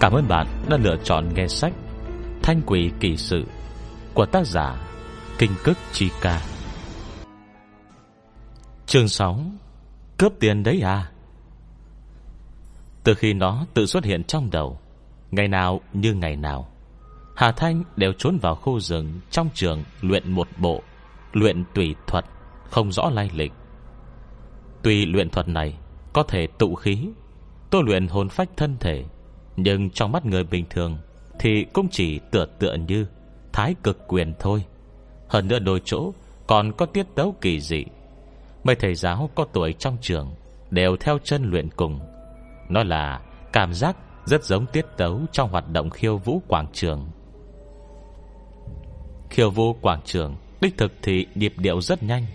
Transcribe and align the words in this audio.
Cảm 0.00 0.12
ơn 0.12 0.28
bạn 0.28 0.46
đã 0.68 0.76
lựa 0.76 0.96
chọn 1.04 1.34
nghe 1.34 1.46
sách 1.48 1.72
Thanh 2.42 2.60
quỷ 2.66 2.90
kỳ 3.00 3.16
sự 3.16 3.44
Của 4.14 4.26
tác 4.26 4.46
giả 4.46 4.80
Kinh 5.38 5.50
Cức 5.64 5.78
Chi 5.92 6.10
Ca. 6.20 6.42
Chương 8.86 9.08
6 9.08 9.40
Cướp 10.18 10.32
tiền 10.40 10.62
đấy 10.62 10.80
à? 10.84 11.10
Từ 13.04 13.14
khi 13.14 13.34
nó 13.34 13.66
tự 13.74 13.86
xuất 13.86 14.04
hiện 14.04 14.24
trong 14.24 14.50
đầu, 14.50 14.78
Ngày 15.30 15.48
nào 15.48 15.80
như 15.92 16.14
ngày 16.14 16.36
nào, 16.36 16.68
Hà 17.36 17.52
Thanh 17.52 17.82
đều 17.96 18.12
trốn 18.18 18.38
vào 18.42 18.54
khu 18.54 18.80
rừng 18.80 19.20
Trong 19.30 19.48
trường 19.54 19.84
luyện 20.00 20.32
một 20.32 20.48
bộ, 20.58 20.82
Luyện 21.32 21.64
tùy 21.74 21.94
thuật, 22.06 22.24
Không 22.70 22.92
rõ 22.92 23.10
lai 23.10 23.30
lịch. 23.34 23.52
Tuy 24.82 25.06
luyện 25.06 25.30
thuật 25.30 25.48
này 25.48 25.78
Có 26.12 26.22
thể 26.22 26.46
tụ 26.58 26.74
khí 26.74 27.08
Tôi 27.70 27.82
luyện 27.86 28.08
hồn 28.08 28.28
phách 28.28 28.48
thân 28.56 28.76
thể 28.80 29.04
nhưng 29.56 29.90
trong 29.90 30.12
mắt 30.12 30.26
người 30.26 30.44
bình 30.44 30.64
thường 30.70 30.98
Thì 31.38 31.64
cũng 31.64 31.88
chỉ 31.90 32.18
tựa 32.30 32.46
tựa 32.58 32.74
như 32.74 33.06
Thái 33.52 33.74
cực 33.82 34.08
quyền 34.08 34.34
thôi. 34.38 34.64
Hơn 35.28 35.48
nữa 35.48 35.58
đôi 35.58 35.80
chỗ 35.84 36.12
Còn 36.46 36.72
có 36.72 36.86
tiết 36.86 37.06
tấu 37.14 37.34
kỳ 37.40 37.60
dị. 37.60 37.84
Mấy 38.64 38.76
thầy 38.76 38.94
giáo 38.94 39.30
có 39.34 39.44
tuổi 39.52 39.72
trong 39.72 39.96
trường 40.00 40.34
Đều 40.70 40.96
theo 40.96 41.18
chân 41.24 41.50
luyện 41.50 41.68
cùng. 41.76 42.00
Nó 42.68 42.82
là 42.82 43.20
cảm 43.52 43.74
giác 43.74 43.96
rất 44.24 44.44
giống 44.44 44.66
tiết 44.66 44.86
tấu 44.96 45.20
Trong 45.32 45.50
hoạt 45.50 45.68
động 45.68 45.90
khiêu 45.90 46.18
vũ 46.18 46.42
quảng 46.48 46.66
trường. 46.72 47.08
Khiêu 49.30 49.50
vũ 49.50 49.72
quảng 49.72 50.00
trường 50.04 50.36
Đích 50.60 50.78
thực 50.78 50.92
thì 51.02 51.26
nhịp 51.34 51.54
điệu 51.56 51.80
rất 51.80 52.02
nhanh, 52.02 52.26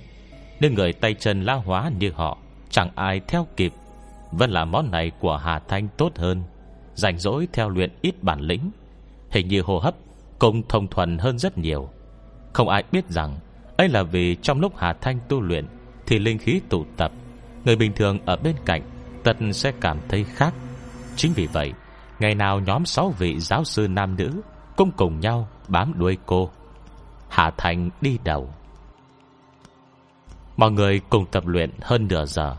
Nhưng 0.60 0.74
người 0.74 0.94
tay 0.94 1.14
chân 1.14 1.44
lao 1.44 1.60
hóa 1.60 1.92
như 2.00 2.12
họ 2.12 2.38
Chẳng 2.70 2.90
ai 2.96 3.22
theo 3.28 3.48
kịp. 3.58 3.74
Vẫn 4.32 4.52
là 4.52 4.66
món 4.66 4.92
này 4.92 5.12
của 5.20 5.38
Hà 5.38 5.60
Thanh 5.60 5.88
tốt 5.98 6.12
hơn. 6.16 6.44
Rảnh 6.96 7.18
rỗi 7.18 7.48
theo 7.54 7.70
luyện 7.70 7.92
ít 8.02 8.24
bản 8.24 8.40
lĩnh. 8.40 8.72
Hình 9.30 9.48
như 9.48 9.62
hô 9.62 9.80
hấp 9.80 9.96
Cũng 10.40 10.64
thông 10.70 10.88
thuần 10.88 11.18
hơn 11.18 11.40
rất 11.40 11.58
nhiều. 11.58 11.90
Không 12.54 12.70
ai 12.70 12.84
biết 12.92 13.10
rằng, 13.10 13.40
ấy 13.78 13.90
là 13.90 14.04
vì 14.04 14.36
trong 14.42 14.60
lúc 14.60 14.74
Hà 14.78 14.94
Thanh 14.94 15.20
tu 15.30 15.42
luyện, 15.42 15.66
Thì 16.06 16.20
linh 16.20 16.38
khí 16.38 16.62
tụ 16.70 16.86
tập, 16.98 17.12
Người 17.66 17.76
bình 17.76 17.94
thường 17.96 18.20
ở 18.26 18.36
bên 18.36 18.56
cạnh 18.66 18.82
Tật 19.24 19.38
sẽ 19.52 19.72
cảm 19.82 19.98
thấy 20.10 20.24
khác. 20.24 20.54
Chính 21.16 21.34
vì 21.34 21.48
vậy, 21.48 21.74
Ngày 22.20 22.36
nào 22.36 22.60
nhóm 22.60 22.86
6 22.86 23.14
vị 23.20 23.40
giáo 23.40 23.64
sư 23.64 23.88
nam 23.88 24.16
nữ 24.18 24.42
Cũng 24.76 24.92
cùng 24.92 25.20
nhau 25.20 25.48
bám 25.68 25.94
đuôi 25.98 26.18
cô. 26.26 26.50
Hà 27.30 27.52
Thanh 27.58 27.90
đi 28.02 28.18
đầu. 28.24 28.50
Mọi 30.58 30.72
người 30.72 31.02
cùng 31.10 31.26
tập 31.26 31.48
luyện 31.48 31.70
hơn 31.82 32.08
nửa 32.08 32.26
giờ. 32.26 32.56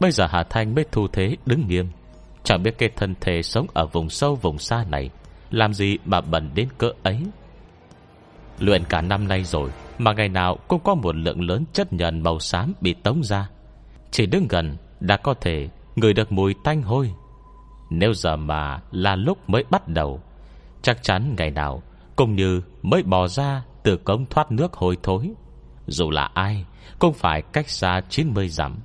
Bây 0.00 0.10
giờ 0.10 0.26
Hà 0.30 0.42
Thanh 0.42 0.74
mới 0.74 0.84
thu 0.92 1.08
thế 1.12 1.36
đứng 1.46 1.68
nghiêm. 1.68 1.88
Chẳng 2.48 2.62
biết 2.62 2.78
cái 2.78 2.88
thân 2.96 3.14
thể 3.20 3.42
sống 3.42 3.66
ở 3.74 3.86
vùng 3.86 4.10
sâu 4.10 4.34
vùng 4.34 4.58
xa 4.58 4.84
này. 4.90 5.10
Làm 5.50 5.74
gì 5.74 5.98
mà 6.04 6.20
bẩn 6.20 6.50
đến 6.54 6.68
cỡ 6.78 6.92
ấy? 7.02 7.22
Luyện 8.58 8.84
cả 8.84 9.00
năm 9.00 9.28
nay 9.28 9.44
rồi, 9.44 9.70
Mà 9.98 10.12
ngày 10.12 10.28
nào 10.28 10.56
cũng 10.68 10.80
có 10.84 10.94
một 10.94 11.16
lượng 11.16 11.40
lớn 11.40 11.64
chất 11.72 11.92
nhờn 11.92 12.22
màu 12.22 12.38
xám 12.38 12.72
bị 12.80 12.94
tống 12.94 13.24
ra. 13.24 13.48
Chỉ 14.10 14.26
đứng 14.26 14.46
gần 14.48 14.76
đã 15.00 15.16
có 15.16 15.34
thể 15.34 15.68
Người 15.96 16.12
được 16.12 16.32
mùi 16.32 16.54
tanh 16.64 16.82
hôi. 16.82 17.14
Nếu 17.90 18.14
giờ 18.14 18.36
mà 18.36 18.80
là 18.92 19.16
lúc 19.16 19.38
mới 19.50 19.64
bắt 19.70 19.88
đầu, 19.88 20.20
Chắc 20.82 21.02
chắn 21.02 21.34
ngày 21.38 21.50
nào 21.50 21.82
Cũng 22.16 22.36
như 22.36 22.62
mới 22.82 23.02
bò 23.02 23.28
ra 23.28 23.62
Từ 23.82 23.96
cống 23.96 24.26
thoát 24.26 24.52
nước 24.52 24.74
hôi 24.74 24.96
thối. 25.02 25.30
Dù 25.86 26.10
là 26.10 26.30
ai 26.34 26.64
Cũng 26.98 27.14
phải 27.14 27.42
cách 27.42 27.68
xa 27.68 28.00
90 28.08 28.48
dặm. 28.48 28.76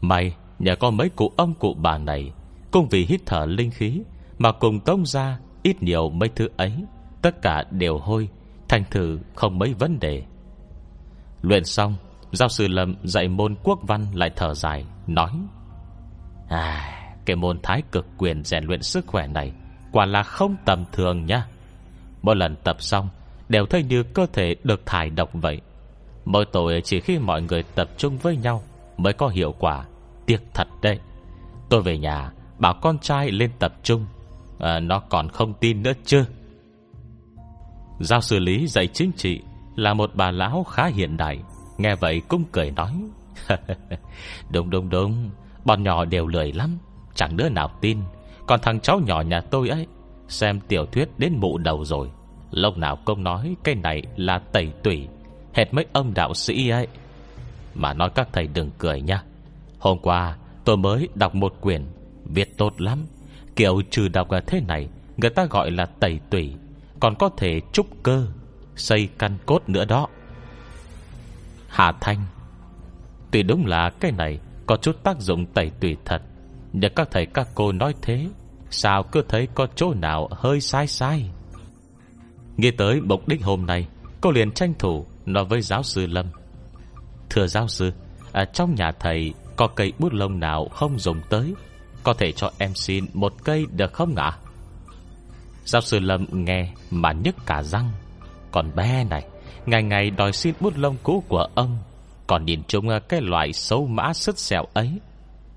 May 0.00 0.34
nhà 0.64 0.74
có 0.74 0.90
mấy 0.90 1.08
cụ 1.08 1.32
ông 1.36 1.54
cụ 1.54 1.74
bà 1.74 1.98
này, 1.98 2.32
cũng 2.70 2.88
vì 2.90 3.06
hít 3.06 3.20
thở 3.26 3.46
linh 3.46 3.70
khí 3.70 4.02
Mà 4.38 4.52
cùng 4.52 4.80
tông 4.80 5.06
ra 5.06 5.38
ít 5.62 5.82
nhiều 5.82 6.10
mấy 6.10 6.28
thứ 6.28 6.48
ấy, 6.56 6.72
Tất 7.22 7.42
cả 7.42 7.64
đều 7.70 7.98
hôi, 7.98 8.28
Thành 8.68 8.84
thử 8.90 9.18
không 9.34 9.58
mấy 9.58 9.74
vấn 9.74 10.00
đề. 10.00 10.22
Luyện 11.42 11.64
xong, 11.64 11.94
Giáo 12.32 12.48
sư 12.48 12.68
Lâm 12.68 12.94
dạy 13.02 13.28
môn 13.28 13.54
quốc 13.62 13.78
văn 13.82 14.06
lại 14.14 14.30
thở 14.36 14.54
dài, 14.54 14.84
Nói 15.06 15.30
À 16.48 16.90
Cái 17.24 17.36
môn 17.36 17.58
thái 17.62 17.82
cực 17.92 18.06
quyền 18.18 18.44
rèn 18.44 18.64
luyện 18.64 18.82
sức 18.82 19.06
khỏe 19.06 19.26
này 19.26 19.52
Quả 19.92 20.06
là 20.06 20.22
không 20.22 20.56
tầm 20.64 20.84
thường 20.92 21.26
nha. 21.26 21.46
Mỗi 22.22 22.36
lần 22.36 22.56
tập 22.56 22.76
xong, 22.82 23.08
Đều 23.48 23.66
thấy 23.66 23.82
như 23.82 24.02
cơ 24.02 24.26
thể 24.32 24.56
được 24.64 24.86
thải 24.86 25.10
độc 25.10 25.30
vậy. 25.32 25.60
Mỗi 26.24 26.44
tội 26.52 26.80
chỉ 26.84 27.00
khi 27.00 27.18
mọi 27.18 27.42
người 27.42 27.62
tập 27.62 27.88
trung 27.96 28.18
với 28.18 28.36
nhau 28.36 28.62
Mới 28.96 29.12
có 29.12 29.28
hiệu 29.28 29.54
quả. 29.58 29.84
Tiếc 30.26 30.40
thật 30.54 30.68
đấy. 30.82 30.98
Tôi 31.68 31.82
về 31.82 31.98
nhà 31.98 32.32
bảo 32.58 32.74
con 32.82 32.98
trai 32.98 33.30
lên 33.30 33.50
tập 33.58 33.74
trung. 33.82 34.06
À, 34.58 34.80
Nó 34.80 35.00
còn 35.00 35.28
không 35.28 35.54
tin 35.54 35.82
nữa 35.82 35.92
chứ? 36.04 36.24
Giao 38.00 38.20
xử 38.20 38.38
lý 38.38 38.66
dạy 38.66 38.86
chính 38.86 39.12
trị 39.12 39.40
Là 39.76 39.94
một 39.94 40.10
bà 40.14 40.30
lão 40.30 40.64
khá 40.64 40.86
hiện 40.86 41.16
đại. 41.16 41.38
Nghe 41.78 41.94
vậy 41.94 42.22
cũng 42.28 42.44
cười 42.52 42.70
nói. 42.70 42.92
Đúng 44.50 44.70
đúng 44.70 44.88
đúng. 44.88 45.30
Bọn 45.64 45.82
nhỏ 45.82 46.04
đều 46.04 46.26
lười 46.26 46.52
lắm. 46.52 46.78
Chẳng 47.14 47.36
đứa 47.36 47.48
nào 47.48 47.70
tin. 47.80 47.98
Còn 48.46 48.60
thằng 48.62 48.80
cháu 48.80 49.00
nhỏ 49.06 49.20
nhà 49.20 49.40
tôi 49.40 49.68
ấy 49.68 49.86
Xem 50.28 50.60
tiểu 50.60 50.86
thuyết 50.86 51.08
đến 51.18 51.32
mụ 51.40 51.58
đầu 51.58 51.84
rồi. 51.84 52.10
Lâu 52.50 52.72
nào 52.76 52.96
công 53.04 53.24
nói 53.24 53.56
Cái 53.64 53.74
này 53.74 54.02
là 54.16 54.38
tẩy 54.38 54.72
tủy 54.82 55.08
Hệt 55.54 55.74
mấy 55.74 55.86
ông 55.92 56.14
đạo 56.14 56.34
sĩ 56.34 56.68
ấy. 56.68 56.86
Mà 57.74 57.94
nói 57.94 58.10
các 58.14 58.28
thầy 58.32 58.46
đừng 58.46 58.70
cười 58.78 59.00
nha. 59.00 59.22
Hôm 59.84 59.98
qua 59.98 60.36
tôi 60.64 60.76
mới 60.76 61.08
đọc 61.14 61.34
một 61.34 61.60
quyển 61.60 61.82
Viết 62.24 62.58
tốt 62.58 62.80
lắm. 62.80 62.98
Kiểu 63.56 63.82
trừ 63.90 64.08
đọc 64.08 64.28
thế 64.46 64.60
này 64.60 64.88
Người 65.16 65.30
ta 65.30 65.44
gọi 65.44 65.70
là 65.70 65.86
tẩy 65.86 66.20
tủy. 66.30 66.54
Còn 67.00 67.14
có 67.18 67.28
thể 67.36 67.60
trúc 67.72 67.86
cơ 68.02 68.26
Xây 68.76 69.08
căn 69.18 69.38
cốt 69.46 69.68
nữa 69.68 69.84
đó. 69.84 70.08
Hà 71.68 71.92
Thanh 72.00 72.18
Tuy 73.30 73.42
đúng 73.42 73.66
là 73.66 73.90
cái 74.00 74.12
này 74.12 74.40
Có 74.66 74.76
chút 74.76 75.02
tác 75.02 75.20
dụng 75.20 75.46
tẩy 75.46 75.70
tủy 75.80 75.96
thật 76.04 76.22
Nhưng 76.72 76.92
các 76.96 77.08
thầy 77.10 77.26
các 77.26 77.48
cô 77.54 77.72
nói 77.72 77.94
thế 78.02 78.26
Sao 78.70 79.02
cứ 79.02 79.22
thấy 79.28 79.48
có 79.54 79.66
chỗ 79.74 79.94
nào 79.94 80.28
hơi 80.32 80.60
sai 80.60 80.86
sai? 80.86 81.30
Nghe 82.56 82.70
tới 82.70 83.00
mục 83.00 83.28
đích 83.28 83.44
hôm 83.44 83.66
nay 83.66 83.88
Cô 84.20 84.30
liền 84.30 84.52
tranh 84.52 84.74
thủ 84.78 85.06
Nói 85.26 85.44
với 85.44 85.60
giáo 85.60 85.82
sư 85.82 86.06
Lâm. 86.06 86.26
Thưa 87.30 87.46
giáo 87.46 87.68
sư 87.68 87.92
à, 88.32 88.44
Trong 88.44 88.74
nhà 88.74 88.92
thầy 89.00 89.34
có 89.56 89.66
cây 89.66 89.92
bút 89.98 90.12
lông 90.12 90.40
nào 90.40 90.68
không 90.68 90.98
dùng 90.98 91.20
tới, 91.28 91.54
Có 92.02 92.14
thể 92.14 92.32
cho 92.32 92.50
em 92.58 92.74
xin 92.74 93.06
một 93.14 93.32
cây 93.44 93.66
được 93.76 93.92
không 93.92 94.14
ạ? 94.14 94.38
Giáo 95.64 95.82
sư 95.82 95.98
Lâm 95.98 96.26
nghe 96.30 96.72
mà 96.90 97.12
nhức 97.12 97.34
cả 97.46 97.62
răng. 97.62 97.90
Còn 98.50 98.74
bé 98.74 99.04
này, 99.04 99.26
Ngày 99.66 99.82
ngày 99.82 100.10
đòi 100.10 100.32
xin 100.32 100.54
bút 100.60 100.76
lông 100.76 100.96
cũ 101.02 101.24
của 101.28 101.48
ông, 101.54 101.78
Còn 102.26 102.44
nhìn 102.44 102.62
chung 102.68 102.88
cái 103.08 103.20
loại 103.20 103.52
xấu 103.52 103.86
mã 103.86 104.12
sứt 104.12 104.38
sẹo 104.38 104.64
ấy. 104.74 105.00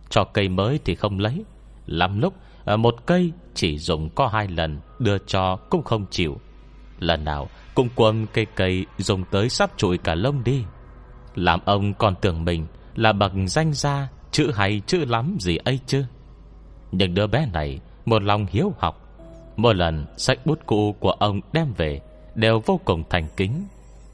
Cho 0.09 0.23
cây 0.23 0.49
mới 0.49 0.79
thì 0.85 0.95
không 0.95 1.19
lấy. 1.19 1.45
Lắm 1.85 2.19
lúc, 2.19 2.33
Một 2.77 2.95
cây 3.05 3.31
chỉ 3.53 3.77
dùng 3.77 4.09
có 4.09 4.27
hai 4.27 4.47
lần, 4.47 4.79
Đưa 4.99 5.17
cho 5.17 5.55
cũng 5.69 5.83
không 5.83 6.05
chịu. 6.11 6.37
Lần 6.99 7.23
nào 7.23 7.47
cũng 7.75 7.89
quâm 7.95 8.27
cây 8.27 8.45
cây 8.55 8.85
Dùng 8.97 9.23
tới 9.31 9.49
sắp 9.49 9.71
trụi 9.77 9.97
cả 9.97 10.15
lông 10.15 10.43
đi. 10.43 10.63
Làm 11.35 11.59
ông 11.65 11.93
còn 11.93 12.15
tưởng 12.21 12.45
mình 12.45 12.65
là 12.97 13.13
bậc 13.13 13.31
danh 13.47 13.73
gia 13.73 14.07
Chữ 14.31 14.51
hay 14.55 14.81
chữ 14.87 15.05
lắm 15.05 15.37
gì 15.39 15.57
ấy 15.57 15.79
chứ? 15.85 16.05
Nhưng 16.91 17.13
đứa 17.13 17.27
bé 17.27 17.47
này 17.53 17.79
Một 18.05 18.23
lòng 18.23 18.45
hiếu 18.49 18.73
học 18.77 19.01
Mỗi 19.55 19.75
lần 19.75 20.05
sách 20.17 20.45
bút 20.45 20.59
cũ 20.65 20.95
của 20.99 21.11
ông 21.11 21.41
đem 21.53 21.73
về 21.77 22.01
Đều 22.35 22.59
vô 22.65 22.79
cùng 22.85 23.03
thành 23.09 23.27
kính. 23.37 23.67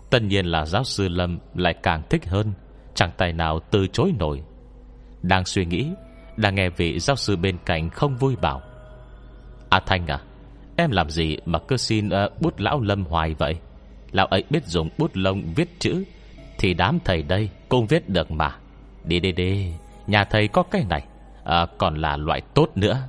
Tất 0.09 0.21
nhiên 0.23 0.45
là 0.45 0.65
giáo 0.65 0.83
sư 0.83 1.07
Lâm 1.07 1.39
Lại 1.55 1.73
càng 1.83 2.01
thích 2.09 2.25
hơn 2.25 2.53
Chẳng 2.95 3.11
tài 3.17 3.33
nào 3.33 3.59
từ 3.71 3.87
chối 3.87 4.13
nổi. 4.19 4.43
Đang 5.21 5.45
suy 5.45 5.65
nghĩ 5.65 5.87
Đang 6.37 6.55
nghe 6.55 6.69
vị 6.69 6.99
giáo 6.99 7.15
sư 7.15 7.35
bên 7.35 7.57
cạnh 7.65 7.89
không 7.89 8.15
vui 8.15 8.35
bảo 8.35 8.61
À 9.69 9.79
Thanh 9.85 10.07
à 10.07 10.19
Em 10.75 10.91
làm 10.91 11.09
gì 11.09 11.37
mà 11.45 11.59
cứ 11.59 11.77
xin 11.77 12.07
uh, 12.07 12.41
bút 12.41 12.59
lão 12.59 12.81
Lâm 12.81 13.05
hoài 13.05 13.33
vậy? 13.33 13.55
Lão 14.11 14.25
ấy 14.25 14.43
biết 14.49 14.65
dùng 14.65 14.89
bút 14.97 15.11
lông 15.13 15.43
viết 15.55 15.79
chữ 15.79 16.03
Thì 16.57 16.73
đám 16.73 16.99
thầy 17.05 17.21
đây 17.23 17.49
cũng 17.69 17.87
viết 17.87 18.09
được 18.09 18.31
mà. 18.31 18.57
Đi 19.03 19.19
đi 19.19 19.31
đi. 19.31 19.73
Nhà 20.07 20.23
thầy 20.23 20.47
có 20.47 20.63
cái 20.63 20.85
này. 20.89 21.05
À, 21.43 21.65
Còn 21.77 21.95
là 21.95 22.17
loại 22.17 22.41
tốt 22.53 22.67
nữa. 22.75 23.07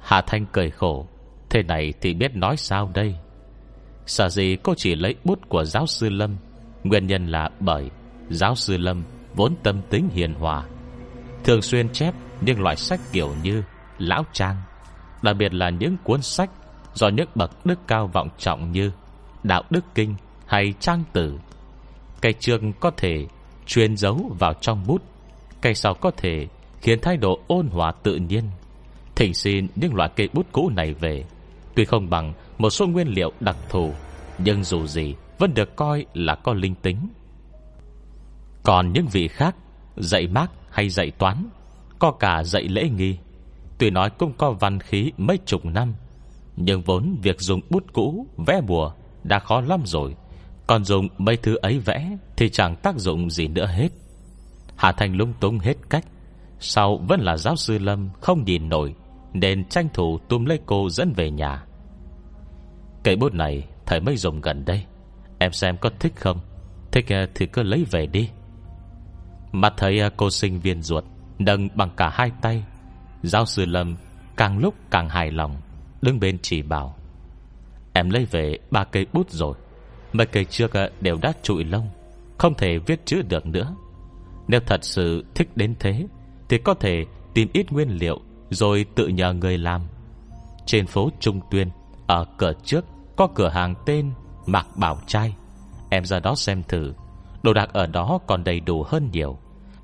Hà 0.00 0.20
Thanh 0.20 0.46
cười 0.52 0.70
khổ. 0.70 1.06
Thế 1.50 1.62
này 1.62 1.92
thì 2.00 2.14
biết 2.14 2.36
nói 2.36 2.56
sao 2.56 2.90
đây? 2.94 3.14
Sợ 4.06 4.28
gì 4.28 4.56
cô 4.62 4.74
chỉ 4.76 4.94
lấy 4.94 5.14
bút 5.24 5.48
của 5.48 5.64
giáo 5.64 5.86
sư 5.86 6.08
Lâm. 6.08 6.36
Nguyên 6.84 7.06
nhân 7.06 7.26
là 7.26 7.50
bởi 7.60 7.90
Giáo 8.28 8.54
sư 8.54 8.76
Lâm 8.76 9.04
vốn 9.34 9.54
tâm 9.62 9.82
tính 9.90 10.08
hiền 10.08 10.34
hòa. 10.34 10.64
Thường 11.44 11.62
xuyên 11.62 11.88
chép 11.88 12.14
những 12.40 12.60
loại 12.60 12.76
sách 12.76 13.00
kiểu 13.12 13.34
như 13.42 13.62
Lão 13.98 14.24
Trang 14.32 14.56
Đặc 15.22 15.36
biệt 15.36 15.54
là 15.54 15.70
những 15.70 15.96
cuốn 16.04 16.22
sách 16.22 16.50
Do 16.94 17.08
những 17.08 17.28
bậc 17.34 17.66
đức 17.66 17.78
cao 17.86 18.06
vọng 18.06 18.28
trọng 18.38 18.72
như 18.72 18.92
Đạo 19.42 19.62
Đức 19.70 19.84
Kinh 19.94 20.14
hay 20.46 20.74
Trang 20.80 21.04
Tử. 21.12 21.38
Cây 22.20 22.32
trường 22.32 22.72
có 22.72 22.90
thể 22.96 23.26
Chuyên 23.66 23.96
giấu 23.96 24.32
vào 24.38 24.54
trong 24.54 24.84
bút 24.86 25.02
Cây 25.60 25.74
sau 25.74 25.94
có 25.94 26.10
thể 26.10 26.46
khiến 26.80 27.00
thái 27.00 27.16
độ 27.16 27.40
ôn 27.46 27.68
hòa 27.68 27.92
tự 28.02 28.16
nhiên. 28.16 28.44
Thỉnh 29.14 29.34
xin 29.34 29.66
những 29.76 29.94
loại 29.94 30.10
cây 30.16 30.28
bút 30.32 30.46
cũ 30.52 30.70
này 30.76 30.94
về. 30.94 31.24
Tuy 31.74 31.84
không 31.84 32.10
bằng 32.10 32.32
một 32.58 32.70
số 32.70 32.86
nguyên 32.86 33.08
liệu 33.08 33.32
đặc 33.40 33.56
thù, 33.68 33.92
Nhưng 34.38 34.64
dù 34.64 34.86
gì 34.86 35.14
Vẫn 35.38 35.54
được 35.54 35.76
coi 35.76 36.06
là 36.14 36.34
có 36.34 36.54
linh 36.54 36.74
tính. 36.74 37.08
Còn 38.62 38.92
những 38.92 39.06
vị 39.06 39.28
khác, 39.28 39.56
Dạy 39.96 40.26
mác 40.26 40.50
hay 40.70 40.88
dạy 40.88 41.10
toán, 41.10 41.48
Có 41.98 42.10
cả 42.10 42.42
dạy 42.44 42.68
lễ 42.68 42.88
nghi. 42.88 43.18
Tuy 43.78 43.90
nói 43.90 44.10
cũng 44.10 44.32
có 44.38 44.50
văn 44.50 44.80
khí 44.80 45.12
mấy 45.16 45.38
chục 45.46 45.64
năm, 45.64 45.94
Nhưng 46.56 46.82
vốn 46.82 47.16
việc 47.22 47.40
dùng 47.40 47.60
bút 47.70 47.84
cũ, 47.92 48.26
Vẽ 48.46 48.60
bùa 48.66 48.92
đã 49.24 49.38
khó 49.38 49.60
lắm 49.60 49.80
rồi. 49.84 50.14
Còn 50.66 50.84
dùng 50.84 51.08
mấy 51.18 51.36
thứ 51.36 51.56
ấy 51.56 51.78
vẽ 51.78 52.16
Thì 52.36 52.48
chẳng 52.48 52.76
tác 52.76 52.96
dụng 52.96 53.30
gì 53.30 53.48
nữa 53.48 53.66
hết. 53.66 53.88
Hà 54.76 54.92
Thành 54.92 55.16
lung 55.16 55.32
tung 55.40 55.58
hết 55.58 55.74
cách. 55.90 56.04
Sau 56.60 56.96
vẫn 56.96 57.20
là 57.20 57.36
giáo 57.36 57.56
sư 57.56 57.78
Lâm 57.78 58.10
Không 58.20 58.44
nhìn 58.44 58.68
nổi, 58.68 58.94
Nên 59.32 59.64
tranh 59.64 59.88
thủ 59.94 60.18
túm 60.28 60.44
lấy 60.44 60.58
cô 60.66 60.90
dẫn 60.90 61.12
về 61.12 61.30
nhà. 61.30 61.64
Cây 63.04 63.16
bút 63.16 63.34
này, 63.34 63.68
Thầy 63.86 64.00
mới 64.00 64.16
dùng 64.16 64.40
gần 64.40 64.64
đây. 64.64 64.84
Em 65.38 65.52
xem 65.52 65.76
có 65.76 65.90
thích 66.00 66.12
không? 66.16 66.40
Thích 66.92 67.06
ờ, 67.08 67.26
thì 67.34 67.46
cứ 67.46 67.62
lấy 67.62 67.84
về 67.90 68.06
đi. 68.06 68.30
Mặt 69.52 69.74
thấy 69.76 69.98
ờ, 69.98 70.10
cô 70.16 70.30
sinh 70.30 70.60
viên 70.60 70.82
ruột, 70.82 71.04
Nâng 71.38 71.68
bằng 71.74 71.90
cả 71.96 72.10
hai 72.12 72.30
tay. 72.42 72.64
Giáo 73.22 73.46
sư 73.46 73.64
Lâm 73.64 73.96
càng 74.36 74.58
lúc 74.58 74.74
càng 74.90 75.08
hài 75.08 75.30
lòng, 75.30 75.56
Đứng 76.02 76.20
bên 76.20 76.38
chỉ 76.42 76.62
bảo, 76.62 76.96
Em 77.92 78.10
lấy 78.10 78.24
về 78.24 78.58
ba 78.70 78.84
cây 78.84 79.06
bút 79.12 79.30
rồi. 79.30 79.56
Mấy 80.14 80.26
cây 80.26 80.44
trước 80.44 80.72
ờ, 80.72 80.90
đều 81.00 81.18
đã 81.22 81.32
trụi 81.42 81.64
lông, 81.64 81.88
Không 82.38 82.54
thể 82.54 82.78
viết 82.78 83.06
chữ 83.06 83.22
được 83.22 83.46
nữa. 83.46 83.74
Nếu 84.48 84.60
thật 84.66 84.84
sự 84.84 85.24
thích 85.34 85.48
đến 85.56 85.74
thế, 85.80 86.06
Thì 86.48 86.58
có 86.58 86.74
thể 86.74 87.04
tìm 87.34 87.48
ít 87.52 87.72
nguyên 87.72 87.88
liệu 87.88 88.20
Rồi 88.50 88.86
tự 88.94 89.08
nhờ 89.08 89.32
người 89.32 89.58
làm. 89.58 89.80
Trên 90.66 90.86
phố 90.86 91.10
Trung 91.20 91.40
Tuyên, 91.50 91.68
Ở 92.06 92.24
cửa 92.38 92.52
trước, 92.64 92.84
có 93.16 93.28
cửa 93.34 93.48
hàng 93.48 93.74
tên 93.86 94.12
Mạc 94.46 94.66
Bảo 94.76 94.98
Trai. 95.06 95.34
Em 95.90 96.04
ra 96.04 96.20
đó 96.20 96.34
xem 96.34 96.62
thử. 96.68 96.92
Đồ 97.42 97.52
đạc 97.52 97.72
ở 97.72 97.86
đó 97.86 98.18
còn 98.26 98.44
đầy 98.44 98.60
đủ 98.60 98.84
hơn 98.86 99.08
nhiều. 99.12 99.38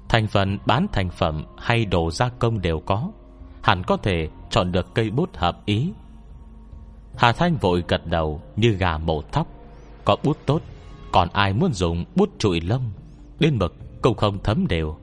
Thành 0.09 0.27
phần, 0.27 0.59
bán 0.67 0.87
thành 0.93 1.11
phẩm 1.11 1.44
hay 1.59 1.85
đồ 1.85 2.11
gia 2.11 2.29
công 2.29 2.61
đều 2.61 2.81
có. 2.81 3.11
Hẳn 3.62 3.82
có 3.87 3.97
thể 3.97 4.29
chọn 4.50 4.73
được 4.73 4.94
cây 4.94 5.11
bút 5.11 5.37
hợp 5.37 5.67
ý. 5.67 5.93
Hà 7.17 7.32
Thanh 7.32 7.56
vội 7.56 7.85
gật 7.88 8.06
đầu 8.06 8.41
như 8.56 8.71
gà 8.71 8.99
mổ 8.99 9.23
thóc. 9.23 9.60
Có 10.11 10.17
bút 10.23 10.39
tốt, 10.47 10.62
Còn 11.12 11.29
ai 11.33 11.53
muốn 11.53 11.73
dùng 11.73 12.05
bút 12.15 12.31
trụi 12.39 12.61
lông? 12.61 12.91
Đến 13.39 13.59
mực 13.59 13.75
cũng 14.03 14.17
không 14.17 14.39
thấm 14.43 14.67
đều. 14.69 14.97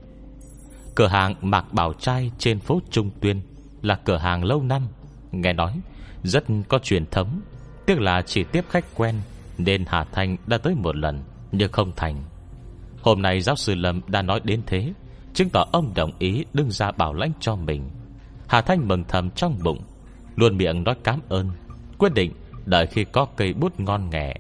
Cửa 0.96 1.08
hàng 1.08 1.36
Mạc 1.42 1.74
Bảo 1.74 1.94
Trai 1.94 2.32
trên 2.38 2.60
phố 2.60 2.82
Trung 2.90 3.10
Tuyên 3.22 3.42
Là 3.82 3.96
cửa 3.96 4.18
hàng 4.18 4.44
lâu 4.44 4.64
năm, 4.64 4.88
Nghe 5.32 5.54
nói 5.54 5.80
rất 6.24 6.44
có 6.68 6.80
truyền 6.80 7.06
thống, 7.06 7.42
Tiếc 7.86 8.00
là 8.00 8.22
chỉ 8.22 8.44
tiếp 8.44 8.66
khách 8.70 8.86
quen, 8.96 9.16
Nên 9.58 9.86
Hà 9.88 10.04
Thanh 10.04 10.38
đã 10.48 10.58
tới 10.58 10.76
một 10.76 10.96
lần, 10.96 11.24
Nhưng 11.52 11.72
không 11.72 11.92
thành. 11.96 12.24
Hôm 13.02 13.22
nay 13.22 13.42
giáo 13.42 13.56
sư 13.56 13.76
Lâm 13.76 14.02
đã 14.08 14.22
nói 14.22 14.42
đến 14.44 14.62
thế, 14.66 14.94
Chứng 15.34 15.50
tỏ 15.50 15.66
ông 15.72 15.92
đồng 15.96 16.12
ý 16.20 16.46
đứng 16.54 16.72
ra 16.72 16.92
bảo 16.92 17.14
lãnh 17.14 17.32
cho 17.40 17.56
mình. 17.56 17.90
Hà 18.48 18.62
Thanh 18.62 18.88
mừng 18.88 19.04
thầm 19.08 19.32
trong 19.32 19.60
bụng, 19.64 19.80
Luôn 20.36 20.58
miệng 20.58 20.84
nói 20.84 20.96
cảm 21.04 21.20
ơn, 21.30 21.52
Quyết 21.98 22.14
định 22.14 22.32
đợi 22.66 22.88
khi 22.88 23.04
có 23.04 23.26
cây 23.26 23.54
bút 23.54 23.80
ngon 23.80 24.10
nghẻ 24.10 24.36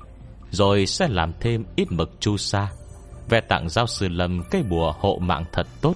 rồi 0.51 0.85
sẽ 0.85 1.07
làm 1.07 1.33
thêm 1.39 1.65
ít 1.75 1.91
mực 1.91 2.11
chu 2.19 2.37
sa. 2.37 2.71
Về 3.29 3.41
tặng 3.41 3.69
giáo 3.69 3.87
sư 3.87 4.07
Lâm 4.07 4.43
cây 4.51 4.63
bùa 4.63 4.93
hộ 4.99 5.17
mạng 5.21 5.45
thật 5.51 5.67
tốt. 5.81 5.95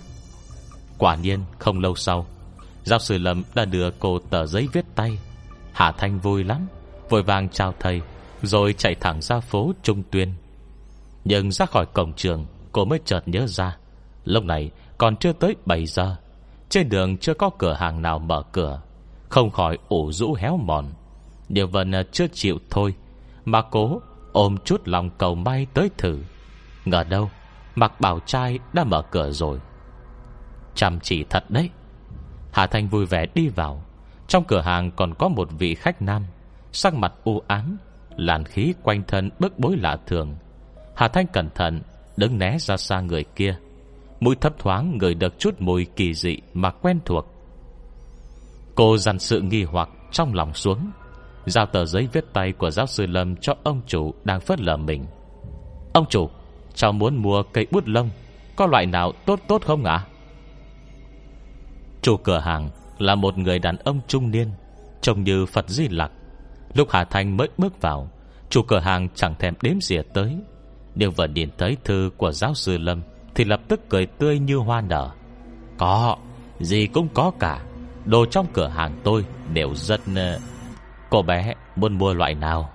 Quả 0.97 1.15
nhiên, 1.15 1.39
không 1.59 1.79
lâu 1.79 1.95
sau 1.95 2.25
Giáo 2.83 2.99
sư 2.99 3.17
Lâm 3.17 3.43
đã 3.55 3.65
đưa 3.65 3.91
cô 3.91 4.19
tờ 4.19 4.45
giấy 4.45 4.67
viết 4.73 4.85
tay. 4.95 5.17
Hà 5.73 5.91
Thanh 5.91 6.19
vui 6.19 6.43
lắm, 6.43 6.67
Vội 7.09 7.23
vàng 7.23 7.49
chào 7.49 7.73
thầy, 7.79 8.01
Rồi 8.41 8.73
chạy 8.73 8.95
thẳng 8.95 9.21
ra 9.21 9.39
phố 9.39 9.71
Trung 9.83 10.03
Tuyên. 10.11 10.33
Nhưng 11.25 11.51
ra 11.51 11.65
khỏi 11.65 11.85
cổng 11.93 12.13
trường, 12.13 12.45
Cô 12.71 12.85
mới 12.85 12.99
chợt 13.05 13.21
nhớ 13.25 13.47
ra, 13.47 13.77
Lúc 14.25 14.43
này 14.43 14.71
còn 14.97 15.15
chưa 15.17 15.33
tới 15.33 15.55
7 15.65 15.85
giờ. 15.85 16.15
Trên 16.69 16.89
đường 16.89 17.17
chưa 17.17 17.33
có 17.33 17.49
cửa 17.57 17.73
hàng 17.73 18.01
nào 18.01 18.19
mở 18.19 18.43
cửa, 18.51 18.81
Không 19.29 19.49
khỏi 19.49 19.77
ủ 19.89 20.11
rũ 20.11 20.33
héo 20.33 20.57
mòn. 20.57 20.85
Điều 21.49 21.67
vần 21.67 21.91
chưa 22.11 22.27
chịu 22.33 22.57
thôi, 22.69 22.95
Mà 23.45 23.61
cố 23.61 24.01
ôm 24.33 24.57
chút 24.65 24.81
lòng 24.85 25.09
cầu 25.17 25.35
may 25.35 25.67
tới 25.73 25.89
thử. 25.97 26.19
Ngờ 26.85 27.03
đâu, 27.03 27.29
Mặc 27.75 28.01
bảo 28.01 28.19
trai 28.19 28.59
đã 28.73 28.83
mở 28.83 29.01
cửa 29.11 29.31
rồi. 29.31 29.59
Chăm 30.75 30.99
chỉ 30.99 31.23
thật 31.29 31.43
đấy. 31.49 31.69
Hà 32.53 32.67
Thanh 32.67 32.87
vui 32.87 33.05
vẻ 33.05 33.25
đi 33.35 33.49
vào. 33.49 33.83
Trong 34.27 34.43
cửa 34.43 34.61
hàng 34.61 34.91
còn 34.91 35.13
có 35.13 35.27
một 35.27 35.49
vị 35.59 35.75
khách 35.75 36.01
nam. 36.01 36.25
Sắc 36.71 36.93
mặt 36.93 37.13
u 37.23 37.41
ám, 37.47 37.77
Làn 38.17 38.45
khí 38.45 38.73
quanh 38.83 39.03
thân 39.07 39.29
bức 39.39 39.59
bối 39.59 39.77
lạ 39.77 39.97
thường. 40.07 40.35
Hà 40.95 41.07
Thanh 41.07 41.27
cẩn 41.27 41.49
thận, 41.55 41.81
Đứng 42.17 42.37
né 42.37 42.57
ra 42.59 42.77
xa 42.77 43.01
người 43.01 43.23
kia. 43.23 43.55
Mũi 44.19 44.35
thấp 44.35 44.53
thoáng 44.59 44.97
người 44.97 45.13
được 45.13 45.39
chút 45.39 45.55
mùi 45.59 45.85
kỳ 45.85 46.13
dị 46.13 46.37
Mà 46.53 46.71
quen 46.71 46.99
thuộc. 47.05 47.25
Cô 48.75 48.97
dằn 48.97 49.19
sự 49.19 49.41
nghi 49.41 49.63
hoặc 49.63 49.89
trong 50.11 50.33
lòng 50.33 50.53
xuống. 50.53 50.91
Giao 51.45 51.65
tờ 51.65 51.85
giấy 51.85 52.07
viết 52.13 52.25
tay 52.33 52.51
của 52.51 52.71
giáo 52.71 52.87
sư 52.87 53.05
Lâm 53.05 53.35
Cho 53.35 53.55
ông 53.63 53.81
chủ 53.87 54.13
đang 54.23 54.41
phớt 54.41 54.61
lờ 54.61 54.77
mình. 54.77 55.05
Ông 55.93 56.05
chủ, 56.09 56.29
Cháu 56.73 56.91
muốn 56.91 57.15
mua 57.15 57.43
cây 57.43 57.67
bút 57.71 57.83
lông, 57.87 58.09
Có 58.55 58.65
loại 58.65 58.85
nào 58.85 59.11
tốt 59.25 59.39
tốt 59.47 59.61
không 59.65 59.83
ạ? 59.83 60.05
Chủ 62.01 62.17
cửa 62.17 62.39
hàng 62.39 62.69
Là 62.97 63.15
một 63.15 63.37
người 63.37 63.59
đàn 63.59 63.77
ông 63.77 63.99
trung 64.07 64.31
niên, 64.31 64.49
Trông 65.01 65.23
như 65.23 65.45
Phật 65.45 65.69
Di 65.69 65.87
Lặc. 65.87 66.11
Lúc 66.73 66.87
Hà 66.91 67.03
Thanh 67.03 67.37
mới 67.37 67.49
bước 67.57 67.81
vào, 67.81 68.09
Chủ 68.49 68.61
cửa 68.61 68.79
hàng 68.79 69.07
chẳng 69.15 69.35
thèm 69.39 69.53
đếm 69.61 69.81
rỉa 69.81 70.01
tới. 70.13 70.37
Nhưng 70.95 71.11
vừa 71.11 71.27
nhìn 71.27 71.49
thấy 71.57 71.77
thư 71.83 72.09
của 72.17 72.31
giáo 72.31 72.53
sư 72.53 72.77
Lâm 72.77 73.01
Thì 73.35 73.43
lập 73.43 73.61
tức 73.67 73.89
cười 73.89 74.05
tươi 74.05 74.39
như 74.39 74.55
hoa 74.55 74.81
nở. 74.81 75.09
Có, 75.77 76.17
Gì 76.59 76.87
cũng 76.87 77.07
có 77.13 77.31
cả, 77.39 77.63
Đồ 78.05 78.25
trong 78.25 78.45
cửa 78.53 78.67
hàng 78.67 78.99
tôi 79.03 79.25
đều 79.53 79.75
rất 79.75 80.01
ờ, 80.15 80.39
Cô 81.11 81.21
bé 81.21 81.53
muốn 81.75 81.97
mua 81.97 82.13
loại 82.13 82.35
nào? 82.35 82.69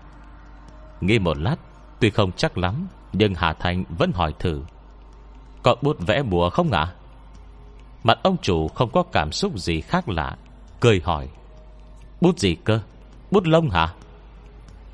Nghĩ 1.01 1.19
một 1.19 1.39
lát, 1.39 1.57
Tuy 2.01 2.11
không 2.11 2.33
chắc 2.33 2.59
lắm, 2.59 2.87
Nhưng 3.13 3.35
Hà 3.35 3.53
Thanh 3.53 3.85
vẫn 3.99 4.13
hỏi 4.15 4.35
thử. 4.39 4.63
Có 5.63 5.77
bút 5.83 5.97
vẽ 6.07 6.23
bùa 6.23 6.51
không 6.51 6.71
ạ? 6.71 6.95
Mặt 8.05 8.19
ông 8.23 8.37
chủ 8.43 8.69
không 8.69 8.91
có 8.91 9.03
cảm 9.03 9.33
xúc 9.33 9.59
gì 9.59 9.81
khác 9.81 10.09
lạ, 10.09 10.37
Cười 10.81 11.01
hỏi. 11.05 11.29
Bút 12.21 12.39
gì 12.39 12.55
cơ? 12.55 12.81
Bút 13.31 13.47
lông 13.47 13.71
hả? 13.71 13.95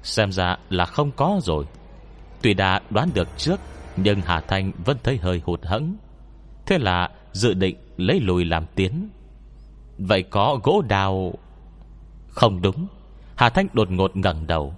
Xem 0.02 0.32
ra 0.32 0.56
là 0.70 0.84
không 0.84 1.10
có 1.10 1.40
rồi. 1.42 1.66
Tuy 2.42 2.54
đã 2.54 2.80
đoán 2.90 3.10
được 3.14 3.28
trước, 3.36 3.60
Nhưng 3.96 4.20
Hà 4.20 4.40
Thanh 4.40 4.72
vẫn 4.84 4.96
thấy 5.02 5.16
hơi 5.16 5.42
hụt 5.44 5.64
hẫng. 5.64 5.96
Thế 6.66 6.78
là 6.78 7.10
dự 7.32 7.54
định 7.54 7.76
lấy 7.96 8.20
lùi 8.20 8.44
làm 8.44 8.66
tiến. 8.74 9.10
Vậy 9.98 10.22
có 10.22 10.58
gỗ 10.62 10.82
đào? 10.88 11.34
Không 12.28 12.62
đúng. 12.62 12.86
Hà 13.42 13.50
Thanh 13.50 13.66
đột 13.72 13.90
ngột 13.90 14.16
ngẩng 14.16 14.46
đầu. 14.46 14.74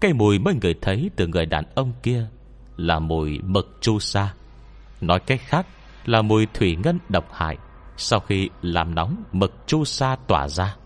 Cây 0.00 0.12
mùi 0.12 0.38
mới 0.38 0.54
người 0.62 0.74
thấy 0.82 1.10
từ 1.16 1.26
người 1.26 1.46
đàn 1.46 1.64
ông 1.74 1.92
kia 2.02 2.26
Là 2.76 2.98
mùi 2.98 3.38
mực 3.42 3.78
chu 3.80 3.98
sa. 3.98 4.34
Nói 5.00 5.20
cách 5.20 5.40
khác 5.44 5.66
Là 6.04 6.22
mùi 6.22 6.46
thủy 6.54 6.76
ngân 6.84 6.98
độc 7.08 7.24
hại 7.32 7.56
Sau 7.96 8.20
khi 8.20 8.48
làm 8.62 8.94
nóng 8.94 9.24
mực 9.32 9.52
chu 9.66 9.84
sa 9.84 10.16
tỏa 10.26 10.48
ra. 10.48 10.76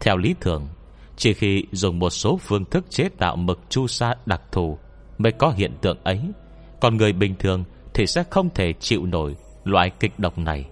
Theo 0.00 0.16
lý 0.16 0.34
thường 0.40 0.68
chỉ 1.16 1.34
khi 1.34 1.64
dùng 1.72 1.98
một 1.98 2.10
số 2.10 2.38
phương 2.42 2.64
thức 2.64 2.84
chế 2.90 3.08
tạo 3.08 3.36
mực 3.36 3.60
chu 3.68 3.86
sa 3.86 4.14
đặc 4.26 4.42
thù 4.52 4.78
Mới 5.18 5.32
có 5.32 5.52
hiện 5.56 5.76
tượng 5.80 5.98
ấy 6.04 6.20
Còn 6.80 6.96
người 6.96 7.12
bình 7.12 7.34
thường 7.38 7.64
Thì 7.94 8.06
sẽ 8.06 8.24
không 8.30 8.48
thể 8.54 8.72
chịu 8.72 9.06
nổi 9.06 9.36
Loại 9.64 9.90
kịch 10.00 10.18
độc 10.18 10.38
này. 10.38 10.64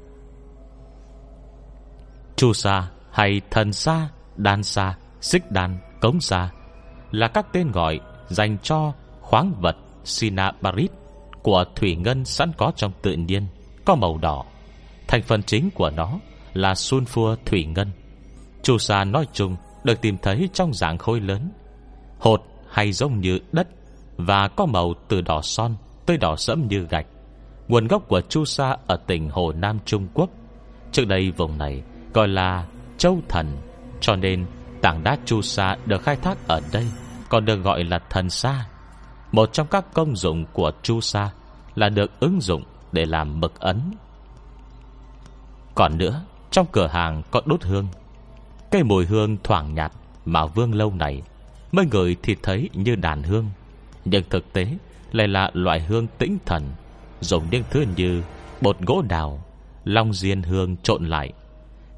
Chu 2.37 2.53
sa 2.53 2.89
hay 3.11 3.41
thần 3.51 3.73
sa 3.73 4.09
Đan 4.37 4.63
sa, 4.63 4.97
xích 5.21 5.51
đan, 5.51 5.79
cống 6.01 6.21
sa 6.21 6.51
Là 7.11 7.29
các 7.29 7.47
tên 7.53 7.71
gọi 7.71 8.01
Dành 8.29 8.59
cho 8.63 8.93
khoáng 9.21 9.53
vật 9.61 9.77
Sinabarit 10.05 10.91
Của 11.43 11.65
thủy 11.77 11.97
ngân 11.97 12.25
sẵn 12.25 12.53
có 12.57 12.73
trong 12.77 12.93
tự 13.03 13.13
nhiên 13.13 13.47
Có 13.85 13.95
màu 13.95 14.19
đỏ. 14.19 14.45
Thành 15.09 15.23
phần 15.23 15.43
chính 15.43 15.71
của 15.71 15.91
nó 15.91 16.19
là 16.53 16.73
sunfua 16.73 17.37
thủy 17.47 17.65
ngân. 17.65 17.91
Chu 18.63 18.79
sa 18.79 19.05
nói 19.05 19.27
chung 19.33 19.57
được 19.85 20.01
tìm 20.01 20.17
thấy 20.23 20.49
trong 20.53 20.75
dạng 20.75 20.99
khối 20.99 21.21
lớn 21.21 21.51
Hột 22.19 22.43
hay 22.71 22.93
giống 22.93 23.21
như 23.21 23.39
đất 23.53 23.69
Và 24.17 24.49
có 24.49 24.67
màu 24.67 24.95
từ 25.09 25.21
đỏ 25.21 25.43
son 25.43 25.77
Tới 26.07 26.17
đỏ 26.17 26.37
sẫm 26.37 26.69
như 26.69 26.87
gạch. 26.91 27.07
Nguồn 27.69 27.87
gốc 27.87 28.09
của 28.09 28.21
chu 28.21 28.45
sa 28.45 28.77
ở 28.87 28.97
tỉnh 28.97 29.31
Hồ 29.31 29.53
Nam 29.53 29.79
Trung 29.85 30.09
Quốc 30.15 30.31
Trước 30.93 31.05
đây 31.07 31.31
vùng 31.31 31.59
này 31.59 31.83
Gọi 32.15 32.29
là 32.29 32.67
Châu 32.99 33.19
Thần 33.29 33.57
Cho 34.01 34.17
nên 34.17 34.47
tảng 34.83 35.05
đá 35.05 35.17
chu 35.25 35.43
sa 35.43 35.77
Được 35.87 36.03
khai 36.03 36.17
thác 36.17 36.49
ở 36.49 36.61
đây, 36.73 36.87
Còn 37.29 37.45
được 37.45 37.57
gọi 37.57 37.85
là 37.85 37.99
thần 38.11 38.31
sa. 38.31 38.67
Một 39.33 39.53
trong 39.53 39.67
các 39.67 39.85
công 39.95 40.17
dụng 40.17 40.45
của 40.53 40.73
chu 40.83 41.01
sa 41.01 41.31
Là 41.75 41.89
được 41.89 42.21
ứng 42.21 42.41
dụng 42.41 42.63
để 42.93 43.05
làm 43.07 43.41
mực 43.41 43.61
ấn. 43.61 43.81
Còn 45.75 45.99
nữa, 45.99 46.25
Trong 46.51 46.67
cửa 46.73 46.87
hàng 46.87 47.23
có 47.31 47.43
đốt 47.47 47.63
hương. 47.63 47.87
Cây 48.71 48.83
mùi 48.83 49.07
hương 49.07 49.37
thoảng 49.45 49.75
nhạt 49.75 49.93
Mà 50.25 50.47
vương 50.47 50.75
lâu 50.75 50.95
này 50.95 51.23
mới 51.73 51.87
người 51.87 52.17
thì 52.23 52.37
thấy 52.43 52.71
như 52.73 52.95
đàn 52.95 53.23
hương. 53.23 53.47
Nhưng 54.05 54.25
thực 54.31 54.53
tế 54.53 54.67
lại 55.13 55.29
là 55.29 55.51
loại 55.55 55.81
hương 55.81 56.07
tĩnh 56.19 56.39
thần, 56.47 56.63
Dùng 57.21 57.45
những 57.51 57.65
thứ 57.71 57.85
như 57.97 58.23
Bột 58.61 58.79
gỗ 58.81 59.03
đào, 59.09 59.45
Long 59.85 60.13
diên 60.13 60.43
hương 60.43 60.77
trộn 60.77 61.05
lại, 61.05 61.33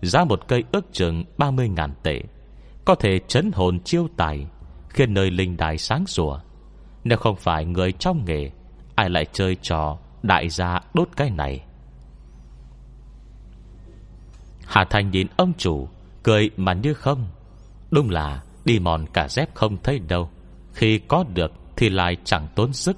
Giá 0.02 0.24
một 0.24 0.48
cây 0.48 0.64
ước 0.72 0.92
chừng 0.92 1.24
30.000 1.38 1.90
tệ. 2.02 2.22
Có 2.84 2.94
thể 2.94 3.20
chấn 3.28 3.52
hồn 3.52 3.80
chiêu 3.80 4.08
tài, 4.16 4.46
Khiến 4.88 5.14
nơi 5.14 5.30
linh 5.30 5.56
đài 5.56 5.78
sáng 5.78 6.06
sủa. 6.06 6.40
Nếu 7.04 7.18
không 7.18 7.36
phải 7.36 7.64
người 7.64 7.92
trong 7.92 8.24
nghề, 8.24 8.50
Ai 8.94 9.10
lại 9.10 9.26
chơi 9.32 9.56
trò 9.62 9.98
Đại 10.22 10.48
gia 10.48 10.80
đốt 10.94 11.08
cái 11.16 11.30
này? 11.30 11.64
Hà 14.66 14.84
Thành 14.84 15.10
nhìn 15.10 15.26
ông 15.36 15.52
chủ, 15.58 15.88
Cười 16.22 16.50
mà 16.56 16.72
như 16.72 16.94
không. 16.94 17.26
Đúng 17.90 18.10
là 18.10 18.42
đi 18.64 18.78
mòn 18.78 19.06
cả 19.12 19.28
dép 19.28 19.54
không 19.54 19.76
thấy 19.82 19.98
đâu. 19.98 20.30
Khi 20.72 20.98
có 20.98 21.24
được 21.34 21.52
Thì 21.76 21.88
lại 21.88 22.16
chẳng 22.24 22.48
tốn 22.54 22.72
sức. 22.72 22.96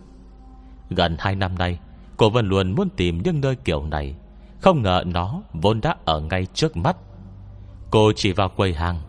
Gần 0.91 1.17
hai 1.19 1.35
năm 1.35 1.59
nay, 1.59 1.79
Cô 2.17 2.31
vẫn 2.31 2.49
luôn 2.49 2.75
muốn 2.75 2.89
tìm 2.97 3.23
những 3.23 3.41
nơi 3.41 3.57
kiểu 3.57 3.87
này. 3.87 4.15
Không 4.61 4.83
ngờ 4.83 5.03
nó 5.07 5.43
vốn 5.53 5.81
đã 5.81 5.97
ở 6.05 6.21
ngay 6.21 6.47
trước 6.55 6.77
mắt. 6.77 6.97
Cô 7.91 8.13
chỉ 8.17 8.33
vào 8.33 8.49
quầy 8.49 8.75
hàng 8.75 9.01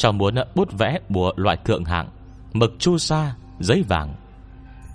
cho 0.00 0.12
muốn 0.12 0.34
bút 0.54 0.78
vẽ 0.78 0.98
bùa 1.08 1.32
loại 1.36 1.56
thượng 1.56 1.84
hạng 1.84 2.08
Mực 2.52 2.74
chu 2.78 2.98
sa, 2.98 3.34
giấy 3.58 3.84
vàng. 3.88 4.14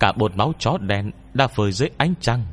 Cả 0.00 0.12
bột 0.16 0.36
máu 0.36 0.52
chó 0.58 0.78
đen 0.78 1.10
Đã 1.34 1.46
phơi 1.46 1.72
dưới 1.72 1.90
ánh 1.96 2.14
trăng. 2.20 2.44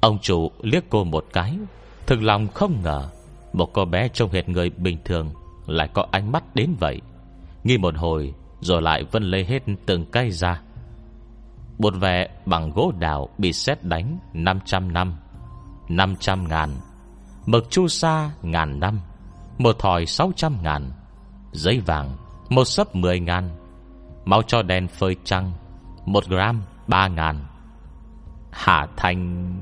Ông 0.00 0.18
chủ 0.22 0.50
liếc 0.62 0.84
cô 0.90 1.04
một 1.04 1.26
cái 1.32 1.58
Thực 2.06 2.22
lòng 2.22 2.48
không 2.48 2.82
ngờ 2.82 3.08
Một 3.52 3.70
cô 3.72 3.84
bé 3.84 4.08
trông 4.08 4.30
hệt 4.30 4.48
người 4.48 4.70
bình 4.70 4.98
thường 5.04 5.30
Lại 5.66 5.88
có 5.94 6.06
ánh 6.10 6.32
mắt 6.32 6.54
đến 6.54 6.74
vậy. 6.80 7.00
Nghi 7.64 7.78
một 7.78 7.94
hồi 7.96 8.34
Rồi 8.60 8.82
lại 8.82 9.04
vân 9.10 9.22
lê 9.22 9.44
hết 9.44 9.62
từng 9.86 10.04
cây 10.10 10.30
ra. 10.30 10.62
Bột 11.78 11.94
vẽ 12.00 12.28
bằng 12.46 12.70
gỗ 12.70 12.92
đào 12.98 13.28
Bị 13.38 13.52
xét 13.52 13.84
đánh 13.84 14.18
500 14.34 14.92
năm 14.92 15.16
500 15.88 16.48
ngàn 16.48 16.70
Mực 17.46 17.70
chu 17.70 17.88
sa 17.88 18.30
ngàn 18.42 18.80
năm. 18.80 19.00
Một 19.60 19.78
thỏi 19.78 20.06
600 20.06 20.58
ngàn, 20.62 20.90
Giấy 21.52 21.80
vàng 21.80 22.16
Một 22.48 22.64
sấp 22.64 22.94
10 22.94 23.20
ngàn, 23.20 23.50
Máu 24.24 24.42
cho 24.46 24.62
đen 24.62 24.88
phơi 24.88 25.16
trăng 25.24 25.52
Một 26.04 26.24
gram 26.28 26.62
3 26.86 27.08
ngàn. 27.08 27.46
Hà 28.50 28.86
Thành, 28.96 29.54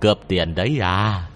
Cướp 0.00 0.18
tiền 0.28 0.54
đấy 0.54 0.78
à? 0.80 1.28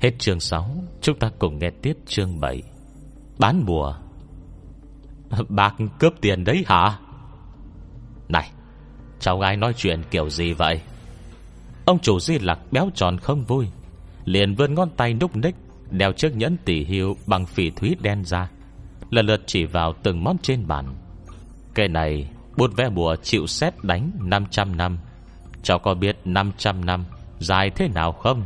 Hết 0.00 0.10
chương 0.18 0.40
6 0.40 0.70
Chúng 1.00 1.18
ta 1.18 1.30
cùng 1.38 1.58
nghe 1.58 1.70
tiếp 1.70 1.98
chương 2.06 2.40
7 2.40 2.62
Bán 3.38 3.62
mùa 3.66 3.94
Bác 5.48 5.74
cướp 5.98 6.12
tiền 6.20 6.44
đấy 6.44 6.64
hả? 6.66 6.98
Này, 8.28 8.50
Cháu 9.20 9.38
gái 9.38 9.56
nói 9.56 9.72
chuyện 9.76 10.02
kiểu 10.10 10.30
gì 10.30 10.52
vậy? 10.52 10.80
Ông 11.84 11.98
chủ 11.98 12.20
di 12.20 12.38
lặc 12.38 12.58
béo 12.70 12.90
tròn 12.94 13.18
không 13.18 13.44
vui. 13.44 13.66
Liền 14.24 14.54
vươn 14.54 14.74
ngón 14.74 14.90
tay 14.96 15.14
núc 15.14 15.36
ních, 15.36 15.54
Đeo 15.90 16.12
chiếc 16.12 16.36
nhẫn 16.36 16.56
tỷ 16.64 16.84
hiệu 16.84 17.16
bằng 17.26 17.46
phỉ 17.46 17.70
thúy 17.70 17.96
đen 18.00 18.24
ra, 18.24 18.50
Lần 19.10 19.26
lượt 19.26 19.42
chỉ 19.46 19.64
vào 19.64 19.94
từng 20.02 20.24
món 20.24 20.36
trên 20.42 20.66
bàn. 20.66 20.94
Cây 21.74 21.88
này, 21.88 22.28
Bút 22.56 22.70
vẽ 22.76 22.88
bùa 22.88 23.16
chịu 23.22 23.46
xét 23.46 23.74
đánh 23.82 24.10
500 24.20 24.76
năm. 24.76 24.98
Cháu 25.62 25.78
có 25.78 25.94
biết 25.94 26.16
500 26.24 26.84
năm 26.84 27.04
Dài 27.38 27.70
thế 27.70 27.88
nào 27.88 28.12
không? 28.12 28.42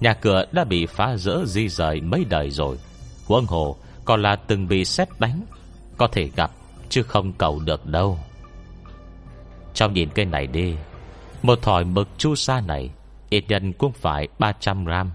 Nhà 0.00 0.14
cửa 0.14 0.44
đã 0.52 0.64
bị 0.64 0.86
phá 0.86 1.16
rỡ 1.16 1.44
di 1.44 1.68
rời 1.68 2.00
mấy 2.00 2.24
đời 2.28 2.50
rồi. 2.50 2.76
Huống 3.26 3.46
hồ, 3.46 3.76
Còn 4.04 4.22
là 4.22 4.36
từng 4.36 4.68
bị 4.68 4.84
xét 4.84 5.08
đánh, 5.18 5.42
Có 5.96 6.06
thể 6.06 6.30
gặp, 6.36 6.50
Chứ 6.88 7.02
không 7.02 7.32
cầu 7.32 7.60
được 7.64 7.86
đâu. 7.86 8.18
Trong 9.74 9.92
nhìn 9.92 10.08
cây 10.14 10.24
này 10.24 10.46
đi. 10.46 10.74
Một 11.42 11.62
thỏi 11.62 11.84
mực 11.84 12.08
chu 12.18 12.34
sa 12.34 12.60
này 12.60 12.90
Ít 13.30 13.44
nhân 13.48 13.72
cũng 13.72 13.92
phải 13.92 14.28
300 14.38 14.84
gram. 14.84 15.10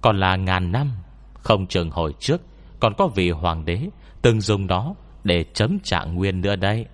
Còn 0.00 0.20
là 0.20 0.36
ngàn 0.36 0.72
năm, 0.72 0.92
Không 1.34 1.66
chừng 1.66 1.90
hồi 1.90 2.14
trước, 2.18 2.40
Còn 2.80 2.94
có 2.94 3.06
vị 3.06 3.30
hoàng 3.30 3.64
đế 3.64 3.80
Từng 4.22 4.40
dùng 4.40 4.66
đó 4.66 4.94
để 5.24 5.44
chấm 5.54 5.78
trạng 5.80 6.14
nguyên 6.14 6.40
nữa 6.40 6.56
đây. 6.56 6.86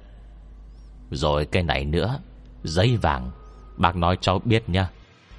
Rồi 1.10 1.46
cái 1.46 1.62
này 1.62 1.84
nữa, 1.84 2.18
Giấy 2.62 2.96
vàng, 2.96 3.30
Bác 3.76 3.96
nói 3.96 4.18
cháu 4.20 4.40
biết 4.44 4.68
nha. 4.68 4.88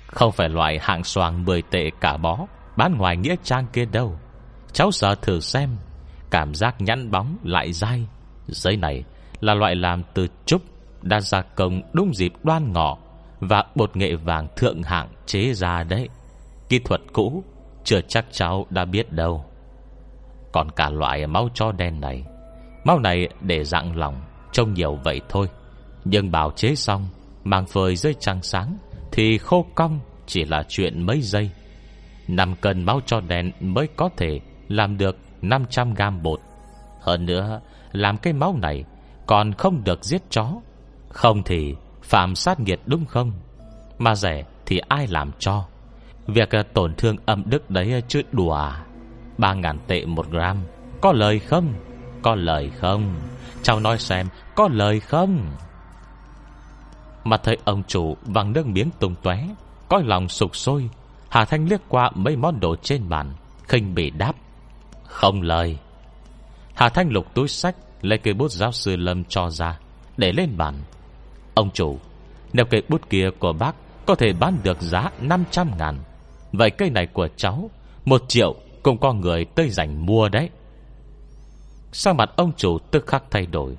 Không 0.08 0.32
phải 0.32 0.50
loại 0.50 0.80
hạng 0.82 1.04
xoàng 1.04 1.46
10 1.46 1.62
tệ 1.62 1.90
cả 2.02 2.18
bó, 2.18 2.46
Bán 2.78 2.98
ngoài 2.98 3.18
nghĩa 3.18 3.36
trang 3.44 3.68
kia 3.74 3.86
đâu. 3.86 4.20
Cháu 4.74 4.92
sợ 4.92 5.16
thử 5.16 5.40
xem, 5.40 5.78
Cảm 6.30 6.54
giác 6.56 6.82
nhăn 6.82 7.12
bóng 7.12 7.38
lại 7.44 7.74
dai. 7.74 8.08
Giấy 8.48 8.78
này 8.78 9.04
là 9.40 9.54
loại 9.54 9.76
làm 9.76 10.04
từ 10.14 10.28
trúc, 10.46 10.62
Đã 11.02 11.20
gia 11.20 11.42
công 11.42 11.82
đúng 11.94 12.16
dịp 12.16 12.34
đoan 12.44 12.74
ngọ. 12.74 12.98
Và 13.50 13.64
bột 13.76 13.98
nghệ 13.98 14.16
vàng 14.16 14.48
thượng 14.56 14.84
hạng 14.84 15.08
chế 15.26 15.54
ra 15.54 15.84
đấy. 15.84 16.10
Kỹ 16.70 16.80
thuật 16.80 17.02
cũ, 17.14 17.44
Chưa 17.84 18.02
chắc 18.08 18.26
cháu 18.32 18.66
đã 18.70 18.86
biết 18.86 19.12
đâu. 19.12 19.46
Còn 20.52 20.72
cả 20.72 20.90
loại 20.90 21.28
máu 21.28 21.50
cho 21.54 21.72
đen 21.72 22.02
này, 22.02 22.24
Máu 22.84 23.00
này 23.00 23.28
để 23.42 23.64
dạng 23.64 23.98
lòng, 23.98 24.22
Trông 24.52 24.74
nhiều 24.74 25.00
vậy 25.04 25.22
thôi. 25.30 25.48
Nhưng 26.06 26.32
bào 26.32 26.52
chế 26.52 26.76
xong 26.76 27.08
Mang 27.44 27.66
phơi 27.66 27.96
dưới 27.96 28.14
trăng 28.20 28.42
sáng, 28.44 28.78
Thì 29.12 29.38
khô 29.38 29.66
cong 29.76 30.00
chỉ 30.26 30.46
là 30.46 30.64
chuyện 30.68 31.06
mấy 31.06 31.22
giây. 31.22 31.50
5 32.28 32.56
cân 32.62 32.84
máu 32.84 33.00
cho 33.06 33.22
đen 33.22 33.52
mới 33.60 33.88
có 33.96 34.10
thể 34.18 34.40
Làm 34.68 34.98
được 34.98 35.18
500 35.42 35.94
gam 35.94 36.24
bột. 36.24 36.40
Hơn 37.02 37.26
nữa, 37.26 37.62
Làm 37.92 38.18
cái 38.18 38.34
máu 38.34 38.58
này 38.62 38.84
Còn 39.26 39.54
không 39.54 39.84
được 39.84 40.04
giết 40.04 40.22
chó. 40.30 40.52
Không 41.10 41.44
thì 41.44 41.76
phạm 42.06 42.36
sát 42.36 42.60
nghiệt 42.60 42.80
đúng 42.86 43.06
không? 43.06 43.32
Mà 43.98 44.16
rẻ 44.16 44.44
thì 44.66 44.80
ai 44.88 45.08
làm 45.08 45.32
cho? 45.40 45.66
Việc 46.28 46.50
ờ, 46.50 46.64
tổn 46.64 46.96
thương 46.96 47.16
âm 47.26 47.44
đức 47.46 47.70
đấy 47.70 47.94
ờ, 47.94 48.02
chứ 48.08 48.22
đùa 48.32 48.54
à? 48.54 48.86
Ba 49.38 49.54
ngàn 49.54 49.80
tệ 49.88 50.06
một 50.06 50.32
gram, 50.32 50.58
Có 51.02 51.12
lời 51.12 51.40
không? 51.40 51.74
Có 52.22 52.36
lời 52.36 52.72
không? 52.80 53.16
Cháu 53.64 53.80
nói 53.80 54.00
xem, 54.00 54.28
Có 54.56 54.70
lời 54.72 55.00
không? 55.00 55.52
Mà 57.24 57.38
thấy 57.38 57.58
ông 57.66 57.84
chủ 57.88 58.18
vàng 58.26 58.54
nước 58.54 58.68
miếng 58.68 58.90
tung 59.00 59.16
tóe 59.24 59.48
Coi 59.90 60.04
lòng 60.04 60.30
sục 60.30 60.56
sôi. 60.56 60.90
Hà 61.30 61.46
Thanh 61.46 61.68
liếc 61.70 61.82
qua 61.90 62.12
mấy 62.16 62.36
món 62.36 62.60
đồ 62.60 62.76
trên 62.76 63.10
bàn, 63.10 63.34
khinh 63.68 63.96
bị 63.96 64.10
đáp, 64.10 64.34
Không 65.04 65.42
lời. 65.42 65.78
Hà 66.76 66.90
Thanh 66.90 67.10
lục 67.10 67.34
túi 67.34 67.48
sách, 67.48 67.76
Lấy 68.02 68.18
cây 68.18 68.34
bút 68.34 68.52
giáo 68.52 68.72
sư 68.72 68.96
Lâm 68.96 69.24
cho 69.24 69.50
ra, 69.50 69.80
Để 70.18 70.32
lên 70.32 70.58
bàn. 70.58 70.76
Ông 71.56 71.70
chủ 71.74 72.00
Nếu 72.54 72.66
cây 72.66 72.84
bút 72.90 73.10
kia 73.10 73.30
của 73.40 73.54
bác 73.54 73.76
Có 74.06 74.16
thể 74.16 74.34
bán 74.40 74.58
được 74.64 74.82
giá 74.82 75.10
500 75.22 75.72
ngàn. 75.78 75.98
Vậy 76.52 76.70
cây 76.70 76.90
này 76.90 77.08
của 77.08 77.28
cháu, 77.36 77.70
Một 78.06 78.22
triệu 78.28 78.56
cũng 78.84 78.98
có 78.98 79.14
người 79.14 79.46
tới 79.46 79.70
dành 79.70 80.06
mua 80.06 80.30
đấy. 80.30 80.50
Sao 81.92 82.14
mặt 82.14 82.30
ông 82.36 82.52
chủ 82.58 82.78
tức 82.92 83.08
khắc 83.08 83.24
thay 83.32 83.46
đổi. 83.46 83.78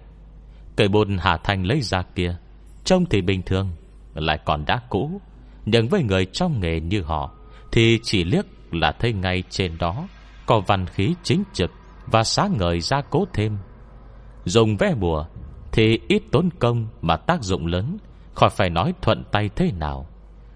Cây 0.76 0.88
bút 0.88 1.08
Hà 1.18 1.36
Thanh 1.36 1.66
lấy 1.66 1.80
ra 1.80 2.02
kia, 2.14 2.36
Trông 2.84 3.06
thì 3.06 3.20
bình 3.20 3.42
thường, 3.42 3.70
Lại 4.14 4.38
còn 4.44 4.64
đã 4.66 4.80
cũ. 4.88 5.20
Nhưng 5.66 5.88
với 5.88 6.02
người 6.02 6.26
trong 6.26 6.60
nghề 6.60 6.80
như 6.80 7.02
họ, 7.02 7.30
Thì 7.72 8.00
chỉ 8.02 8.24
liếc 8.24 8.44
là 8.72 8.92
thấy 8.92 9.12
ngay 9.12 9.42
trên 9.50 9.78
đó 9.78 10.08
Có 10.46 10.60
văn 10.60 10.86
khí 10.86 11.14
chính 11.22 11.42
trực 11.52 11.70
Và 12.06 12.24
sáng 12.24 12.56
ngời 12.58 12.80
ra 12.80 13.00
cố 13.10 13.24
thêm. 13.32 13.58
Dùng 14.44 14.76
vẽ 14.76 14.94
bùa 14.94 15.26
thì 15.76 15.98
ít 16.08 16.22
tốn 16.32 16.48
công 16.58 16.86
mà 17.02 17.16
tác 17.16 17.42
dụng 17.42 17.66
lớn, 17.66 17.98
Khỏi 18.34 18.50
phải 18.50 18.70
nói 18.70 18.94
thuận 19.02 19.24
tay 19.32 19.50
thế 19.56 19.72
nào. 19.78 20.06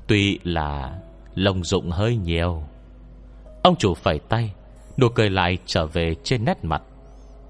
Tuy 0.07 0.39
là 0.45 0.99
Lồng 1.35 1.65
dụng 1.65 1.91
hơi 1.91 2.17
nhiều. 2.17 2.63
Ông 3.63 3.77
chủ 3.77 3.95
phẩy 3.95 4.19
tay, 4.19 4.55
Nụ 4.97 5.09
cười 5.09 5.31
lại 5.31 5.59
trở 5.67 5.87
về 5.87 6.15
trên 6.25 6.45
nét 6.45 6.65
mặt. 6.65 6.83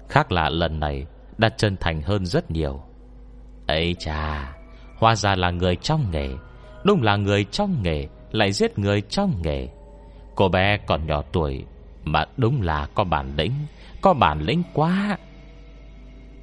Khác 0.09 0.31
là 0.31 0.49
lần 0.49 0.79
này 0.79 1.05
Đã 1.37 1.49
chân 1.49 1.77
thành 1.79 2.01
hơn 2.01 2.25
rất 2.25 2.51
nhiều. 2.51 2.81
Ấy 3.67 3.95
chà 3.99 4.55
hoa 4.97 5.15
ra 5.15 5.35
là 5.35 5.51
người 5.51 5.75
trong 5.75 6.11
nghề. 6.11 6.29
Đúng 6.83 7.01
là 7.01 7.15
người 7.15 7.43
trong 7.43 7.83
nghề, 7.83 8.07
Lại 8.31 8.51
giết 8.51 8.79
người 8.79 9.01
trong 9.01 9.41
nghề. 9.43 9.67
Cô 10.35 10.49
bé 10.49 10.77
còn 10.77 11.07
nhỏ 11.07 11.21
tuổi, 11.31 11.65
Mà 12.03 12.25
đúng 12.37 12.61
là 12.61 12.87
có 12.95 13.03
bản 13.03 13.33
lĩnh, 13.37 13.53
Có 14.01 14.13
bản 14.13 14.41
lĩnh 14.41 14.63
quá. 14.73 15.17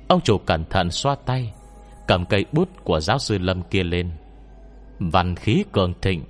Ông 0.08 0.20
chủ 0.20 0.38
cẩn 0.38 0.64
thận 0.64 0.90
xoa 0.90 1.14
tay, 1.26 1.52
Cầm 2.06 2.24
cây 2.26 2.44
bút 2.52 2.68
của 2.84 3.00
giáo 3.00 3.18
sư 3.18 3.38
Lâm 3.38 3.62
kia 3.62 3.82
lên. 3.82 4.10
Văn 4.98 5.36
khí 5.36 5.64
cường 5.72 5.94
thịnh, 6.02 6.24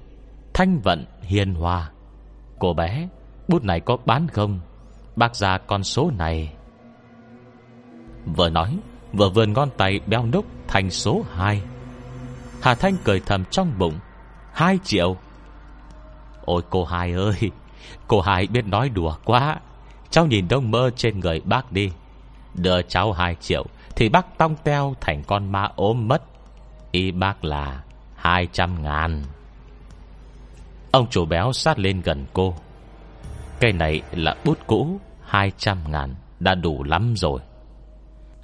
Thanh 0.55 0.81
vận 0.81 1.05
hiền 1.23 1.55
hòa. 1.55 1.91
Cô 2.59 2.75
bé, 2.75 3.09
Bút 3.49 3.65
này 3.65 3.81
có 3.81 3.97
bán 4.07 4.29
không? 4.29 4.61
Bác 5.17 5.37
ra 5.37 5.59
con 5.59 5.85
số 5.85 6.11
này. 6.19 6.53
Vừa 8.27 8.49
nói, 8.49 8.79
Vừa 9.13 9.31
vươn 9.31 9.53
ngón 9.53 9.69
tay 9.77 10.01
beo 10.07 10.27
núc 10.27 10.45
thành 10.69 10.91
số 10.91 11.25
2 11.31 11.63
Hà 12.63 12.75
Thanh 12.75 12.97
cười 13.05 13.21
thầm 13.27 13.45
trong 13.51 13.79
bụng, 13.79 13.95
Hai 14.53 14.79
triệu. 14.85 15.17
Ôi 16.45 16.63
cô 16.71 16.85
hai 16.85 17.13
ơi, 17.13 17.51
Cô 18.09 18.21
hai 18.21 18.47
biết 18.47 18.67
nói 18.67 18.89
đùa 18.89 19.17
quá. 19.25 19.61
Cháu 20.11 20.27
nhìn 20.27 20.49
đông 20.49 20.71
mơ 20.71 20.91
trên 20.97 21.21
người 21.21 21.41
bác 21.41 21.73
đi. 21.73 21.91
Đưa 22.59 22.83
cháu 22.83 23.13
2 23.13 23.35
triệu, 23.35 23.65
Thì 23.97 24.09
bác 24.09 24.39
tong 24.39 24.57
teo 24.65 24.95
thành 25.01 25.23
con 25.27 25.53
ma 25.53 25.69
ốm 25.77 26.09
mất. 26.09 26.23
Ý 26.91 27.11
bác 27.11 27.45
là 27.45 27.83
200 28.15 28.83
ngàn. 28.83 29.23
Ông 30.91 31.07
chủ 31.11 31.25
béo 31.25 31.53
sát 31.53 31.79
lên 31.79 32.01
gần 32.01 32.27
cô. 32.33 32.55
Cây 33.61 33.73
này 33.73 34.03
là 34.13 34.37
bút 34.45 34.59
cũ 34.67 35.01
200 35.23 35.79
ngàn, 35.89 36.15
Đã 36.41 36.55
đủ 36.55 36.83
lắm 36.83 37.15
rồi. 37.17 37.41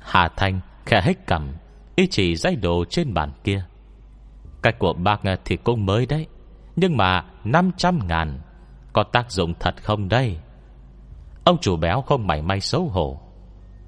Hà 0.00 0.28
Thanh 0.36 0.60
khẽ 0.86 1.00
hết 1.04 1.26
cầm 1.26 1.52
Ý 1.96 2.06
chỉ 2.10 2.36
giấy 2.36 2.56
đồ 2.56 2.84
trên 2.90 3.14
bàn 3.14 3.30
kia. 3.44 3.64
Cái 4.62 4.72
của 4.78 4.92
bác 4.92 5.24
ờ, 5.24 5.36
thì 5.44 5.56
cũng 5.56 5.86
mới 5.86 6.06
đấy, 6.06 6.26
Nhưng 6.76 6.96
mà 6.96 7.24
500 7.44 7.98
ngàn, 8.08 8.38
Có 8.92 9.02
tác 9.02 9.30
dụng 9.30 9.54
thật 9.60 9.74
không 9.82 10.08
đây? 10.08 10.38
Ông 11.44 11.58
chủ 11.60 11.76
béo 11.76 12.02
không 12.02 12.26
mảy 12.26 12.42
may 12.42 12.60
xấu 12.60 12.88
hổ. 12.88 13.20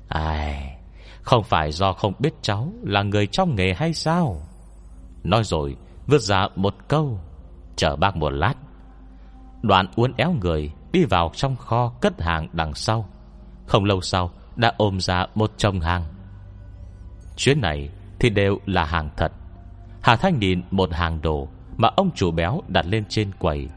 Ai, 0.08 0.78
Không 1.22 1.44
phải 1.44 1.72
do 1.72 1.92
không 1.92 2.12
biết 2.18 2.34
cháu 2.42 2.72
Là 2.82 3.02
người 3.02 3.26
trong 3.26 3.54
nghề 3.54 3.74
hay 3.74 3.94
sao? 3.94 4.42
Nói 5.24 5.44
rồi, 5.44 5.76
vứt 6.06 6.20
ra 6.20 6.48
một 6.56 6.74
câu. 6.88 7.20
Chờ 7.76 7.96
bác 7.96 8.16
một 8.16 8.30
lát. 8.30 8.54
Đoạn 9.62 9.86
uốn 9.96 10.12
éo 10.16 10.32
người 10.40 10.72
Đi 10.92 11.04
vào 11.04 11.30
trong 11.34 11.56
kho 11.56 11.92
cất 12.00 12.20
hàng 12.20 12.48
đằng 12.52 12.74
sau. 12.74 13.08
Không 13.66 13.84
lâu 13.84 14.00
sau, 14.00 14.30
Đã 14.56 14.72
ôm 14.76 15.00
ra 15.00 15.26
một 15.34 15.52
chồng 15.56 15.80
hàng. 15.80 16.04
Chuyến 17.36 17.60
này 17.60 17.90
thì 18.18 18.30
đều 18.30 18.58
là 18.66 18.84
hàng 18.84 19.10
thật. 19.16 19.32
Hà 20.02 20.16
Thanh 20.16 20.38
nhìn 20.38 20.62
một 20.70 20.92
hàng 20.92 21.20
đồ 21.22 21.48
Mà 21.76 21.88
ông 21.96 22.10
chủ 22.14 22.30
béo 22.30 22.62
đặt 22.68 22.86
lên 22.86 23.04
trên 23.08 23.32
quầy. 23.38 23.68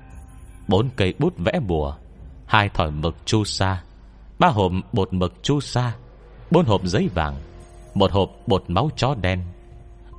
Bốn 0.67 0.89
cây 0.95 1.13
bút 1.19 1.33
vẽ 1.37 1.59
bùa, 1.67 1.95
Hai 2.45 2.69
thỏi 2.69 2.91
mực 2.91 3.15
chu 3.25 3.43
sa, 3.43 3.83
Ba 4.39 4.47
hộp 4.47 4.71
bột 4.93 5.13
mực 5.13 5.43
chu 5.43 5.59
sa. 5.59 5.93
Bốn 6.51 6.65
hộp 6.65 6.81
giấy 6.85 7.09
vàng, 7.13 7.35
Một 7.93 8.11
hộp 8.11 8.29
bột 8.47 8.63
máu 8.67 8.89
chó 8.95 9.15
đen, 9.21 9.39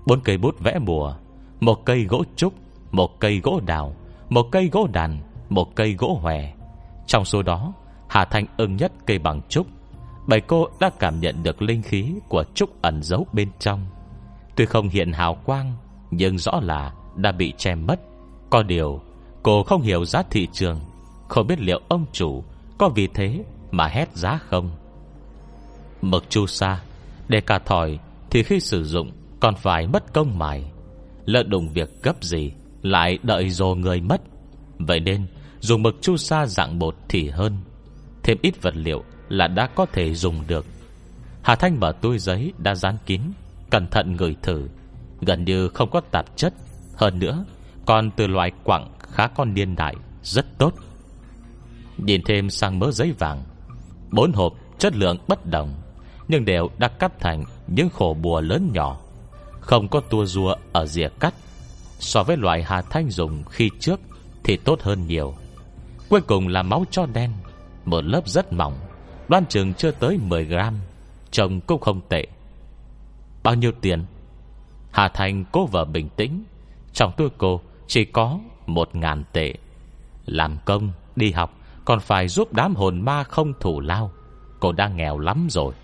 Bốn 0.07 0.21
cây 0.21 0.39
bút 0.39 0.61
vẽ 0.61 0.79
bùa 0.79 1.15
Một 1.61 1.85
cây 1.85 2.05
gỗ 2.05 2.25
trúc, 2.37 2.55
Một 2.91 3.21
cây 3.21 3.41
gỗ 3.43 3.61
đào, 3.67 3.95
Một 4.29 4.47
cây 4.53 4.69
gỗ 4.73 4.87
đàn, 4.93 5.19
Một 5.49 5.77
cây 5.77 5.95
gỗ 5.99 6.19
hòe. 6.23 6.53
Trong 7.07 7.25
số 7.25 7.43
đó, 7.43 7.73
Hà 8.09 8.25
Thanh 8.25 8.47
ưng 8.57 8.77
nhất 8.77 8.93
cây 9.07 9.19
bằng 9.19 9.41
trúc. 9.49 9.67
Bảy 10.27 10.41
cô 10.41 10.67
đã 10.81 10.91
cảm 10.99 11.21
nhận 11.21 11.43
được 11.43 11.63
linh 11.63 11.83
khí 11.83 12.15
Của 12.29 12.45
trúc 12.55 12.83
ẩn 12.83 13.03
giấu 13.03 13.27
bên 13.33 13.49
trong. 13.59 13.87
Tuy 14.57 14.67
không 14.67 14.89
hiện 14.89 15.13
hào 15.13 15.35
quang, 15.35 15.77
Nhưng 16.11 16.39
rõ 16.39 16.61
là 16.63 16.93
đã 17.17 17.33
bị 17.33 17.53
che 17.57 17.75
mất. 17.75 18.01
Có 18.51 18.63
điều, 18.63 19.01
cô 19.43 19.63
không 19.63 19.83
hiểu 19.83 20.05
giá 20.05 20.23
thị 20.31 20.49
trường, 20.53 20.81
Không 21.29 21.47
biết 21.47 21.61
liệu 21.61 21.81
ông 21.89 22.07
chủ 22.13 22.45
Có 22.79 22.89
vì 22.89 23.07
thế 23.07 23.45
mà 23.71 23.87
hét 23.87 24.17
giá 24.17 24.39
không. 24.49 24.71
Mực 26.03 26.31
chu 26.31 26.47
sa, 26.47 26.81
Để 27.29 27.41
cả 27.41 27.59
thỏi 27.59 27.99
Thì 28.31 28.43
khi 28.43 28.61
sử 28.61 28.85
dụng 28.85 29.11
còn 29.41 29.55
phải 29.55 29.87
mất 29.87 30.13
công 30.13 30.39
mài. 30.39 30.71
Lợn 31.25 31.51
đụng 31.51 31.69
việc 31.69 32.03
gấp 32.03 32.25
gì, 32.25 32.53
Lại 32.83 33.19
đợi 33.23 33.51
dồ 33.51 33.75
người 33.75 34.01
mất. 34.01 34.21
Vậy 34.79 35.01
nên 35.01 35.27
dùng 35.61 35.83
mực 35.83 35.97
chu 36.03 36.17
sa 36.17 36.47
dạng 36.47 36.79
bột 36.79 36.97
thì 37.09 37.29
hơn, 37.29 37.57
Thêm 38.23 38.39
ít 38.43 38.63
vật 38.63 38.77
liệu 38.77 39.05
Là 39.29 39.49
đã 39.49 39.67
có 39.67 39.87
thể 39.87 40.15
dùng 40.15 40.45
được. 40.49 40.67
Hà 41.43 41.55
Thanh 41.55 41.81
mở 41.81 41.93
túi 42.01 42.19
giấy 42.19 42.53
đã 42.59 42.75
dán 42.75 42.97
kín, 43.07 43.21
Cẩn 43.71 43.87
thận 43.87 44.17
ngửi 44.17 44.37
thử. 44.43 44.69
Gần 45.21 45.45
như 45.45 45.69
không 45.69 45.91
có 45.91 46.01
tạp 46.01 46.37
chất, 46.37 46.55
Hơn 46.97 47.19
nữa, 47.19 47.45
Còn 47.87 48.11
từ 48.11 48.27
loại 48.27 48.53
quặng 48.65 48.93
khá 48.99 49.27
con 49.27 49.55
niên 49.55 49.77
đại, 49.77 49.95
Rất 50.23 50.59
tốt. 50.59 50.75
Nhìn 51.97 52.23
thêm 52.25 52.51
sang 52.51 52.79
mớ 52.79 52.91
giấy 52.91 53.13
vàng, 53.19 53.45
Bốn 54.11 54.33
hộp 54.33 54.53
chất 54.79 54.97
lượng 54.97 55.17
bất 55.29 55.47
đồng. 55.47 55.75
Nhưng 56.31 56.45
đều 56.45 56.71
đã 56.79 56.89
cắt 56.89 57.21
thành 57.21 57.45
Những 57.67 57.89
khổ 57.91 58.17
bùa 58.23 58.41
lớn 58.41 58.71
nhỏ. 58.73 58.99
Không 59.61 59.89
có 59.89 60.01
tua 60.01 60.25
rua 60.25 60.55
ở 60.73 60.87
rìa 60.87 61.09
cắt. 61.21 61.35
So 61.99 62.23
với 62.23 62.37
loại 62.37 62.63
Hà 62.63 62.83
Thanh 62.83 63.11
dùng 63.11 63.45
khi 63.45 63.71
trước 63.81 64.01
Thì 64.45 64.57
tốt 64.57 64.81
hơn 64.83 65.07
nhiều. 65.07 65.35
Cuối 66.09 66.21
cùng 66.21 66.49
là 66.49 66.63
máu 66.63 66.85
cho 66.91 67.07
đen 67.07 67.33
Một 67.85 68.05
lớp 68.05 68.29
rất 68.29 68.53
mỏng 68.53 68.75
Đoan 69.29 69.47
chừng 69.47 69.75
chưa 69.75 69.91
tới 69.91 70.19
10 70.23 70.45
gram 70.45 70.79
Trông 71.31 71.61
cũng 71.61 71.81
không 71.81 72.01
tệ. 72.09 72.27
Bao 73.43 73.55
nhiêu 73.55 73.73
tiền? 73.81 74.05
Hà 74.91 75.09
Thành 75.09 75.45
cố 75.53 75.67
vợ 75.67 75.85
bình 75.85 76.09
tĩnh. 76.17 76.45
Trong 76.93 77.13
túi 77.17 77.29
cô 77.39 77.61
chỉ 77.87 78.05
có 78.05 78.39
Một 78.67 78.95
ngàn 78.95 79.25
tệ. 79.33 79.55
Làm 80.27 80.59
công, 80.65 80.93
đi 81.17 81.33
học 81.33 81.59
Còn 81.85 82.01
phải 82.01 82.29
giúp 82.29 82.53
đám 82.53 82.75
hồn 82.75 83.01
ma 83.01 83.25
không 83.25 83.53
thủ 83.61 83.81
lao. 83.81 84.11
Cô 84.61 84.73
đang 84.73 84.97
nghèo 84.97 85.19
lắm 85.19 85.47
rồi. 85.51 85.75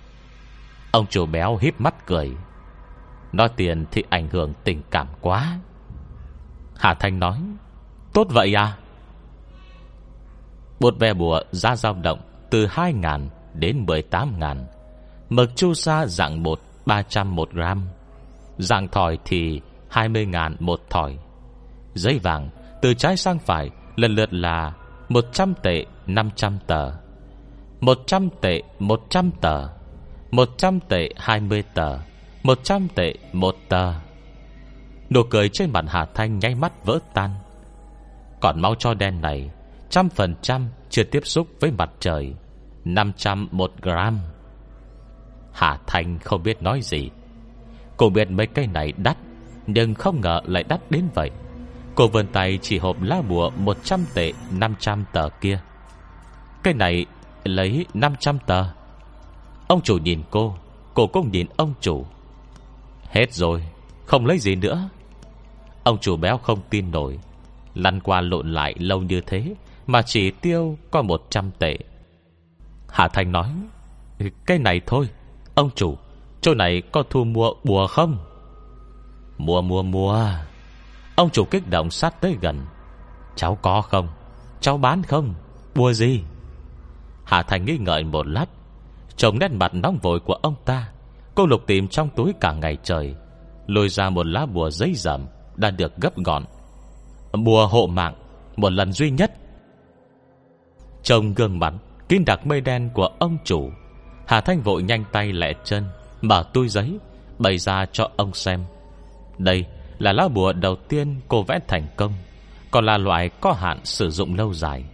Ông 0.97 1.07
chủ 1.07 1.27
béo 1.27 1.57
híp 1.57 1.81
mắt 1.81 2.07
cười. 2.07 2.37
Nói 3.33 3.49
tiền 3.57 3.87
thì 3.91 4.05
ảnh 4.11 4.29
hưởng 4.29 4.53
tình 4.65 4.83
cảm 4.91 5.07
quá. 5.21 5.59
Hà 6.77 6.95
Thanh 6.95 7.19
nói, 7.19 7.39
Tốt 8.13 8.27
vậy 8.31 8.55
à? 8.55 8.77
Bột 10.81 10.95
ve 10.99 11.15
bùa 11.15 11.41
ra 11.51 11.77
dao 11.77 11.95
động 11.95 12.21
Từ 12.51 12.67
2.000 12.67 13.29
đến 13.55 13.85
18.000 13.87 14.65
Mực 15.29 15.57
chu 15.57 15.75
sa 15.75 16.07
dạng 16.07 16.43
bột 16.43 16.61
301 16.87 17.51
gram. 17.53 17.89
Dạng 18.59 18.89
thỏi 18.89 19.19
thì 19.25 19.61
20.000 19.91 20.57
một 20.61 20.81
thỏi. 20.91 21.19
Giấy 21.95 22.19
vàng 22.19 22.51
Từ 22.83 22.95
trái 22.95 23.17
sang 23.17 23.39
phải 23.39 23.71
Lần 23.97 24.15
lượt 24.15 24.33
là 24.33 24.73
100 25.09 25.55
tệ 25.63 25.85
500 26.07 26.59
tờ. 26.67 26.93
100 27.81 28.29
tệ 28.41 28.63
100 28.79 29.31
tờ. 29.41 29.69
100 30.31 30.81
tệ 30.81 31.09
20 31.17 31.63
tờ 31.75 31.99
100 32.43 32.89
tệ 32.95 33.15
1 33.33 33.57
tờ. 33.69 33.93
Nụ 35.11 35.23
cười 35.23 35.49
trên 35.49 35.71
mặt 35.73 35.85
Hà 35.89 36.05
Thanh 36.05 36.39
nháy 36.39 36.55
mắt 36.55 36.85
vỡ 36.85 36.99
tan. 37.15 37.31
Còn 38.41 38.61
máu 38.61 38.75
cho 38.79 38.95
đen 38.95 39.21
này, 39.21 39.51
Trăm 39.91 40.09
phần 40.09 40.35
trăm 40.43 40.69
chưa 40.91 41.03
tiếp 41.03 41.21
xúc 41.25 41.49
với 41.61 41.71
mặt 41.71 41.91
trời 42.01 42.35
501 42.85 43.73
gram. 43.83 44.19
Hà 45.53 45.79
Thanh 45.87 46.19
không 46.19 46.43
biết 46.43 46.63
nói 46.63 46.81
gì. 46.83 47.11
Cô 47.97 48.11
biết 48.11 48.31
mấy 48.31 48.47
cây 48.47 48.67
này 48.67 48.93
đắt, 48.97 49.17
Nhưng 49.67 49.95
không 49.95 50.21
ngờ 50.21 50.41
lại 50.45 50.65
đắt 50.69 50.91
đến 50.91 51.09
vậy. 51.15 51.31
Cô 51.95 52.09
vươn 52.09 52.27
tay 52.27 52.59
chỉ 52.63 52.79
hộp 52.79 53.03
lá 53.03 53.23
bùa 53.29 53.51
100 53.51 54.05
tệ 54.15 54.33
500 54.51 55.05
tờ 55.13 55.29
kia. 55.41 55.61
Cây 56.63 56.75
này 56.75 57.07
lấy 57.45 57.87
500 57.95 58.39
tờ. 58.47 58.65
Ông 59.69 59.81
chủ 59.83 59.99
nhìn 59.99 60.23
cô 60.31 60.55
Cô 60.95 61.07
cũng 61.07 61.31
nhìn 61.33 61.47
ông 61.57 61.75
chủ. 61.81 62.05
Hết 63.11 63.35
rồi, 63.35 63.67
Không 64.07 64.27
lấy 64.27 64.39
gì 64.39 64.55
nữa. 64.55 64.89
Ông 65.83 65.99
chủ 65.99 66.17
béo 66.17 66.39
không 66.39 66.59
tin 66.71 66.91
nổi, 66.91 67.19
Lăn 67.75 68.01
qua 68.01 68.21
lộn 68.21 68.53
lại 68.53 68.75
lâu 68.79 69.03
như 69.03 69.21
thế 69.21 69.55
Mà 69.87 70.03
chỉ 70.03 70.31
tiêu 70.31 70.79
có 70.91 71.03
100 71.03 71.51
tệ. 71.59 71.79
Hà 72.89 73.09
Thanh 73.09 73.33
nói, 73.33 73.51
Cái 74.47 74.59
này 74.59 74.81
thôi, 74.87 75.09
Ông 75.55 75.71
chủ, 75.75 75.97
Chỗ 76.41 76.55
này 76.55 76.83
có 76.93 77.03
thu 77.11 77.25
mua 77.25 77.51
bùa 77.65 77.87
không? 77.87 78.19
Mua 79.39 79.63
mua 79.63 79.83
mua. 79.83 80.29
Ông 81.17 81.31
chủ 81.31 81.45
kích 81.45 81.71
động 81.71 81.91
sát 81.91 82.21
tới 82.21 82.37
gần. 82.41 82.61
Cháu 83.37 83.59
có 83.63 83.83
không? 83.83 84.09
Cháu 84.61 84.79
bán 84.79 85.03
không? 85.03 85.35
Bùa 85.75 85.93
gì? 85.93 86.21
Hà 87.25 87.43
Thành 87.43 87.65
nghi 87.65 87.79
ngợi 87.79 88.05
một 88.05 88.27
lát 88.27 88.47
Trông 89.17 89.39
nét 89.39 89.51
mặt 89.51 89.75
nóng 89.75 89.99
vội 90.03 90.21
của 90.21 90.35
ông 90.35 90.55
ta. 90.65 90.89
Cô 91.35 91.47
lục 91.47 91.67
tìm 91.67 91.89
trong 91.89 92.09
túi 92.17 92.33
cả 92.41 92.53
ngày 92.53 92.77
trời. 92.83 93.15
Lôi 93.67 93.89
ra 93.89 94.11
một 94.11 94.27
lá 94.27 94.47
bùa 94.47 94.71
giấy 94.71 94.93
dầm 94.95 95.27
Đã 95.57 95.71
được 95.71 95.97
gấp 95.97 96.17
gọn. 96.17 96.45
Bùa 97.45 97.67
hộ 97.67 97.87
mạng, 97.87 98.15
Một 98.57 98.73
lần 98.73 98.93
duy 98.93 99.11
nhất. 99.11 99.33
Trông 101.03 101.35
gương 101.35 101.59
mặt, 101.59 101.75
Kín 102.09 102.25
đặc 102.27 102.47
mây 102.47 102.61
đen 102.61 102.91
của 102.95 103.09
ông 103.19 103.39
chủ. 103.45 103.71
Hà 104.27 104.41
Thanh 104.41 104.61
vội 104.61 104.83
nhanh 104.83 105.05
tay 105.13 105.33
lẹ 105.33 105.53
chân, 105.65 105.85
Mở 106.21 106.45
túi 106.53 106.69
giấy, 106.69 106.99
Bày 107.39 107.59
ra 107.59 107.87
cho 107.93 108.09
ông 108.17 108.35
xem. 108.35 108.65
Đây 109.39 109.65
là 109.99 110.13
lá 110.13 110.29
bùa 110.29 110.53
đầu 110.53 110.77
tiên 110.77 111.21
cô 111.29 111.43
vẽ 111.43 111.59
thành 111.69 111.87
công, 111.97 112.13
Còn 112.71 112.87
là 112.87 112.99
loại 112.99 113.29
có 113.41 113.53
hạn 113.53 113.79
sử 113.85 114.11
dụng 114.11 114.35
lâu 114.35 114.55
dài. 114.55 114.85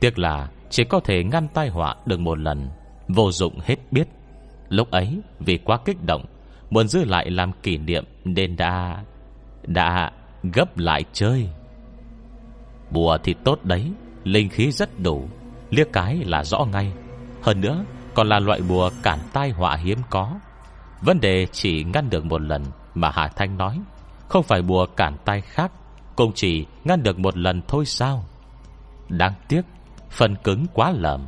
Tiếc 0.00 0.18
là 0.18 0.48
chỉ 0.70 0.84
có 0.84 1.00
thể 1.00 1.24
ngăn 1.24 1.48
tai 1.48 1.68
họa 1.68 1.94
được 2.06 2.20
một 2.20 2.38
lần. 2.38 2.68
Vô 3.08 3.32
dụng 3.32 3.58
hết 3.64 3.76
biết. 3.90 4.08
Lúc 4.68 4.90
ấy, 4.90 5.20
vì 5.40 5.58
quá 5.58 5.78
kích 5.84 6.04
động, 6.04 6.24
Muốn 6.70 6.88
giữ 6.88 7.04
lại 7.04 7.30
làm 7.30 7.52
kỷ 7.62 7.78
niệm 7.78 8.04
Nên 8.24 8.56
đã 8.56 9.04
Đã 9.62 10.12
gấp 10.42 10.78
lại 10.78 11.04
chơi. 11.12 11.48
Bùa 12.90 13.18
thì 13.24 13.34
tốt 13.44 13.64
đấy, 13.64 13.92
Linh 14.24 14.48
khí 14.48 14.70
rất 14.70 15.00
đủ, 15.00 15.28
Liếc 15.70 15.92
cái 15.92 16.16
là 16.16 16.44
rõ 16.44 16.64
ngay. 16.72 16.92
Hơn 17.42 17.60
nữa, 17.60 17.84
còn 18.14 18.28
là 18.28 18.38
loại 18.38 18.60
bùa 18.68 18.90
cản 19.02 19.18
tai 19.32 19.50
họa 19.50 19.76
hiếm 19.76 19.98
có. 20.10 20.38
Vấn 21.00 21.20
đề 21.20 21.46
chỉ 21.52 21.84
ngăn 21.84 22.10
được 22.10 22.24
một 22.24 22.40
lần 22.42 22.64
Mà 22.94 23.10
Hà 23.14 23.28
Thanh 23.28 23.58
nói, 23.58 23.80
Không 24.28 24.42
phải 24.42 24.62
bùa 24.62 24.86
cản 24.86 25.16
tai 25.24 25.40
khác, 25.40 25.72
Cũng 26.16 26.32
chỉ 26.34 26.66
ngăn 26.84 27.02
được 27.02 27.18
một 27.18 27.36
lần 27.36 27.62
thôi 27.68 27.86
sao? 27.86 28.24
Đáng 29.08 29.34
tiếc, 29.48 29.62
Phần 30.10 30.36
cứng 30.36 30.66
quá 30.74 30.90
lầm. 30.90 31.26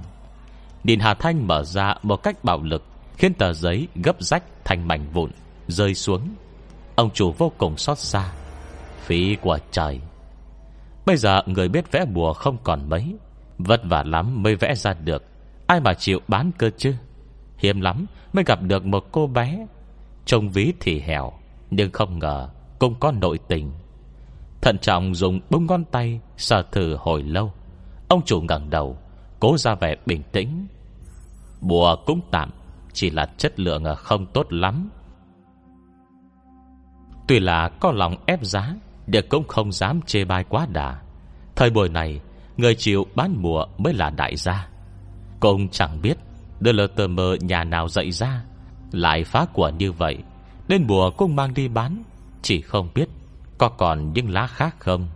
Nhìn 0.85 1.01
Hà 1.01 1.15
Thanh 1.15 1.47
mở 1.47 1.65
ra 1.65 1.95
một 2.03 2.17
cách 2.17 2.45
bạo 2.45 2.63
lực, 2.63 2.83
Khiến 3.21 3.35
tờ 3.35 3.53
giấy 3.53 3.89
gấp 3.95 4.23
rách 4.23 4.43
thành 4.65 4.89
mảnh 4.89 5.07
vụn, 5.13 5.31
Rơi 5.69 5.95
xuống. 5.95 6.21
Ông 6.95 7.11
chủ 7.11 7.33
vô 7.39 7.53
cùng 7.59 7.77
xót 7.77 7.99
xa. 7.99 8.33
Phí 9.01 9.37
của 9.41 9.59
trời. 9.71 10.01
Bây 11.07 11.17
giờ 11.17 11.43
người 11.47 11.69
biết 11.69 11.93
vẽ 11.93 12.05
bùa 12.05 12.33
không 12.33 12.57
còn 12.63 12.89
mấy. 12.89 13.15
Vất 13.59 13.81
vả 13.85 14.03
lắm 14.07 14.43
mới 14.43 14.57
vẽ 14.57 14.75
ra 14.75 14.95
được. 14.95 15.25
Ai 15.67 15.81
mà 15.81 15.95
chịu 15.95 16.21
bán 16.29 16.51
cơ 16.59 16.71
chứ? 16.77 16.95
Hiếm 17.57 17.81
lắm 17.81 18.07
mới 18.33 18.45
gặp 18.45 18.63
được 18.63 18.85
một 18.85 19.05
cô 19.13 19.27
bé. 19.27 19.67
Trông 20.25 20.49
ví 20.49 20.73
thì 20.81 21.01
hẻo 21.01 21.33
Nhưng 21.71 21.91
không 21.93 22.19
ngờ 22.19 22.49
cũng 22.79 22.95
có 23.01 23.13
nội 23.13 23.39
tình. 23.49 23.73
Thận 24.63 24.79
trọng 24.79 25.15
dùng 25.15 25.41
bông 25.51 25.67
ngón 25.67 25.85
tay, 25.85 26.21
Sờ 26.37 26.63
thử 26.63 26.97
hồi 26.97 27.23
lâu. 27.23 27.53
Ông 28.09 28.23
chủ 28.25 28.41
ngẩng 28.41 28.71
đầu 28.71 28.99
Cố 29.41 29.57
ra 29.57 29.75
vẻ 29.75 29.97
bình 30.07 30.23
tĩnh. 30.33 30.67
Bùa 31.61 31.97
cũng 32.07 32.21
tạm, 32.31 32.51
Chỉ 32.93 33.11
là 33.11 33.27
chất 33.39 33.61
lượng 33.61 33.85
không 33.97 34.27
tốt 34.27 34.47
lắm. 34.53 34.91
Tuy 37.29 37.41
là 37.41 37.69
có 37.81 37.93
lòng 37.93 38.17
ép 38.27 38.45
giá, 38.45 38.75
Để 39.07 39.23
cũng 39.23 39.49
không 39.49 39.73
dám 39.73 40.01
chê 40.07 40.25
bai 40.25 40.45
quá 40.45 40.67
đà. 40.73 41.01
Thời 41.57 41.71
buổi 41.71 41.89
này, 41.89 42.21
Người 42.57 42.75
chịu 42.75 43.07
bán 43.15 43.43
bùa 43.43 43.67
mới 43.79 43.95
là 43.95 44.11
đại 44.11 44.37
gia. 44.37 44.69
Cũng 45.41 45.69
chẳng 45.69 46.03
biết, 46.03 46.19
Đưa 46.61 46.73
lơ 46.73 46.87
tờ 46.87 47.07
mơ 47.07 47.37
nhà 47.41 47.65
nào 47.65 47.89
dậy 47.89 48.11
ra, 48.11 48.45
Lại 48.93 49.25
phá 49.25 49.47
của 49.53 49.69
như 49.69 49.93
vậy, 49.93 50.19
Nên 50.69 50.87
bùa 50.87 51.11
cũng 51.11 51.37
mang 51.37 51.55
đi 51.55 51.69
bán. 51.69 52.03
Chỉ 52.43 52.61
không 52.61 52.89
biết 52.95 53.09
Có 53.59 53.69
còn 53.69 54.13
những 54.13 54.31
lá 54.31 54.47
khác 54.47 54.77
không. 54.79 55.09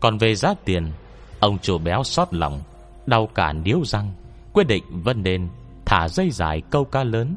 Còn 0.00 0.18
về 0.18 0.34
giá 0.34 0.54
tiền, 0.64 0.92
Ông 1.40 1.58
chủ 1.58 1.78
béo 1.78 2.04
xót 2.04 2.34
lòng 2.34 2.60
Đau 3.06 3.26
cả 3.34 3.52
níu 3.52 3.84
răng 3.84 4.12
Quyết 4.52 4.64
định 4.64 4.84
vân 4.90 5.22
nên 5.22 5.48
thả 5.86 6.08
dây 6.08 6.30
dài 6.30 6.62
câu 6.70 6.84
cá 6.84 7.04
lớn 7.04 7.36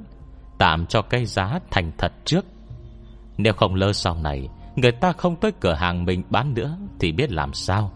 Tạm 0.57 0.85
cho 0.85 1.01
cây 1.01 1.25
giá 1.25 1.59
thành 1.71 1.91
thật 1.97 2.11
trước. 2.25 2.45
Nếu 3.37 3.53
không 3.53 3.75
lơ 3.75 3.93
sau 3.93 4.15
này 4.15 4.49
Người 4.75 4.91
ta 4.91 5.11
không 5.11 5.35
tới 5.35 5.51
cửa 5.59 5.73
hàng 5.73 6.05
mình 6.05 6.23
bán 6.29 6.53
nữa 6.53 6.77
Thì 6.99 7.11
biết 7.11 7.31
làm 7.31 7.53
sao. 7.53 7.91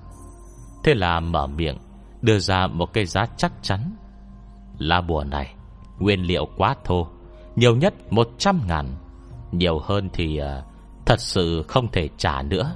Thế 0.83 0.93
là 0.93 1.19
mở 1.19 1.47
miệng 1.47 1.77
Đưa 2.21 2.39
ra 2.39 2.67
một 2.67 2.93
cây 2.93 3.05
giá 3.05 3.25
chắc 3.37 3.51
chắn. 3.61 3.95
Lá 4.77 5.01
bùa 5.01 5.23
này 5.23 5.53
Nguyên 5.99 6.21
liệu 6.21 6.47
quá 6.57 6.75
thô 6.83 7.07
Nhiều 7.55 7.75
nhất 7.75 7.93
100 8.09 8.61
ngàn. 8.67 8.87
Nhiều 9.51 9.79
hơn 9.79 10.09
thì 10.13 10.39
uh, 10.41 10.65
Thật 11.05 11.19
sự 11.19 11.65
không 11.67 11.87
thể 11.91 12.09
trả 12.17 12.41
nữa. 12.41 12.75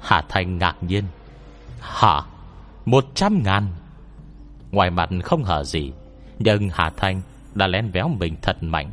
Hà 0.00 0.22
Thành 0.28 0.58
ngạc 0.58 0.76
nhiên. 0.80 1.04
Hả? 1.80 2.22
Một 2.84 3.04
trăm 3.14 3.42
ngàn. 3.42 3.66
Ngoài 4.70 4.90
mặt 4.90 5.10
không 5.24 5.44
hở 5.44 5.64
gì, 5.64 5.92
Nhưng 6.38 6.68
Hà 6.72 6.90
Thanh 6.90 7.22
đã 7.54 7.66
lén 7.66 7.90
véo 7.90 8.08
mình 8.08 8.36
thật 8.42 8.62
mạnh. 8.62 8.92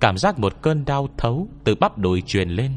Cảm 0.00 0.18
giác 0.18 0.38
một 0.38 0.62
cơn 0.62 0.84
đau 0.84 1.08
thấu 1.16 1.48
Từ 1.64 1.74
bắp 1.74 1.98
đùi 1.98 2.22
truyền 2.26 2.48
lên. 2.48 2.72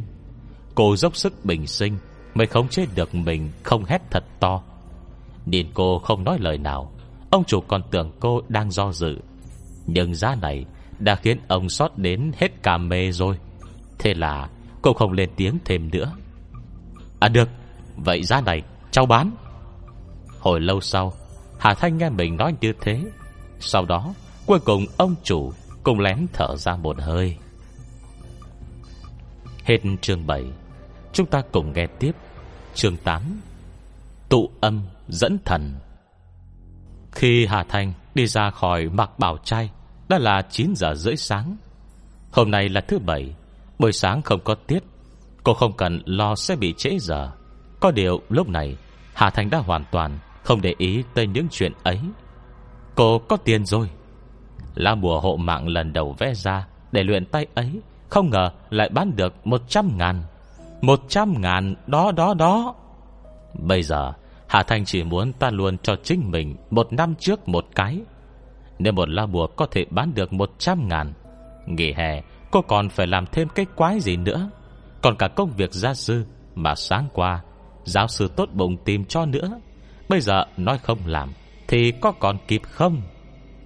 Cô 0.75 0.95
dốc 0.95 1.15
sức 1.15 1.45
bình 1.45 1.67
sinh 1.67 1.97
Mới 2.35 2.47
không 2.47 2.67
chế 2.67 2.85
được 2.95 3.15
mình 3.15 3.49
không 3.63 3.85
hét 3.85 4.01
thật 4.11 4.23
to. 4.39 4.61
Nhìn 5.45 5.67
cô 5.73 5.99
không 5.99 6.23
nói 6.23 6.37
lời 6.39 6.57
nào, 6.57 6.91
Ông 7.29 7.43
chủ 7.43 7.61
còn 7.61 7.81
tưởng 7.91 8.11
cô 8.19 8.41
đang 8.49 8.71
do 8.71 8.91
dự. 8.91 9.17
Nhưng 9.85 10.15
giá 10.15 10.35
này 10.41 10.65
Đã 10.99 11.15
khiến 11.15 11.37
ông 11.47 11.69
sót 11.69 11.97
đến 11.97 12.31
hết 12.37 12.63
cả 12.63 12.77
mê 12.77 13.11
rồi. 13.11 13.37
Thế 13.99 14.13
là 14.13 14.49
cô 14.81 14.93
không 14.93 15.11
lên 15.11 15.29
tiếng 15.35 15.57
thêm 15.65 15.91
nữa. 15.91 16.13
À 17.19 17.27
được, 17.27 17.49
Vậy 17.95 18.23
giá 18.23 18.41
này 18.41 18.61
cháu 18.91 19.05
bán. 19.05 19.31
Hồi 20.39 20.59
lâu 20.59 20.81
sau, 20.81 21.13
Hà 21.59 21.73
Thanh 21.73 21.97
nghe 21.97 22.09
mình 22.09 22.37
nói 22.37 22.53
như 22.61 22.73
thế. 22.81 23.01
Sau 23.59 23.85
đó, 23.85 24.13
cuối 24.45 24.59
cùng 24.59 24.85
ông 24.97 25.15
chủ 25.23 25.51
Cùng 25.83 25.99
lén 25.99 26.27
thở 26.33 26.55
ra 26.55 26.75
một 26.75 26.97
hơi. 26.99 27.37
Hết 29.63 29.77
chương 30.01 30.27
7 30.27 30.45
Chúng 31.13 31.25
ta 31.25 31.41
cùng 31.51 31.73
nghe 31.73 31.87
tiếp 31.99 32.11
Chương 32.73 32.97
8 32.97 33.21
Tụ 34.29 34.49
âm 34.61 34.81
dẫn 35.07 35.37
thần. 35.45 35.75
Khi 37.11 37.45
Hà 37.45 37.63
Thanh 37.69 37.93
đi 38.15 38.27
ra 38.27 38.49
khỏi 38.49 38.89
mặc 38.89 39.19
bảo 39.19 39.37
trai, 39.43 39.69
Đã 40.09 40.17
là 40.19 40.41
9 40.49 40.73
giờ 40.75 40.93
rưỡi 40.95 41.15
sáng. 41.15 41.57
Hôm 42.31 42.51
nay 42.51 42.69
là 42.69 42.81
thứ 42.81 42.99
bảy, 42.99 43.35
Buổi 43.79 43.91
sáng 43.91 44.21
không 44.21 44.39
có 44.43 44.55
tiết. 44.55 44.83
Cô 45.43 45.53
không 45.53 45.77
cần 45.77 46.01
lo 46.05 46.35
sẽ 46.35 46.55
bị 46.55 46.73
trễ 46.77 46.97
giờ. 46.99 47.31
Có 47.79 47.91
điều 47.91 48.21
lúc 48.29 48.49
này, 48.49 48.77
Hà 49.13 49.29
Thanh 49.29 49.49
đã 49.49 49.57
hoàn 49.57 49.85
toàn 49.91 50.19
không 50.47 50.61
để 50.61 50.75
ý 50.77 51.03
tới 51.13 51.27
những 51.27 51.47
chuyện 51.51 51.71
ấy. 51.83 51.99
Cô 52.95 53.19
có 53.19 53.37
tiền 53.37 53.65
rồi. 53.65 53.89
Lá 54.75 54.95
bùa 54.95 55.19
hộ 55.19 55.35
mạng 55.35 55.67
lần 55.67 55.93
đầu 55.93 56.15
vẽ 56.19 56.33
ra, 56.33 56.67
Để 56.91 57.03
luyện 57.03 57.25
tay 57.25 57.45
ấy, 57.55 57.81
Không 58.09 58.29
ngờ 58.29 58.49
lại 58.69 58.89
bán 58.89 59.15
được 59.15 59.47
100 59.47 59.97
ngàn. 59.97 60.23
100 60.81 61.41
ngàn 61.41 61.75
đó 61.87 62.11
đó 62.11 62.33
đó. 62.33 62.75
Bây 63.53 63.83
giờ, 63.83 64.13
Hà 64.47 64.63
Thanh 64.63 64.85
chỉ 64.85 65.03
muốn 65.03 65.33
ta 65.33 65.49
luôn 65.49 65.77
cho 65.77 65.95
chính 66.03 66.31
mình 66.31 66.55
Một 66.69 66.93
năm 66.93 67.15
trước 67.15 67.47
một 67.47 67.65
cái. 67.75 68.01
Nếu 68.79 68.93
một 68.93 69.09
la 69.09 69.25
bùa 69.25 69.47
có 69.47 69.67
thể 69.71 69.85
bán 69.89 70.13
được 70.13 70.33
100 70.33 70.87
ngàn, 70.87 71.13
Nghỉ 71.65 71.93
hè, 71.93 72.21
Cô 72.51 72.61
còn 72.61 72.89
phải 72.89 73.07
làm 73.07 73.25
thêm 73.25 73.47
cái 73.49 73.65
quái 73.75 73.99
gì 73.99 74.17
nữa. 74.17 74.49
Còn 75.01 75.15
cả 75.15 75.27
công 75.27 75.49
việc 75.49 75.73
gia 75.73 75.93
sư 75.93 76.25
Mà 76.55 76.75
sáng 76.75 77.07
qua, 77.13 77.41
Giáo 77.83 78.07
sư 78.07 78.31
tốt 78.35 78.49
bụng 78.53 78.77
tìm 78.85 79.05
cho 79.05 79.25
nữa. 79.25 79.59
Bây 80.09 80.21
giờ 80.21 80.43
nói 80.57 80.77
không 80.77 80.99
làm 81.05 81.33
Thì 81.67 81.91
có 82.01 82.11
còn 82.11 82.37
kịp 82.47 82.61
không? 82.63 83.01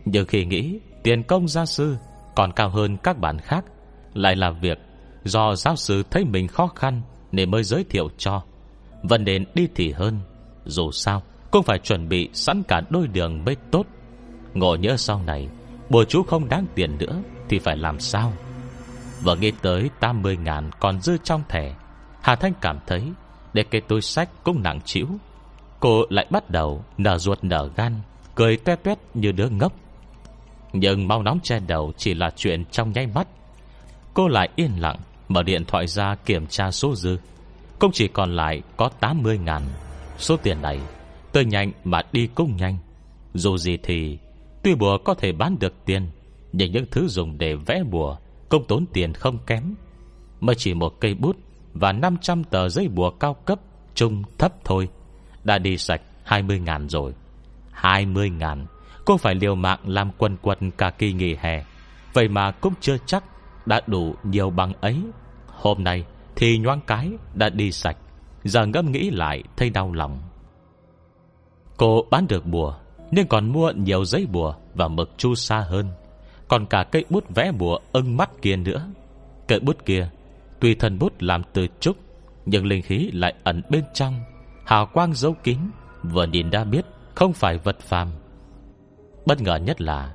Nhưng 0.05 0.25
khi 0.25 0.45
nghĩ 0.45 0.79
tiền 1.03 1.23
công 1.23 1.47
gia 1.47 1.65
sư 1.65 1.97
Còn 2.35 2.51
cao 2.51 2.69
hơn 2.69 2.97
các 2.97 3.17
bạn 3.17 3.39
khác. 3.39 3.65
Lại 4.13 4.35
là 4.35 4.51
việc 4.51 4.77
Do 5.23 5.55
giáo 5.55 5.75
sư 5.75 6.03
thấy 6.11 6.25
mình 6.25 6.47
khó 6.47 6.67
khăn 6.67 7.01
Nên 7.31 7.51
mới 7.51 7.63
giới 7.63 7.83
thiệu 7.83 8.09
cho. 8.17 8.43
Vẫn 9.03 9.23
nên 9.23 9.45
đi 9.53 9.67
thì 9.75 9.91
hơn. 9.91 10.19
Dù 10.65 10.91
sao, 10.91 11.21
cũng 11.51 11.63
phải 11.63 11.79
chuẩn 11.79 12.09
bị 12.09 12.29
sẵn 12.33 12.63
cả 12.67 12.81
đôi 12.89 13.07
đường 13.07 13.45
mới 13.45 13.55
tốt. 13.71 13.85
Ngộ 14.53 14.75
nhớ 14.75 14.97
sau 14.97 15.21
này, 15.25 15.47
Bùa 15.89 16.03
chú 16.03 16.23
không 16.23 16.49
đáng 16.49 16.65
tiền 16.75 16.97
nữa 16.97 17.21
Thì 17.49 17.59
phải 17.59 17.77
làm 17.77 17.99
sao? 17.99 18.33
Vừa 19.23 19.35
nghĩ 19.35 19.51
tới 19.61 19.89
80 19.99 20.37
ngàn 20.37 20.69
còn 20.79 21.01
dư 21.01 21.17
trong 21.23 21.43
thẻ, 21.49 21.75
Hà 22.21 22.35
Thanh 22.35 22.53
cảm 22.61 22.79
thấy 22.87 23.03
Để 23.53 23.63
cái 23.63 23.81
túi 23.81 24.01
sách 24.01 24.29
cũng 24.43 24.63
nặng 24.63 24.79
chịu 24.85 25.07
Cô 25.81 26.05
lại 26.09 26.27
bắt 26.29 26.49
đầu 26.49 26.83
nở 26.97 27.17
ruột 27.17 27.43
nở 27.43 27.69
gan, 27.75 27.93
Cười 28.35 28.57
tuét 28.57 28.83
tuét 28.83 28.97
như 29.13 29.31
đứa 29.31 29.49
ngốc. 29.49 29.73
Nhưng 30.73 31.07
mau 31.07 31.23
nóng 31.23 31.39
che 31.43 31.59
đầu 31.67 31.93
Chỉ 31.97 32.13
là 32.13 32.31
chuyện 32.35 32.65
trong 32.71 32.91
nháy 32.91 33.07
mắt. 33.07 33.27
Cô 34.13 34.27
lại 34.27 34.49
yên 34.55 34.71
lặng 34.77 34.97
Mở 35.27 35.43
điện 35.43 35.65
thoại 35.65 35.87
ra 35.87 36.15
kiểm 36.25 36.47
tra 36.47 36.71
số 36.71 36.95
dư. 36.95 37.17
Cũng 37.79 37.91
chỉ 37.93 38.07
còn 38.07 38.35
lại 38.35 38.61
có 38.77 38.89
80 38.99 39.37
ngàn. 39.37 39.61
Số 40.17 40.37
tiền 40.37 40.61
này, 40.61 40.79
tôi 41.31 41.45
nhanh 41.45 41.71
mà 41.83 42.01
đi 42.11 42.27
cũng 42.35 42.55
nhanh. 42.55 42.77
Dù 43.33 43.57
gì 43.57 43.77
thì, 43.83 44.17
Tuy 44.63 44.75
bùa 44.75 44.97
có 44.97 45.13
thể 45.13 45.31
bán 45.31 45.59
được 45.59 45.73
tiền, 45.85 46.07
Nhưng 46.53 46.71
những 46.71 46.85
thứ 46.91 47.07
dùng 47.07 47.37
để 47.37 47.55
vẽ 47.55 47.83
bùa 47.91 48.17
không 48.49 48.65
tốn 48.67 48.85
tiền 48.93 49.13
không 49.13 49.37
kém. 49.47 49.75
Mới 50.39 50.55
chỉ 50.55 50.73
một 50.73 50.99
cây 50.99 51.13
bút 51.13 51.37
Và 51.73 51.91
500 51.91 52.43
tờ 52.43 52.69
giấy 52.69 52.87
bùa 52.87 53.09
cao 53.09 53.33
cấp, 53.33 53.59
Trung, 53.95 54.23
thấp 54.37 54.53
thôi 54.63 54.89
đã 55.43 55.57
đi 55.57 55.77
sạch 55.77 56.01
20 56.23 56.59
ngàn 56.59 56.89
rồi. 56.89 57.13
20 57.71 58.29
ngàn. 58.29 58.65
Cô 59.05 59.17
phải 59.17 59.35
liều 59.35 59.55
mạng 59.55 59.79
làm 59.85 60.11
quần 60.17 60.37
quần 60.41 60.71
cả 60.71 60.89
kỳ 60.89 61.13
nghỉ 61.13 61.35
hè? 61.39 61.65
Vậy 62.13 62.27
mà 62.27 62.51
cũng 62.51 62.73
chưa 62.81 62.97
chắc 63.05 63.23
Đã 63.65 63.81
đủ 63.87 64.15
nhiều 64.23 64.49
bằng 64.49 64.73
ấy. 64.81 65.01
Hôm 65.47 65.83
nay 65.83 66.05
thì 66.35 66.57
nhoáng 66.57 66.81
cái 66.87 67.11
Đã 67.33 67.49
đi 67.49 67.71
sạch. 67.71 67.97
Giờ 68.43 68.65
ngâm 68.65 68.91
nghĩ 68.91 69.09
lại 69.09 69.43
thấy 69.57 69.69
đau 69.69 69.93
lòng. 69.93 70.19
Cô 71.77 72.05
bán 72.11 72.27
được 72.27 72.45
bùa, 72.45 72.75
Nhưng 73.11 73.27
còn 73.27 73.53
mua 73.53 73.71
nhiều 73.71 74.05
giấy 74.05 74.27
bùa 74.31 74.55
Và 74.73 74.87
mực 74.87 75.09
chu 75.17 75.35
sa 75.35 75.59
hơn. 75.59 75.87
Còn 76.47 76.65
cả 76.65 76.83
cây 76.91 77.05
bút 77.09 77.23
vẽ 77.35 77.51
bùa 77.51 77.79
ưng 77.91 78.17
mắt 78.17 78.29
kia 78.41 78.55
nữa. 78.55 78.87
Cây 79.47 79.59
bút 79.59 79.85
kia, 79.85 80.09
Tuy 80.59 80.75
thân 80.75 80.99
bút 80.99 81.13
làm 81.19 81.41
từ 81.53 81.67
trúc, 81.79 81.97
Nhưng 82.45 82.65
linh 82.65 82.81
khí 82.81 83.09
lại 83.13 83.33
ẩn 83.43 83.61
bên 83.69 83.83
trong. 83.93 84.19
Hào 84.65 84.85
quang 84.85 85.13
dấu 85.13 85.33
kín, 85.43 85.57
Vừa 86.03 86.25
nhìn 86.25 86.51
đã 86.51 86.63
biết 86.63 86.85
không 87.15 87.33
phải 87.33 87.57
vật 87.57 87.79
phàm. 87.79 88.07
Bất 89.25 89.41
ngờ 89.41 89.55
nhất 89.55 89.81
là 89.81 90.13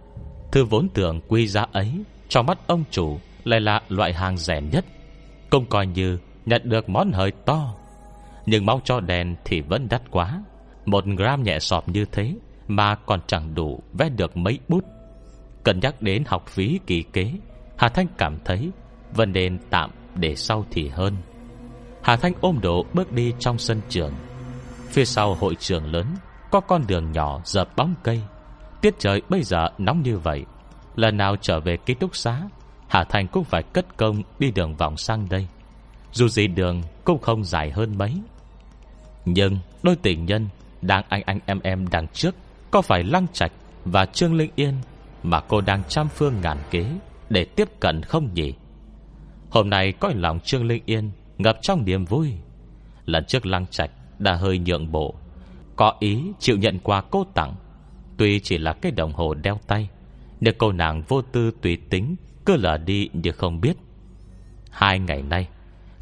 Thư 0.53 0.65
vốn 0.65 0.89
tưởng 0.95 1.21
quy 1.29 1.47
giá 1.47 1.67
ấy 1.73 2.05
Trong 2.29 2.47
mắt 2.47 2.59
ông 2.67 2.85
chủ 2.91 3.19
lại 3.45 3.61
là 3.61 3.81
loại 3.89 4.13
hàng 4.13 4.37
rẻ 4.37 4.61
nhất, 4.61 4.85
Cũng 5.51 5.67
coi 5.67 5.87
như 5.87 6.19
nhận 6.47 6.63
được 6.65 6.89
món 6.89 7.13
hời 7.13 7.31
to. 7.31 7.75
Nhưng 8.47 8.67
máu 8.67 8.81
cho 8.85 9.01
đèn 9.01 9.37
thì 9.45 9.61
vẫn 9.61 9.89
đắt 9.91 10.03
quá, 10.11 10.43
Một 10.85 11.05
gram 11.07 11.43
nhẹ 11.43 11.59
sọp 11.59 11.89
như 11.89 12.05
thế 12.13 12.35
Mà 12.69 12.95
còn 12.95 13.21
chẳng 13.27 13.55
đủ 13.55 13.83
vẽ 13.93 14.09
được 14.09 14.37
mấy 14.37 14.59
bút. 14.69 14.85
Cần 15.65 15.81
nhắc 15.81 16.03
đến 16.03 16.25
học 16.27 16.47
phí 16.47 16.81
kỳ 16.87 17.03
kế, 17.03 17.33
Hà 17.77 17.89
Thanh 17.89 18.07
cảm 18.19 18.39
thấy 18.45 18.71
Vẫn 19.15 19.33
nên 19.33 19.59
tạm 19.71 19.91
để 20.15 20.35
sau 20.35 20.65
thì 20.71 20.89
hơn. 20.89 21.17
Hà 22.03 22.17
Thanh 22.17 22.33
ôm 22.41 22.59
đổ 22.63 22.85
bước 22.95 23.13
đi 23.13 23.33
trong 23.39 23.59
sân 23.59 23.81
trường. 23.89 24.13
Phía 24.89 25.05
sau 25.05 25.35
hội 25.35 25.55
trường 25.55 25.93
lớn, 25.93 26.07
Có 26.51 26.61
con 26.61 26.85
đường 26.87 27.13
nhỏ 27.13 27.41
dợp 27.45 27.77
bóng 27.77 27.95
cây. 28.03 28.23
Tiết 28.81 28.95
trời 28.99 29.23
bây 29.29 29.43
giờ 29.43 29.69
nóng 29.79 30.03
như 30.03 30.19
vậy, 30.19 30.45
Lần 30.97 31.17
nào 31.17 31.37
trở 31.37 31.61
về 31.61 31.77
ký 31.77 31.95
túc 31.95 32.17
xá, 32.17 32.43
Hà 32.89 33.05
Thành 33.05 33.29
cũng 33.29 33.45
phải 33.45 33.63
cất 33.63 33.97
công 33.97 34.23
Đi 34.39 34.51
đường 34.51 34.77
vòng 34.77 34.97
sang 34.97 35.27
đây. 35.31 35.47
Dù 36.13 36.29
gì 36.29 36.47
đường 36.47 36.83
cũng 37.05 37.19
không 37.19 37.45
dài 37.45 37.71
hơn 37.71 37.99
mấy. 37.99 38.13
Nhưng 39.25 39.59
đôi 39.83 39.97
tình 39.97 40.27
nhân 40.27 40.49
Đang 40.83 41.05
anh 41.09 41.23
anh 41.27 41.39
em 41.47 41.61
em 41.61 41.89
đằng 41.91 42.09
trước, 42.09 42.35
Có 42.71 42.83
phải 42.83 43.05
Lăng 43.05 43.27
Trạch 43.33 43.53
và 43.85 44.07
Trương 44.07 44.35
Linh 44.35 44.51
Yên 44.55 44.75
Mà 45.23 45.41
cô 45.41 45.61
đang 45.61 45.83
trăm 45.89 46.09
phương 46.09 46.35
ngàn 46.43 46.59
kế 46.71 46.87
Để 47.31 47.45
tiếp 47.45 47.69
cận 47.81 48.03
không 48.03 48.35
nhỉ? 48.35 48.55
Hôm 49.51 49.71
nay 49.71 49.93
coi 49.93 50.15
lòng 50.15 50.41
Trương 50.41 50.67
Linh 50.67 50.83
Yên 50.87 51.11
Ngập 51.39 51.59
trong 51.63 51.85
niềm 51.85 52.05
vui. 52.05 52.33
Lần 53.05 53.25
trước 53.25 53.47
Lăng 53.47 53.67
Trạch 53.67 53.91
đã 54.19 54.35
hơi 54.35 54.59
nhượng 54.59 54.93
bộ. 54.93 55.15
Có 55.77 55.95
ý 56.01 56.23
chịu 56.39 56.57
nhận 56.57 56.79
quà 56.79 57.03
cô 57.11 57.25
tặng. 57.35 57.55
Tuy 58.17 58.41
chỉ 58.41 58.59
là 58.59 58.73
cái 58.73 58.93
đồng 58.93 59.13
hồ 59.13 59.35
đeo 59.35 59.59
tay, 59.67 59.89
Nhưng 60.41 60.55
cô 60.59 60.73
nàng 60.73 61.03
vô 61.09 61.23
tư 61.23 61.51
tùy 61.63 61.79
tính, 61.91 62.17
Cứ 62.47 62.57
lỡ 62.57 62.79
đi 62.79 63.11
như 63.13 63.33
không 63.33 63.61
biết. 63.61 63.77
Hai 64.71 64.99
ngày 64.99 65.23
nay, 65.23 65.49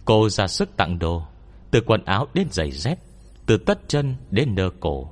Cô 0.04 0.28
ra 0.28 0.46
sức 0.46 0.76
tặng 0.76 0.98
đồ, 0.98 1.22
Từ 1.70 1.80
quần 1.80 2.04
áo 2.04 2.26
đến 2.34 2.46
giày 2.50 2.70
dép, 2.70 2.98
Từ 3.46 3.56
tất 3.56 3.78
chân 3.88 4.14
đến 4.30 4.54
nơ 4.54 4.70
cổ. 4.80 5.10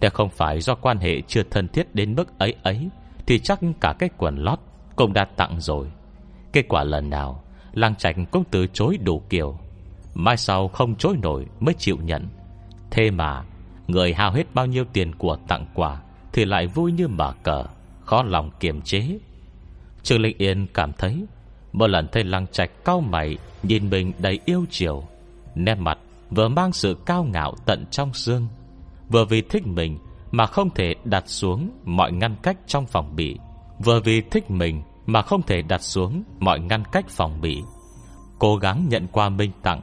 Nếu 0.00 0.10
không 0.10 0.30
phải 0.30 0.60
do 0.60 0.74
quan 0.74 0.98
hệ 0.98 1.20
chưa 1.20 1.42
thân 1.50 1.68
thiết 1.68 1.94
đến 1.94 2.14
mức 2.14 2.38
ấy 2.38 2.54
ấy, 2.62 2.88
Thì 3.26 3.38
chắc 3.38 3.60
cả 3.80 3.94
cái 3.98 4.10
quần 4.18 4.36
lót 4.36 4.58
Cũng 4.96 5.12
đã 5.12 5.24
tặng 5.36 5.60
rồi. 5.60 5.90
Kết 6.52 6.64
quả 6.68 6.84
lần 6.84 7.10
nào 7.10 7.42
lang 7.72 7.94
Trạch 7.96 8.16
cũng 8.30 8.44
từ 8.50 8.66
chối 8.66 8.96
đủ 8.96 9.22
kiểu. 9.28 9.58
Mai 10.14 10.36
sau 10.36 10.68
không 10.68 10.94
chối 10.94 11.16
nổi 11.22 11.46
mới 11.60 11.74
chịu 11.78 11.96
nhận. 11.96 12.28
Thế 12.90 13.10
mà, 13.10 13.44
Người 13.86 14.14
hao 14.14 14.32
hết 14.32 14.54
bao 14.54 14.66
nhiêu 14.66 14.84
tiền 14.92 15.14
của 15.14 15.36
tặng 15.48 15.66
quà 15.74 16.00
Thì 16.32 16.44
lại 16.44 16.66
vui 16.66 16.92
như 16.92 17.08
mở 17.08 17.34
cờ, 17.42 17.64
Khó 18.00 18.22
lòng 18.22 18.50
kiềm 18.60 18.82
chế. 18.82 19.18
Trương 20.02 20.20
Linh 20.20 20.36
Yên 20.38 20.66
cảm 20.74 20.92
thấy, 20.92 21.26
Một 21.72 21.86
lần 21.86 22.08
thấy 22.12 22.24
lăng 22.24 22.46
trạch 22.46 22.70
cao 22.84 23.00
mày, 23.00 23.38
Nhìn 23.62 23.90
mình 23.90 24.12
đầy 24.18 24.40
yêu 24.44 24.64
chiều. 24.70 25.04
Nét 25.54 25.74
mặt 25.74 25.98
vừa 26.30 26.48
mang 26.48 26.72
sự 26.72 26.96
cao 27.06 27.24
ngạo 27.24 27.54
tận 27.66 27.84
trong 27.90 28.14
xương, 28.14 28.48
Vừa 29.08 29.24
vì 29.24 29.42
thích 29.42 29.66
mình 29.66 29.98
Mà 30.30 30.46
không 30.46 30.70
thể 30.70 30.94
đặt 31.04 31.24
xuống 31.26 31.70
Mọi 31.84 32.12
ngăn 32.12 32.36
cách 32.42 32.56
trong 32.66 32.86
phòng 32.86 33.16
bị, 33.16 33.38
Vừa 33.84 34.00
vì 34.00 34.20
thích 34.20 34.50
mình 34.50 34.82
Mà 35.06 35.22
không 35.22 35.42
thể 35.42 35.62
đặt 35.62 35.82
xuống 35.82 36.22
Mọi 36.40 36.60
ngăn 36.60 36.82
cách 36.92 37.08
phòng 37.08 37.40
bị. 37.40 37.62
Cố 38.38 38.56
gắng 38.56 38.86
nhận 38.88 39.06
qua 39.12 39.28
minh 39.28 39.50
tặng 39.62 39.80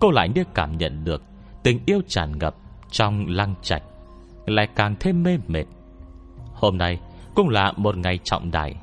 Cô 0.00 0.10
lại 0.10 0.28
như 0.28 0.44
cảm 0.54 0.78
nhận 0.78 1.04
được 1.04 1.22
Tình 1.62 1.80
yêu 1.86 2.00
tràn 2.08 2.38
ngập 2.38 2.54
trong 2.90 3.26
lăng 3.28 3.54
trạch, 3.62 3.82
Lại 4.46 4.68
càng 4.76 4.96
thêm 5.00 5.22
mê 5.22 5.38
mệt. 5.46 5.64
Hôm 6.52 6.78
nay 6.78 7.00
cũng 7.34 7.48
là 7.48 7.72
một 7.76 7.96
ngày 7.96 8.18
trọng 8.24 8.50
đại. 8.50 8.76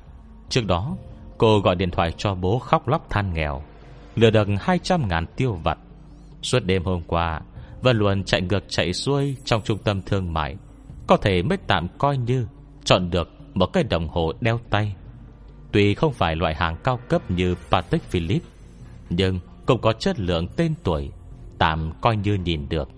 Trước 0.49 0.65
đó, 0.65 0.95
Cô 1.38 1.60
gọi 1.60 1.75
điện 1.75 1.91
thoại 1.91 2.12
cho 2.17 2.36
bố 2.36 2.60
khóc 2.60 2.88
lóc 2.88 3.10
than 3.10 3.34
nghèo, 3.34 3.62
Lừa 4.15 4.30
được 4.30 4.47
200 4.60 5.08
ngàn 5.08 5.25
tiêu 5.36 5.54
vặt. 5.63 5.78
Suốt 6.41 6.60
đêm 6.60 6.84
hôm 6.84 7.01
qua 7.08 7.41
Vân 7.82 7.97
luôn 7.97 8.23
chạy 8.23 8.41
ngược 8.41 8.63
chạy 8.69 8.93
xuôi 8.93 9.36
Trong 9.45 9.62
trung 9.62 9.78
tâm 9.78 10.01
thương 10.01 10.34
mại, 10.34 10.56
Có 11.08 11.17
thể 11.17 11.41
mới 11.41 11.58
tạm 11.67 11.88
coi 11.97 12.17
như 12.17 12.47
Chọn 12.84 13.10
được 13.10 13.32
một 13.54 13.65
cái 13.73 13.84
đồng 13.84 14.08
hồ 14.08 14.34
đeo 14.41 14.60
tay. 14.69 14.95
Tuy 15.71 15.93
không 15.93 16.13
phải 16.13 16.36
loại 16.36 16.56
hàng 16.56 16.75
cao 16.84 16.99
cấp 17.10 17.32
như 17.32 17.56
Patek 17.71 18.01
Philippe, 18.01 18.45
Nhưng 19.10 19.39
cũng 19.65 19.82
có 19.82 19.93
chất 19.93 20.19
lượng 20.19 20.47
tên 20.56 20.73
tuổi, 20.84 21.12
Tạm 21.58 21.91
coi 22.01 22.17
như 22.17 22.34
nhìn 22.34 22.69
được. 22.69 22.89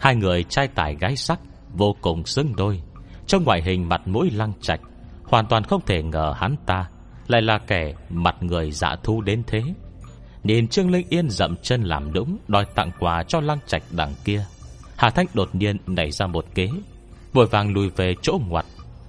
Hai 0.00 0.16
người 0.16 0.44
trai 0.44 0.68
tài 0.68 0.94
gái 0.94 1.16
sắc 1.16 1.40
Vô 1.74 1.96
cùng 2.00 2.26
xứng 2.26 2.56
đôi 2.56 2.82
Trong 3.26 3.44
ngoại 3.44 3.62
hình 3.62 3.88
mặt 3.88 4.08
mũi 4.08 4.30
lăng 4.30 4.52
trạch, 4.60 4.80
Hoàn 5.24 5.46
toàn 5.46 5.64
không 5.64 5.80
thể 5.86 6.02
ngờ 6.02 6.34
hắn 6.36 6.56
ta 6.66 6.88
Lại 7.28 7.42
là 7.42 7.58
kẻ 7.58 7.94
mặt 8.10 8.36
người 8.40 8.70
dạ 8.70 8.96
thu 9.02 9.20
đến 9.20 9.42
thế. 9.46 9.62
Nhìn 10.44 10.68
Trương 10.68 10.90
Linh 10.90 11.06
Yên 11.08 11.30
dậm 11.30 11.56
chân 11.62 11.82
làm 11.82 12.12
đúng 12.12 12.38
Đòi 12.48 12.64
tặng 12.64 12.90
quà 12.98 13.22
cho 13.22 13.40
lăng 13.40 13.58
trạch 13.66 13.82
đằng 13.90 14.14
kia, 14.24 14.44
Hà 14.96 15.10
Thanh 15.10 15.26
đột 15.34 15.54
nhiên 15.54 15.76
nảy 15.86 16.10
ra 16.10 16.26
một 16.26 16.44
kế, 16.54 16.68
Vội 17.32 17.46
vàng 17.46 17.72
lùi 17.72 17.88
về 17.88 18.14
chỗ 18.22 18.38
ngoặt, 18.48 18.64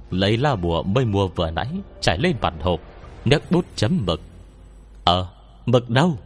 Lấy 0.09 0.37
la 0.37 0.55
bùa 0.55 0.83
mây 0.83 1.05
mua 1.05 1.27
vừa 1.27 1.51
nãy, 1.51 1.67
Trải 2.01 2.17
lên 2.17 2.35
mặt 2.41 2.53
hộp 2.61 2.79
Nhấc 3.25 3.51
bút 3.51 3.65
chấm 3.75 4.05
mực. 4.05 4.21
Ờ 5.03 5.27
mực 5.65 5.89
đâu? 5.89 6.17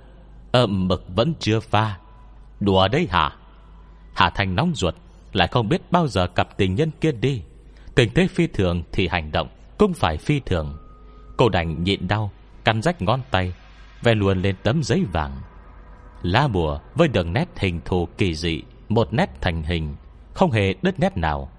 Ờ 0.51 0.67
mực 0.67 1.05
vẫn 1.15 1.33
chưa 1.39 1.59
pha. 1.59 1.97
Đùa 2.59 2.87
đấy 2.87 3.07
hả? 3.11 3.35
Hà 4.13 4.29
thành 4.29 4.55
nóng 4.55 4.71
ruột, 4.75 4.95
Lại 5.33 5.47
không 5.47 5.69
biết 5.69 5.91
bao 5.91 6.07
giờ 6.07 6.27
cặp 6.27 6.57
tình 6.57 6.75
nhân 6.75 6.91
kia 7.01 7.11
đi. 7.11 7.41
Tình 7.95 8.09
thế 8.15 8.27
phi 8.27 8.47
thường 8.47 8.83
thì 8.91 9.07
hành 9.07 9.31
động 9.31 9.47
Cũng 9.77 9.93
phải 9.93 10.17
phi 10.17 10.39
thường. 10.39 10.77
Cô 11.37 11.49
đành 11.49 11.83
nhịn 11.83 12.07
đau 12.07 12.31
Căn 12.63 12.81
rách 12.81 13.01
ngón 13.01 13.21
tay 13.31 13.53
Ve 14.01 14.15
luôn 14.15 14.41
lên 14.41 14.55
tấm 14.63 14.83
giấy 14.83 15.05
vàng. 15.11 15.41
Lá 16.21 16.47
bùa 16.47 16.79
với 16.95 17.07
đường 17.07 17.33
nét 17.33 17.45
hình 17.55 17.81
thù 17.85 18.07
kỳ 18.17 18.35
dị, 18.35 18.61
Một 18.89 19.13
nét 19.13 19.41
thành 19.41 19.63
hình, 19.63 19.95
Không 20.33 20.51
hề 20.51 20.73
đứt 20.81 20.99
nét 20.99 21.17
nào. 21.17 21.49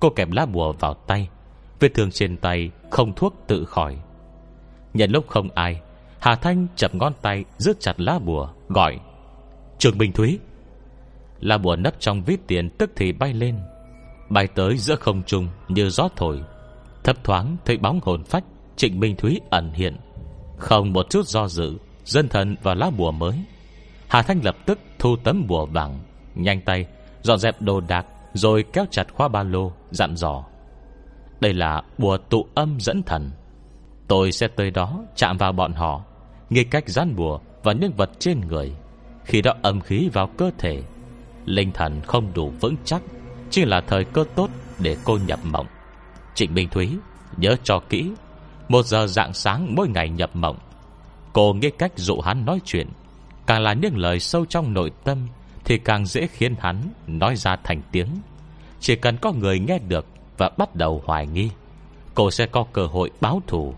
Cô 0.00 0.10
kẹp 0.10 0.30
lá 0.30 0.46
bùa 0.46 0.72
vào 0.72 0.94
tay, 0.94 1.28
Vết 1.80 1.88
thương 1.94 2.10
trên 2.10 2.36
tay 2.36 2.70
không 2.90 3.12
thuốc 3.14 3.34
tự 3.46 3.64
khỏi. 3.64 3.98
Nhận 4.94 5.10
lúc 5.10 5.28
không 5.28 5.48
ai 5.54 5.80
Hà 6.22 6.34
Thanh 6.34 6.66
chập 6.76 6.94
ngón 6.94 7.12
tay 7.22 7.44
rước 7.58 7.80
chặt 7.80 8.00
lá 8.00 8.18
bùa, 8.18 8.48
Gọi, 8.68 8.98
Trường 9.78 9.98
Bình 9.98 10.12
Thúy. 10.12 10.38
Lá 11.40 11.58
bùa 11.58 11.76
nấp 11.76 12.00
trong 12.00 12.22
vít 12.22 12.40
tiền 12.46 12.70
tức 12.78 12.90
thì 12.96 13.12
bay 13.12 13.32
lên, 13.32 13.58
Bay 14.28 14.46
tới 14.46 14.76
giữa 14.76 14.94
không 14.94 15.22
trung 15.26 15.48
như 15.68 15.88
gió 15.88 16.08
thổi. 16.16 16.42
Thấp 17.04 17.24
thoáng 17.24 17.56
thấy 17.64 17.76
bóng 17.76 18.00
hồn 18.02 18.24
phách, 18.24 18.44
Trịnh 18.76 19.00
Minh 19.00 19.16
Thúy 19.16 19.40
ẩn 19.50 19.72
hiện. 19.72 19.96
Không 20.58 20.92
một 20.92 21.06
chút 21.10 21.26
do 21.26 21.48
dự 21.48 21.76
Dân 22.04 22.28
thần 22.28 22.56
và 22.62 22.74
lá 22.74 22.90
bùa 22.90 23.10
mới. 23.10 23.44
Hà 24.08 24.22
Thanh 24.22 24.40
lập 24.44 24.56
tức 24.66 24.78
thu 24.98 25.16
tấm 25.24 25.46
bùa 25.46 25.66
vàng, 25.66 25.98
Nhanh 26.34 26.60
tay 26.60 26.86
dọn 27.22 27.38
dẹp 27.38 27.62
đồ 27.62 27.80
đạc 27.80 28.06
Rồi 28.32 28.64
kéo 28.72 28.84
chặt 28.90 29.14
khoa 29.14 29.28
ba 29.28 29.42
lô, 29.42 29.72
Dặn 29.90 30.16
dò, 30.16 30.44
Đây 31.40 31.54
là 31.54 31.82
bùa 31.98 32.16
tụ 32.16 32.46
âm 32.54 32.80
dẫn 32.80 33.02
thần. 33.02 33.30
Tôi 34.08 34.32
sẽ 34.32 34.48
tới 34.48 34.70
đó 34.70 35.04
chạm 35.16 35.36
vào 35.36 35.52
bọn 35.52 35.72
họ. 35.72 36.04
Nghe 36.52 36.64
cách 36.64 36.88
gian 36.88 37.16
bùa 37.16 37.38
Và 37.62 37.72
những 37.72 37.92
vật 37.96 38.10
trên 38.18 38.40
người, 38.40 38.72
Khi 39.24 39.42
đó 39.42 39.54
âm 39.62 39.80
khí 39.80 40.08
vào 40.12 40.26
cơ 40.26 40.50
thể, 40.58 40.82
Linh 41.44 41.72
thần 41.72 42.00
không 42.00 42.32
đủ 42.34 42.52
vững 42.60 42.76
chắc, 42.84 43.02
Chỉ 43.50 43.64
là 43.64 43.80
thời 43.80 44.04
cơ 44.04 44.24
tốt 44.34 44.50
để 44.78 44.96
cô 45.04 45.18
nhập 45.26 45.38
mộng. 45.42 45.66
Trịnh 46.34 46.54
Minh 46.54 46.68
Thúy, 46.68 46.88
Nhớ 47.36 47.56
cho 47.62 47.80
kỹ, 47.88 48.10
Một 48.68 48.86
giờ 48.86 49.06
dạng 49.06 49.32
sáng 49.32 49.74
mỗi 49.74 49.88
ngày 49.88 50.08
nhập 50.08 50.30
mộng. 50.34 50.58
Cô 51.32 51.52
nghe 51.52 51.70
cách 51.70 51.92
dụ 51.96 52.20
hắn 52.20 52.44
nói 52.44 52.60
chuyện, 52.64 52.88
Càng 53.46 53.62
là 53.62 53.72
những 53.72 53.96
lời 53.96 54.20
sâu 54.20 54.44
trong 54.44 54.74
nội 54.74 54.90
tâm 55.04 55.28
Thì 55.64 55.78
càng 55.78 56.06
dễ 56.06 56.26
khiến 56.26 56.54
hắn 56.60 56.82
Nói 57.06 57.36
ra 57.36 57.56
thành 57.64 57.82
tiếng. 57.92 58.08
Chỉ 58.80 58.96
cần 58.96 59.16
có 59.16 59.32
người 59.32 59.58
nghe 59.58 59.78
được 59.78 60.06
Và 60.38 60.50
bắt 60.58 60.76
đầu 60.76 61.02
hoài 61.06 61.26
nghi, 61.26 61.50
Cô 62.14 62.30
sẽ 62.30 62.46
có 62.46 62.66
cơ 62.72 62.86
hội 62.86 63.10
báo 63.20 63.42
thù. 63.46 63.74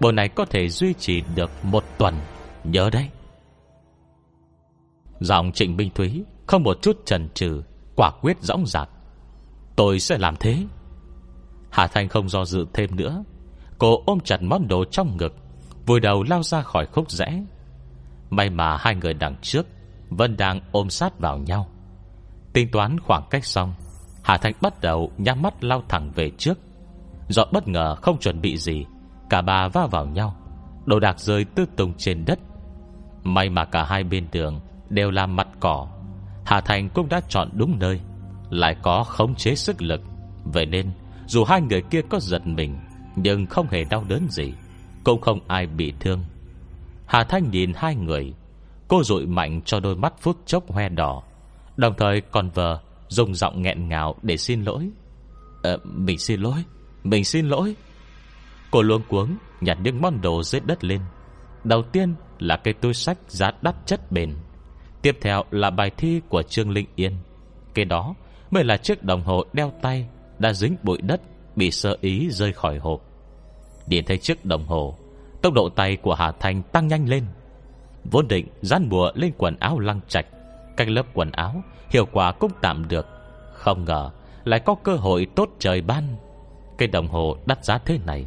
Bộ 0.00 0.12
này 0.12 0.28
có 0.28 0.44
thể 0.44 0.68
duy 0.68 0.94
trì 0.94 1.22
được 1.34 1.50
một 1.62 1.84
tuần. 1.98 2.14
Nhớ 2.64 2.90
đấy. 2.92 3.08
Giọng 5.20 5.52
Trịnh 5.52 5.76
Minh 5.76 5.90
Thúy 5.94 6.24
Không 6.46 6.62
một 6.62 6.82
chút 6.82 7.06
chần 7.06 7.28
chừ, 7.34 7.62
Quả 7.96 8.10
quyết 8.22 8.36
rõng 8.40 8.66
rạc 8.66 8.88
Tôi 9.76 10.00
sẽ 10.00 10.18
làm 10.18 10.36
thế. 10.36 10.64
Hà 11.70 11.86
Thanh 11.86 12.08
không 12.08 12.28
do 12.28 12.44
dự 12.44 12.66
thêm 12.74 12.96
nữa. 12.96 13.24
Cô 13.78 14.02
ôm 14.06 14.20
chặt 14.20 14.42
món 14.42 14.68
đồ 14.68 14.84
trong 14.84 15.16
ngực, 15.16 15.34
Vùi 15.86 16.00
đầu 16.00 16.22
lao 16.22 16.42
ra 16.42 16.62
khỏi 16.62 16.86
khúc 16.86 17.10
rẽ. 17.10 17.44
May 18.30 18.50
mà 18.50 18.76
hai 18.76 18.94
người 18.94 19.14
đằng 19.14 19.36
trước 19.42 19.66
Vẫn 20.08 20.36
đang 20.36 20.60
ôm 20.72 20.90
sát 20.90 21.18
vào 21.18 21.38
nhau. 21.38 21.66
Tính 22.52 22.68
toán 22.72 23.00
khoảng 23.00 23.22
cách 23.30 23.44
xong, 23.44 23.74
Hà 24.22 24.36
Thanh 24.36 24.52
bắt 24.60 24.80
đầu 24.80 25.12
nhắm 25.18 25.42
mắt 25.42 25.64
lao 25.64 25.82
thẳng 25.88 26.12
về 26.14 26.30
trước. 26.38 26.58
Do 27.28 27.44
bất 27.52 27.68
ngờ 27.68 27.96
không 28.02 28.18
chuẩn 28.18 28.40
bị 28.40 28.56
gì 28.56 28.84
Cả 29.30 29.42
ba 29.42 29.68
va 29.68 29.86
vào 29.86 30.06
nhau 30.06 30.36
Đồ 30.86 31.00
đạc 31.00 31.20
rơi 31.20 31.44
tư 31.44 31.66
tung 31.76 31.94
trên 31.98 32.24
đất. 32.24 32.38
May 33.22 33.50
mà 33.50 33.64
cả 33.64 33.84
hai 33.84 34.04
bên 34.04 34.26
đường 34.32 34.60
Đều 34.90 35.10
là 35.10 35.26
mặt 35.26 35.48
cỏ 35.60 35.88
Hà 36.44 36.60
Thành 36.60 36.88
cũng 36.88 37.08
đã 37.08 37.20
chọn 37.28 37.48
đúng 37.54 37.78
nơi 37.78 38.00
Lại 38.50 38.76
có 38.82 39.04
khống 39.04 39.34
chế 39.34 39.54
sức 39.54 39.82
lực. 39.82 40.00
Vậy 40.44 40.66
nên 40.66 40.90
dù 41.26 41.44
hai 41.44 41.60
người 41.60 41.82
kia 41.82 42.00
có 42.08 42.20
giật 42.20 42.46
mình 42.46 42.78
Nhưng 43.16 43.46
không 43.46 43.66
hề 43.70 43.84
đau 43.84 44.04
đớn 44.08 44.26
gì 44.30 44.52
Cũng 45.04 45.20
không 45.20 45.40
ai 45.46 45.66
bị 45.66 45.92
thương. 46.00 46.24
Hà 47.06 47.24
Thanh 47.24 47.50
nhìn 47.50 47.72
hai 47.76 47.94
người 47.94 48.34
Cô 48.88 49.02
rụi 49.04 49.26
mạnh 49.26 49.60
cho 49.64 49.80
đôi 49.80 49.96
mắt 49.96 50.14
phút 50.20 50.36
chốc 50.46 50.72
hoe 50.72 50.88
đỏ 50.88 51.22
Đồng 51.76 51.94
thời 51.98 52.20
còn 52.20 52.50
vờ 52.50 52.80
Dùng 53.08 53.34
giọng 53.34 53.62
nghẹn 53.62 53.88
ngào 53.88 54.14
để 54.22 54.36
xin 54.36 54.64
lỗi. 54.64 54.90
Ờ, 55.62 55.78
Mình 55.84 56.18
xin 56.18 56.40
lỗi 56.40 56.64
Mình 57.04 57.24
xin 57.24 57.48
lỗi. 57.48 57.76
Cô 58.76 58.82
luống 58.82 59.02
cuống, 59.08 59.36
nhặt 59.60 59.78
những 59.82 60.02
món 60.02 60.20
đồ 60.20 60.42
dưới 60.42 60.60
đất 60.60 60.84
lên. 60.84 61.00
Đầu 61.64 61.82
tiên 61.82 62.14
là 62.38 62.56
cây 62.56 62.74
túi 62.74 62.94
sách 62.94 63.18
giá 63.28 63.50
đắt 63.62 63.74
chất 63.86 64.12
bền. 64.12 64.34
Tiếp 65.02 65.18
theo 65.20 65.44
là 65.50 65.70
bài 65.70 65.90
thi 65.96 66.20
của 66.28 66.42
Trương 66.42 66.70
Linh 66.70 66.86
Yên. 66.94 67.12
Cái 67.74 67.84
đó 67.84 68.14
mới 68.50 68.64
là 68.64 68.76
chiếc 68.76 69.04
đồng 69.04 69.22
hồ 69.22 69.44
đeo 69.52 69.72
tay 69.82 70.08
Đã 70.38 70.52
dính 70.52 70.76
bụi 70.82 70.98
đất, 71.02 71.20
Bị 71.56 71.70
sơ 71.70 71.96
ý 72.00 72.30
rơi 72.30 72.52
khỏi 72.52 72.78
hộp. 72.78 73.00
Nhìn 73.86 74.04
thấy 74.04 74.18
chiếc 74.18 74.44
đồng 74.44 74.66
hồ, 74.66 74.96
Tốc 75.42 75.52
độ 75.52 75.68
tay 75.68 75.96
của 75.96 76.14
Hà 76.14 76.32
Thanh 76.32 76.62
tăng 76.62 76.88
nhanh 76.88 77.08
lên. 77.08 77.24
Vốn 78.04 78.28
định 78.28 78.46
dán 78.60 78.88
bùa 78.88 79.12
lên 79.14 79.32
quần 79.38 79.56
áo 79.56 79.78
lăng 79.78 80.00
trạch, 80.08 80.26
Cách 80.76 80.88
lớp 80.88 81.06
quần 81.14 81.30
áo 81.30 81.62
Hiệu 81.90 82.06
quả 82.12 82.32
cũng 82.32 82.52
tạm 82.60 82.88
được. 82.88 83.06
Không 83.52 83.84
ngờ 83.84 84.10
lại 84.44 84.60
có 84.60 84.74
cơ 84.74 84.96
hội 84.96 85.26
tốt 85.36 85.48
trời 85.58 85.80
ban. 85.80 86.16
Cây 86.78 86.88
đồng 86.88 87.08
hồ 87.08 87.36
đắt 87.46 87.64
giá 87.64 87.78
thế 87.78 87.98
này 88.06 88.26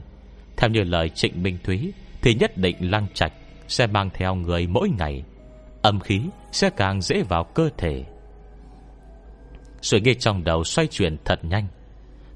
theo 0.59 0.69
như 0.69 0.83
lời 0.83 1.09
Trịnh 1.09 1.43
Minh 1.43 1.57
Thúy, 1.63 1.93
Thì 2.21 2.33
nhất 2.33 2.57
định 2.57 2.91
lăng 2.91 3.07
trạch 3.13 3.33
Sẽ 3.67 3.87
mang 3.87 4.09
theo 4.13 4.35
người 4.35 4.67
mỗi 4.67 4.89
ngày. 4.89 5.23
Âm 5.81 5.99
khí 5.99 6.21
sẽ 6.51 6.69
càng 6.69 7.01
dễ 7.01 7.21
vào 7.21 7.43
cơ 7.43 7.69
thể. 7.77 8.05
Suy 9.81 10.01
nghĩ 10.01 10.13
trong 10.13 10.43
đầu 10.43 10.63
xoay 10.63 10.87
chuyển 10.87 11.17
thật 11.25 11.39
nhanh. 11.45 11.67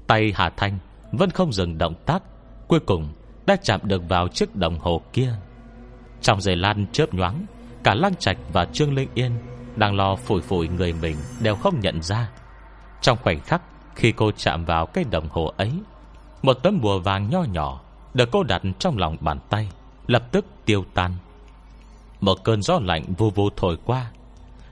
Tay 0.06 0.32
Hà 0.34 0.50
Thanh 0.50 0.78
Vẫn 1.12 1.30
không 1.30 1.52
dừng 1.52 1.78
động 1.78 1.94
tác, 2.06 2.22
Cuối 2.68 2.80
cùng 2.80 3.12
đã 3.46 3.56
chạm 3.62 3.80
được 3.84 4.08
vào 4.08 4.28
chiếc 4.28 4.56
đồng 4.56 4.78
hồ 4.78 5.02
kia. 5.12 5.34
Trong 6.22 6.40
giày 6.40 6.56
lan 6.56 6.86
chớp 6.92 7.14
nhoáng, 7.14 7.46
Cả 7.82 7.94
Lăng 7.94 8.14
Trạch 8.14 8.36
và 8.52 8.64
Trương 8.64 8.94
Linh 8.94 9.08
Yên 9.14 9.32
Đang 9.76 9.96
lo 9.96 10.16
phủi 10.16 10.42
phủi 10.42 10.68
người 10.68 10.92
mình 11.02 11.16
Đều 11.40 11.56
không 11.56 11.80
nhận 11.80 12.02
ra. 12.02 12.30
Trong 13.00 13.18
khoảnh 13.22 13.40
khắc 13.40 13.62
khi 13.94 14.12
cô 14.12 14.30
chạm 14.36 14.64
vào 14.64 14.86
cái 14.86 15.04
đồng 15.10 15.28
hồ 15.28 15.52
ấy, 15.56 15.72
Một 16.42 16.54
tấm 16.54 16.80
bùa 16.80 16.98
vàng 16.98 17.30
nho 17.30 17.42
nhỏ 17.42 17.83
được 18.14 18.28
cô 18.32 18.42
đặt 18.42 18.62
trong 18.78 18.98
lòng 18.98 19.16
bàn 19.20 19.38
tay, 19.50 19.68
Lập 20.06 20.32
tức 20.32 20.46
tiêu 20.64 20.84
tan. 20.94 21.12
Một 22.20 22.44
cơn 22.44 22.62
gió 22.62 22.78
lạnh 22.82 23.04
vô 23.18 23.30
vô 23.34 23.48
thổi 23.56 23.76
qua. 23.84 24.10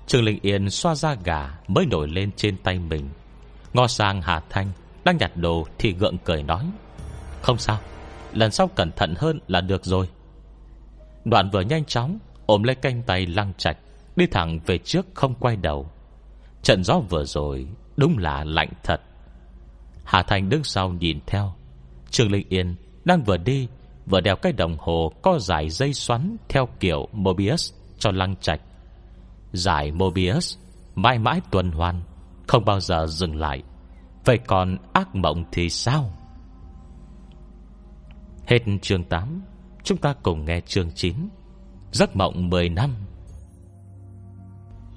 Trương 0.07 0.25
Linh 0.25 0.39
Yên 0.43 0.71
xoa 0.71 0.95
ra 0.95 1.15
gà 1.25 1.59
Mới 1.69 1.87
nổi 1.87 2.09
lên 2.09 2.31
trên 2.37 2.57
tay 2.57 2.79
mình. 2.79 3.09
Ngò 3.73 3.87
sang 3.87 4.23
Hà 4.23 4.41
Thanh, 4.51 4.71
Đang 5.05 5.17
nhặt 5.17 5.37
đồ 5.37 5.67
thì 5.79 5.93
gượng 5.93 6.19
cười 6.19 6.43
nói, 6.43 6.71
Không 7.43 7.59
sao, 7.59 7.79
Lần 8.33 8.51
sau 8.51 8.69
cẩn 8.69 8.91
thận 8.97 9.15
hơn 9.19 9.41
là 9.49 9.61
được 9.61 9.85
rồi. 9.85 10.09
Đoạn 11.25 11.51
vừa 11.51 11.61
nhanh 11.61 11.85
chóng, 11.85 12.19
Ôm 12.47 12.63
lấy 12.63 12.75
canh 12.75 13.03
tay 13.03 13.27
lăng 13.27 13.53
chạch 13.59 13.77
Đi 14.17 14.27
thẳng 14.27 14.61
về 14.67 14.79
trước 14.79 15.07
không 15.15 15.35
quay 15.35 15.57
đầu. 15.57 15.91
Trận 16.63 16.85
gió 16.85 16.99
vừa 16.99 17.25
rồi 17.25 17.67
Đúng 17.97 18.19
là 18.19 18.45
lạnh 18.45 18.73
thật. 18.83 19.01
Hà 20.05 20.23
Thành 20.23 20.49
đứng 20.49 20.65
sau 20.65 20.91
nhìn 20.91 21.19
theo. 21.27 21.55
Trương 22.11 22.33
Linh 22.33 22.47
Yên 22.49 22.77
đang 23.05 23.23
vừa 23.23 23.37
đi, 23.37 23.69
Vừa 24.07 24.21
đeo 24.21 24.37
cái 24.37 24.53
đồng 24.53 24.77
hồ 24.79 25.13
có 25.23 25.39
giải 25.39 25.71
dây 25.71 25.95
xoắn 25.95 26.37
Theo 26.49 26.69
kiểu 26.81 27.09
Mobius 27.13 27.73
cho 27.99 28.11
lăng 28.11 28.37
trạch. 28.37 28.61
Giải 29.53 29.93
Mobius, 29.93 30.57
Mãi 30.95 31.19
mãi 31.19 31.41
tuần 31.51 31.73
hoàn, 31.73 32.03
Không 32.47 32.65
bao 32.65 32.81
giờ 32.81 33.07
dừng 33.07 33.37
lại. 33.37 33.63
Vậy 34.25 34.39
còn 34.47 34.77
ác 34.93 35.15
mộng 35.15 35.45
thì 35.53 35.69
sao? 35.69 36.13
Hết 38.47 38.59
chương 38.83 39.05
8 39.05 39.43
Chúng 39.83 39.99
ta 39.99 40.15
cùng 40.23 40.45
nghe 40.45 40.61
chương 40.61 40.91
9 40.95 41.15
Giấc 41.93 42.17
mộng 42.17 42.51
10 42.51 42.69
năm. 42.69 42.91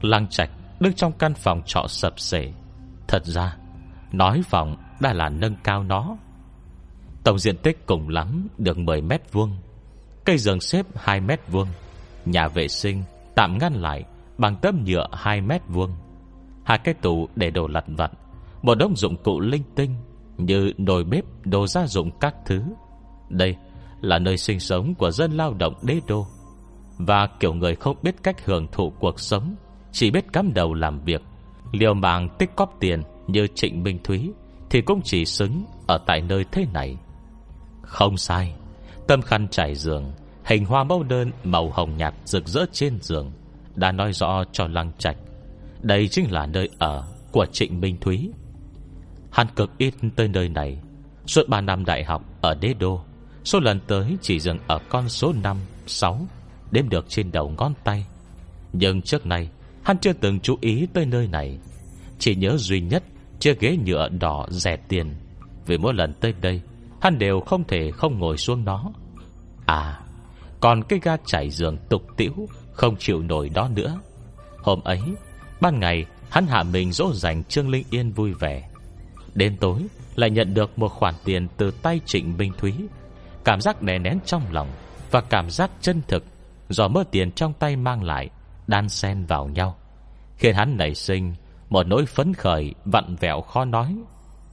Lăng 0.02 0.28
trạch 0.28 0.50
đứng 0.80 0.94
trong 0.94 1.12
căn 1.12 1.34
phòng 1.34 1.62
trọ 1.66 1.86
sập 1.88 2.20
sể 2.20 2.54
Thật 3.08 3.26
ra, 3.26 3.58
Nói 4.12 4.42
phòng 4.46 4.76
đã 5.00 5.14
là 5.14 5.30
nâng 5.30 5.56
cao 5.64 5.84
nó. 5.84 6.18
Tổng 7.26 7.40
diện 7.40 7.58
tích 7.58 7.86
cùng 7.86 8.10
lắm 8.10 8.48
Được 8.58 8.78
10 8.78 9.02
mét 9.02 9.22
vuông. 9.32 9.52
Cây 10.26 10.38
giường 10.38 10.60
xếp 10.60 10.86
2 10.96 11.22
mét 11.22 11.40
vuông. 11.48 11.68
Nhà 12.26 12.48
vệ 12.48 12.68
sinh 12.68 13.04
tạm 13.36 13.58
ngăn 13.58 13.74
lại 13.74 14.04
Bằng 14.38 14.56
tấm 14.62 14.84
nhựa 14.86 15.08
2 15.12 15.42
mét 15.42 15.62
vuông. 15.68 15.92
Hai 16.66 16.78
cái 16.78 16.94
tủ 16.94 17.28
để 17.36 17.50
đồ 17.50 17.68
lặt 17.68 17.84
vặt 17.88 18.12
Một 18.62 18.76
đống 18.76 18.96
dụng 18.96 19.16
cụ 19.24 19.40
linh 19.40 19.64
tinh 19.76 19.96
Như 20.38 20.72
nồi 20.78 21.04
bếp, 21.04 21.24
đồ 21.44 21.68
gia 21.68 21.88
dụng 21.88 22.12
các 22.20 22.36
thứ. 22.46 22.62
Đây 23.30 23.56
là 24.02 24.20
nơi 24.20 24.38
sinh 24.38 24.60
sống 24.60 24.96
Của 24.96 25.12
dân 25.12 25.32
lao 25.32 25.54
động 25.54 25.74
đế 25.82 26.00
đô. 26.08 26.28
Và 26.98 27.28
kiểu 27.40 27.54
người 27.54 27.76
không 27.76 27.98
biết 28.02 28.16
cách 28.24 28.46
hưởng 28.46 28.68
thụ 28.72 28.94
cuộc 29.00 29.20
sống 29.20 29.56
Chỉ 29.92 30.12
biết 30.12 30.34
cắm 30.34 30.54
đầu 30.54 30.74
làm 30.74 31.00
việc 31.00 31.22
Liều 31.72 31.94
mạng 31.94 32.30
tích 32.40 32.56
cóp 32.56 32.76
tiền 32.80 33.02
Như 33.28 33.48
Trịnh 33.56 33.84
Minh 33.84 34.00
Thúy 34.04 34.32
Thì 34.70 34.82
cũng 34.82 35.02
chỉ 35.04 35.26
xứng 35.26 35.66
ở 35.88 35.98
tại 36.06 36.22
nơi 36.22 36.46
thế 36.52 36.66
này. 36.74 36.98
Không 37.86 38.18
sai. 38.18 38.54
Tâm 39.08 39.22
khăn 39.22 39.48
trải 39.52 39.76
giường 39.76 40.12
Hình 40.46 40.66
hoa 40.66 40.84
mẫu 40.84 41.04
đơn 41.04 41.32
màu 41.44 41.70
hồng 41.70 41.98
nhạt 41.98 42.14
rực 42.26 42.48
rỡ 42.48 42.66
trên 42.72 43.00
giường 43.02 43.32
Đã 43.76 43.92
nói 43.92 44.14
rõ 44.14 44.44
cho 44.52 44.68
lăng 44.68 44.92
trạch. 44.98 45.18
Đây 45.82 46.08
chính 46.08 46.32
là 46.32 46.46
nơi 46.46 46.70
ở 46.78 47.04
Của 47.32 47.46
Trịnh 47.46 47.82
Minh 47.82 47.98
Thúy. 48.02 48.32
Hắn 49.32 49.48
cực 49.56 49.78
ít 49.78 49.94
tới 50.16 50.28
nơi 50.28 50.50
này. 50.50 50.82
Suốt 51.26 51.48
3 51.48 51.62
năm 51.62 51.86
đại 51.86 52.04
học 52.04 52.24
ở 52.42 52.56
đế 52.56 52.74
đô 52.74 53.02
Số 53.44 53.60
lần 53.60 53.80
tới 53.88 54.18
chỉ 54.22 54.40
dừng 54.40 54.60
ở 54.68 54.80
con 54.90 55.10
số 55.10 55.34
5, 55.44 55.58
6 55.88 56.28
Đếm 56.72 56.90
được 56.90 57.06
trên 57.10 57.32
đầu 57.32 57.50
ngón 57.58 57.74
tay. 57.84 58.06
Nhưng 58.74 59.02
trước 59.02 59.26
nay 59.26 59.50
Hắn 59.84 59.98
chưa 59.98 60.14
từng 60.14 60.40
chú 60.40 60.58
ý 60.62 60.88
tới 60.94 61.06
nơi 61.06 61.28
này. 61.28 61.60
Chỉ 62.20 62.36
nhớ 62.36 62.58
duy 62.58 62.82
nhất 62.82 63.04
Chiếc 63.40 63.60
ghế 63.60 63.78
nhựa 63.86 64.10
đỏ 64.10 64.48
rẻ 64.50 64.78
tiền. 64.78 65.16
Vì 65.66 65.78
mỗi 65.78 65.94
lần 65.94 66.14
tới 66.14 66.34
đây 66.42 66.62
Hắn 67.06 67.20
đều 67.20 67.42
không 67.42 67.64
thể 67.64 67.92
không 67.92 68.20
ngồi 68.20 68.38
xuống 68.38 68.66
nó 68.66 68.92
À 69.66 70.00
Còn 70.60 70.84
cái 70.84 71.00
ga 71.04 71.18
chảy 71.26 71.50
giường 71.50 71.78
tục 71.90 72.02
tiễu 72.18 72.34
Không 72.72 72.96
chịu 72.98 73.22
nổi 73.22 73.50
đó 73.50 73.70
nữa. 73.76 74.00
Hôm 74.58 74.82
ấy, 74.84 75.02
Ban 75.62 75.80
ngày, 75.80 76.06
hắn 76.30 76.48
hạ 76.48 76.64
mình 76.64 76.92
dỗ 76.92 77.14
dành 77.14 77.44
Trương 77.44 77.70
Linh 77.70 77.84
Yên 77.90 78.12
vui 78.12 78.34
vẻ. 78.34 78.70
Đến 79.36 79.58
tối, 79.58 79.86
lại 80.16 80.30
nhận 80.30 80.54
được 80.54 80.80
một 80.80 80.88
khoản 80.88 81.14
tiền 81.26 81.48
Từ 81.58 81.72
tay 81.72 82.00
Trịnh 82.06 82.38
Minh 82.38 82.52
Thúy. 82.58 82.74
Cảm 83.44 83.62
giác 83.62 83.82
đè 83.82 84.00
nén 84.00 84.20
trong 84.26 84.44
lòng 84.52 84.68
Và 85.12 85.22
cảm 85.22 85.50
giác 85.50 85.72
chân 85.82 86.02
thực 86.08 86.24
Do 86.70 86.88
mơ 86.88 87.04
tiền 87.12 87.32
trong 87.32 87.54
tay 87.54 87.76
mang 87.76 88.04
lại 88.04 88.30
Đan 88.68 88.90
xen 88.90 89.26
vào 89.26 89.48
nhau. 89.48 89.78
Khiến 90.38 90.56
hắn 90.56 90.78
nảy 90.78 90.96
sinh 90.96 91.36
Một 91.70 91.88
nỗi 91.88 92.06
phấn 92.06 92.34
khởi 92.34 92.74
vặn 92.86 93.16
vẹo 93.16 93.42
khó 93.42 93.66
nói. 93.66 93.96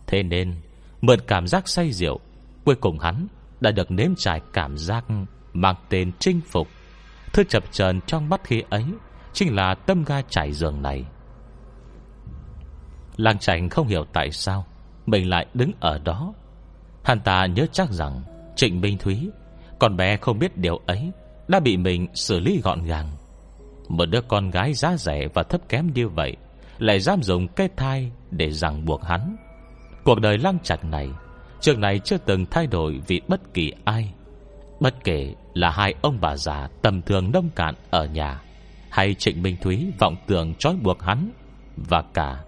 Thế 0.06 0.22
nên, 0.22 0.54
Mượn 1.00 1.20
cảm 1.26 1.46
giác 1.46 1.68
say 1.68 1.92
rượu 1.92 2.20
Cuối 2.64 2.74
cùng 2.74 2.98
hắn 2.98 3.26
đã 3.60 3.70
được 3.70 3.90
nếm 3.90 4.14
trải 4.16 4.40
cảm 4.52 4.76
giác 4.76 5.04
Mang 5.52 5.76
tên 5.88 6.12
chinh 6.18 6.40
phục. 6.50 6.68
Thứ 7.32 7.44
chập 7.44 7.64
chờn 7.70 8.00
trong 8.06 8.28
mắt 8.28 8.40
khi 8.44 8.62
ấy 8.70 8.84
Chính 9.32 9.54
là 9.54 9.74
tâm 9.74 10.04
ga 10.04 10.22
trải 10.22 10.52
giường 10.52 10.82
này. 10.82 11.04
Làng 13.16 13.38
trành 13.38 13.68
không 13.68 13.86
hiểu 13.86 14.04
tại 14.12 14.30
sao 14.30 14.66
Mình 15.06 15.30
lại 15.30 15.46
đứng 15.54 15.70
ở 15.80 15.98
đó. 15.98 16.34
Hắn 17.04 17.20
ta 17.20 17.46
nhớ 17.46 17.66
chắc 17.72 17.90
rằng 17.90 18.22
Trịnh 18.56 18.80
Minh 18.80 18.98
Thúy, 18.98 19.30
Con 19.78 19.96
bé 19.96 20.16
không 20.16 20.38
biết 20.38 20.56
điều 20.56 20.80
ấy, 20.86 21.10
Đã 21.48 21.60
bị 21.60 21.76
mình 21.76 22.06
xử 22.14 22.40
lý 22.40 22.60
gọn 22.64 22.84
gàng. 22.84 23.10
Một 23.88 24.06
đứa 24.06 24.20
con 24.20 24.50
gái 24.50 24.74
giá 24.74 24.96
rẻ 24.96 25.28
và 25.34 25.42
thấp 25.42 25.60
kém 25.68 25.92
như 25.94 26.08
vậy 26.08 26.36
Lại 26.78 27.00
dám 27.00 27.22
dùng 27.22 27.48
cái 27.48 27.68
thai 27.76 28.12
Để 28.30 28.50
ràng 28.50 28.84
buộc 28.84 29.04
hắn. 29.04 29.36
Cuộc 30.04 30.20
đời 30.20 30.38
lăng 30.38 30.58
chặt 30.62 30.84
này 30.84 31.08
Trường 31.62 31.80
này 31.80 31.98
chưa 31.98 32.18
từng 32.18 32.46
thay 32.50 32.66
đổi 32.66 33.00
vì 33.06 33.20
bất 33.28 33.54
kỳ 33.54 33.72
ai. 33.84 34.12
Bất 34.80 35.04
kể 35.04 35.34
là 35.54 35.70
hai 35.70 35.94
ông 36.02 36.18
bà 36.20 36.36
già 36.36 36.68
tầm 36.82 37.02
thường 37.02 37.32
nông 37.32 37.48
cạn 37.56 37.74
ở 37.90 38.06
nhà, 38.06 38.40
Hay 38.90 39.14
Trịnh 39.14 39.42
Minh 39.42 39.56
Thúy 39.60 39.92
vọng 39.98 40.16
tưởng 40.26 40.54
trói 40.54 40.76
buộc 40.82 41.02
hắn, 41.02 41.30
Và 41.76 42.02
cả 42.14 42.44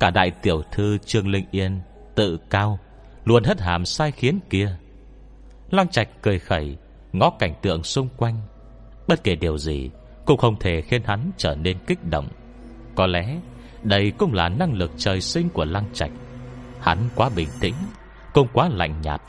Cả 0.00 0.10
đại 0.10 0.30
tiểu 0.42 0.62
thư 0.72 0.98
Trương 0.98 1.28
Linh 1.28 1.44
Yên 1.50 1.80
Tự 2.14 2.38
cao, 2.50 2.78
Luôn 3.24 3.44
hất 3.44 3.60
hàm 3.60 3.84
sai 3.84 4.10
khiến 4.10 4.38
kia. 4.50 4.76
Lăng 5.70 5.88
Trạch 5.88 6.08
cười 6.22 6.38
khẩy, 6.38 6.76
Ngó 7.12 7.30
cảnh 7.30 7.54
tượng 7.62 7.82
xung 7.82 8.08
quanh. 8.16 8.36
Bất 9.08 9.24
kể 9.24 9.34
điều 9.34 9.58
gì, 9.58 9.90
Cũng 10.26 10.38
không 10.38 10.58
thể 10.60 10.80
khiến 10.80 11.02
hắn 11.04 11.30
trở 11.36 11.54
nên 11.54 11.78
kích 11.86 12.04
động. 12.10 12.28
Có 12.94 13.06
lẽ 13.06 13.40
đây 13.82 14.12
cũng 14.18 14.32
là 14.32 14.48
năng 14.48 14.72
lực 14.72 14.90
trời 14.96 15.20
sinh 15.20 15.48
của 15.48 15.64
Lăng 15.64 15.92
Trạch. 15.92 16.12
Hắn 16.80 16.98
quá 17.14 17.30
bình 17.36 17.48
tĩnh. 17.60 17.74
Cũng 18.34 18.48
quá 18.52 18.68
lạnh 18.68 19.00
nhạt. 19.02 19.22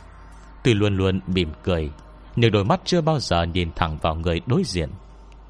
Tuy 0.64 0.74
luôn 0.74 0.98
luôn 0.98 1.20
mỉm 1.28 1.52
cười, 1.64 1.92
Nhưng 2.36 2.52
đôi 2.52 2.66
mắt 2.66 2.82
chưa 2.86 3.02
bao 3.02 3.20
giờ 3.20 3.44
nhìn 3.44 3.70
thẳng 3.76 3.98
vào 4.02 4.16
người 4.16 4.42
đối 4.46 4.64
diện. 4.64 4.90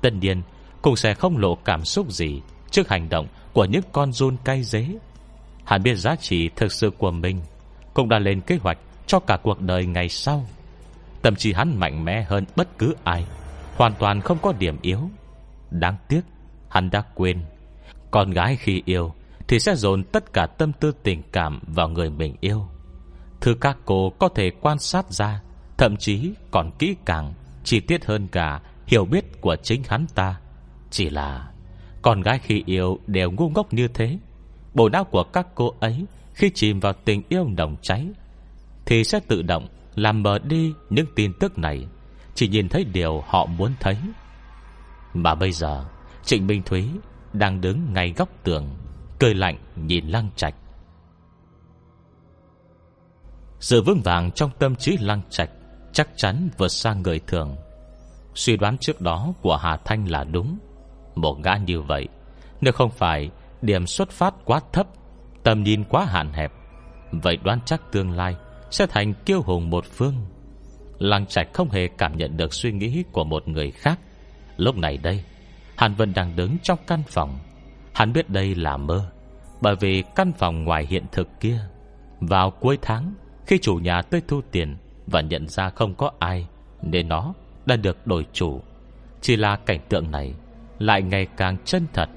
Tất 0.01 0.13
nhiên, 0.13 0.41
Cũng 0.81 0.95
sẽ 0.95 1.13
không 1.13 1.37
lộ 1.37 1.55
cảm 1.55 1.85
xúc 1.85 2.11
gì 2.11 2.41
Trước 2.71 2.89
hành 2.89 3.09
động 3.09 3.27
của 3.53 3.65
những 3.65 3.81
con 3.91 4.11
run 4.11 4.37
cay 4.43 4.63
dế 4.63 4.87
Hắn 5.65 5.83
biết 5.83 5.95
giá 5.95 6.15
trị 6.15 6.49
thực 6.55 6.71
sự 6.71 6.91
của 6.97 7.11
mình, 7.11 7.41
Cũng 7.93 8.09
đã 8.09 8.19
lên 8.19 8.41
kế 8.41 8.57
hoạch 8.61 8.77
Cho 9.07 9.19
cả 9.19 9.37
cuộc 9.43 9.61
đời 9.61 9.85
ngày 9.85 10.09
sau. 10.09 10.45
Tâm 11.21 11.35
trí 11.35 11.53
hắn 11.53 11.79
mạnh 11.79 12.05
mẽ 12.05 12.25
hơn 12.29 12.45
bất 12.55 12.77
cứ 12.77 12.95
ai, 13.03 13.25
Hoàn 13.75 13.93
toàn 13.99 14.21
không 14.21 14.37
có 14.41 14.53
điểm 14.59 14.77
yếu. 14.81 14.99
Đáng 15.71 15.97
tiếc, 16.07 16.21
Hắn 16.69 16.89
đã 16.89 17.03
quên. 17.15 17.41
Con 18.11 18.31
gái 18.31 18.55
khi 18.55 18.81
yêu 18.85 19.13
Thì 19.47 19.59
sẽ 19.59 19.75
dồn 19.75 20.03
tất 20.03 20.33
cả 20.33 20.45
tâm 20.45 20.73
tư 20.73 20.91
tình 21.03 21.21
cảm 21.31 21.59
Vào 21.67 21.89
người 21.89 22.09
mình 22.09 22.35
yêu. 22.39 22.67
Thứ 23.41 23.55
các 23.61 23.77
cô 23.86 24.09
có 24.19 24.29
thể 24.29 24.51
quan 24.61 24.79
sát 24.79 25.11
ra, 25.11 25.41
Thậm 25.77 25.97
chí 25.97 26.33
còn 26.51 26.71
kỹ 26.79 26.95
càng, 27.05 27.33
Chi 27.63 27.79
tiết 27.79 28.05
hơn 28.05 28.27
cả 28.27 28.61
hiểu 28.88 29.05
biết 29.05 29.41
của 29.41 29.55
chính 29.63 29.83
hắn 29.88 30.05
ta. 30.15 30.39
Chỉ 30.89 31.09
là 31.09 31.51
Con 32.01 32.21
gái 32.21 32.39
khi 32.39 32.63
yêu 32.65 32.99
đều 33.07 33.31
ngu 33.31 33.49
ngốc 33.49 33.73
như 33.73 33.88
thế. 33.88 34.17
Bộ 34.73 34.89
não 34.89 35.03
của 35.03 35.23
các 35.23 35.47
cô 35.55 35.73
ấy 35.79 36.05
Khi 36.33 36.51
chìm 36.55 36.79
vào 36.79 36.93
tình 37.05 37.21
yêu 37.29 37.47
nồng 37.57 37.75
cháy 37.81 38.07
Thì 38.86 39.03
sẽ 39.03 39.19
tự 39.27 39.41
động 39.41 39.67
Làm 39.95 40.23
mờ 40.23 40.39
đi 40.39 40.73
những 40.89 41.05
tin 41.15 41.33
tức 41.39 41.57
này. 41.57 41.88
Chỉ 42.36 42.47
nhìn 42.47 42.69
thấy 42.69 42.83
điều 42.83 43.23
họ 43.27 43.45
muốn 43.45 43.71
thấy. 43.79 43.97
Mà 45.13 45.36
bây 45.36 45.51
giờ, 45.51 45.86
Trịnh 46.23 46.47
Minh 46.47 46.61
Thúy 46.65 46.89
Đang 47.33 47.61
đứng 47.61 47.93
ngay 47.93 48.13
góc 48.17 48.29
tường, 48.43 48.69
Cười 49.19 49.33
lạnh 49.33 49.57
nhìn 49.75 50.07
lăng 50.07 50.29
trạch. 50.36 50.55
Sự 53.59 53.81
vững 53.81 54.01
vàng 54.03 54.31
trong 54.31 54.51
tâm 54.59 54.75
trí 54.75 54.97
lăng 54.97 55.21
trạch 55.29 55.49
Chắc 55.93 56.09
chắn 56.15 56.49
vượt 56.57 56.67
xa 56.67 56.93
người 56.93 57.19
thường. 57.27 57.55
Suy 58.33 58.57
đoán 58.57 58.77
trước 58.77 59.01
đó 59.01 59.33
của 59.41 59.55
Hà 59.55 59.77
Thanh 59.77 60.09
là 60.11 60.23
đúng. 60.23 60.57
Một 61.15 61.37
gã 61.43 61.57
như 61.57 61.81
vậy, 61.81 62.07
Nếu 62.61 62.73
không 62.73 62.91
phải 62.91 63.29
điểm 63.61 63.87
xuất 63.87 64.11
phát 64.11 64.33
quá 64.45 64.59
thấp, 64.73 64.87
Tầm 65.43 65.63
nhìn 65.63 65.83
quá 65.83 66.05
hạn 66.05 66.33
hẹp, 66.33 66.51
Vậy 67.11 67.37
đoán 67.43 67.59
chắc 67.65 67.81
tương 67.91 68.11
lai 68.11 68.35
Sẽ 68.71 68.87
thành 68.87 69.13
kiêu 69.13 69.41
hùng 69.41 69.69
một 69.69 69.85
phương. 69.85 70.15
Lăng 70.99 71.25
trạch 71.25 71.53
không 71.53 71.69
hề 71.69 71.87
cảm 71.97 72.17
nhận 72.17 72.37
được 72.37 72.53
suy 72.53 72.71
nghĩ 72.71 73.03
Của 73.11 73.23
một 73.23 73.47
người 73.47 73.71
khác. 73.71 73.99
Lúc 74.57 74.75
này 74.75 74.97
đây 74.97 75.23
Hàn 75.77 75.93
Vân 75.93 76.13
đang 76.13 76.35
đứng 76.35 76.57
trong 76.63 76.79
căn 76.87 77.03
phòng. 77.07 77.39
Hắn 77.93 78.13
biết 78.13 78.29
đây 78.29 78.55
là 78.55 78.77
mơ, 78.77 79.11
Bởi 79.61 79.75
vì 79.75 80.03
căn 80.15 80.31
phòng 80.37 80.63
ngoài 80.63 80.85
hiện 80.89 81.03
thực 81.11 81.27
kia, 81.39 81.59
Vào 82.19 82.51
cuối 82.51 82.77
tháng 82.81 83.13
khi 83.47 83.57
chủ 83.57 83.75
nhà 83.75 84.01
tới 84.01 84.21
thu 84.27 84.41
tiền 84.51 84.77
Và 85.07 85.21
nhận 85.21 85.47
ra 85.47 85.69
không 85.69 85.95
có 85.95 86.11
ai, 86.19 86.47
Nên 86.81 87.07
nó 87.07 87.33
đã 87.65 87.75
được 87.75 88.07
đổi 88.07 88.25
chủ. 88.33 88.61
Chỉ 89.21 89.35
là 89.35 89.55
cảnh 89.65 89.79
tượng 89.89 90.11
này 90.11 90.33
Lại 90.79 91.01
ngày 91.01 91.27
càng 91.37 91.57
chân 91.65 91.87
thật. 91.93 92.09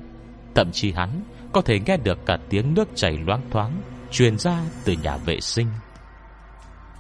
Thậm 0.55 0.72
chí 0.72 0.93
hắn 0.93 1.22
có 1.53 1.61
thể 1.61 1.81
nghe 1.87 1.97
được 1.97 2.18
cả 2.26 2.39
tiếng 2.49 2.74
nước 2.74 2.89
chảy 2.95 3.18
loáng 3.26 3.51
thoáng, 3.51 3.83
Truyền 4.11 4.39
ra 4.39 4.62
từ 4.85 4.93
nhà 5.03 5.16
vệ 5.16 5.41
sinh. 5.41 5.66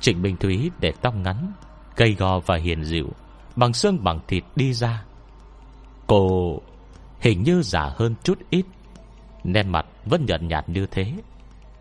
Trịnh 0.00 0.22
Minh 0.22 0.36
Thúy 0.36 0.70
để 0.80 0.92
tóc 1.02 1.14
ngắn 1.14 1.52
Cây 1.96 2.14
gò 2.14 2.38
và 2.38 2.56
hiền 2.56 2.84
dịu, 2.84 3.08
Bằng 3.56 3.72
xương 3.72 4.04
bằng 4.04 4.20
thịt 4.28 4.44
đi 4.56 4.72
ra. 4.72 5.04
Cô 6.06 6.58
hình 7.20 7.42
như 7.42 7.62
già 7.62 7.92
hơn 7.96 8.14
chút 8.22 8.38
ít, 8.50 8.66
Nét 9.44 9.62
mặt 9.62 9.86
vẫn 10.04 10.26
nhợt 10.26 10.42
nhạt 10.42 10.68
như 10.68 10.86
thế, 10.90 11.12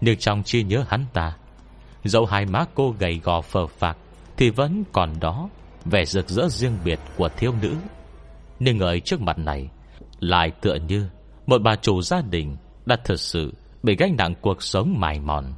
Nhưng 0.01 0.17
trong 0.17 0.43
chi 0.43 0.63
nhớ 0.63 0.85
hắn 0.89 1.05
ta 1.13 1.37
Dẫu 2.03 2.25
hai 2.25 2.45
má 2.45 2.65
cô 2.75 2.95
gầy 2.99 3.21
gò 3.23 3.41
phờ 3.41 3.67
phạc, 3.67 3.97
Thì 4.37 4.49
vẫn 4.49 4.83
còn 4.91 5.13
đó 5.19 5.49
Vẻ 5.85 6.05
rực 6.05 6.29
rỡ 6.29 6.49
riêng 6.49 6.77
biệt 6.83 6.99
của 7.17 7.29
thiếu 7.37 7.53
nữ. 7.61 7.75
Nhưng 8.59 8.79
ở 8.79 8.99
trước 8.99 9.21
mặt 9.21 9.37
này, 9.37 9.69
Lại 10.19 10.51
tựa 10.61 10.75
như 10.75 11.09
Một 11.47 11.61
bà 11.61 11.75
chủ 11.75 12.01
gia 12.01 12.21
đình 12.21 12.57
Đã 12.85 12.97
thật 13.03 13.19
sự 13.19 13.53
bị 13.83 13.95
gánh 13.95 14.15
nặng 14.17 14.33
cuộc 14.41 14.63
sống 14.63 14.99
mài 14.99 15.19
mòn, 15.19 15.53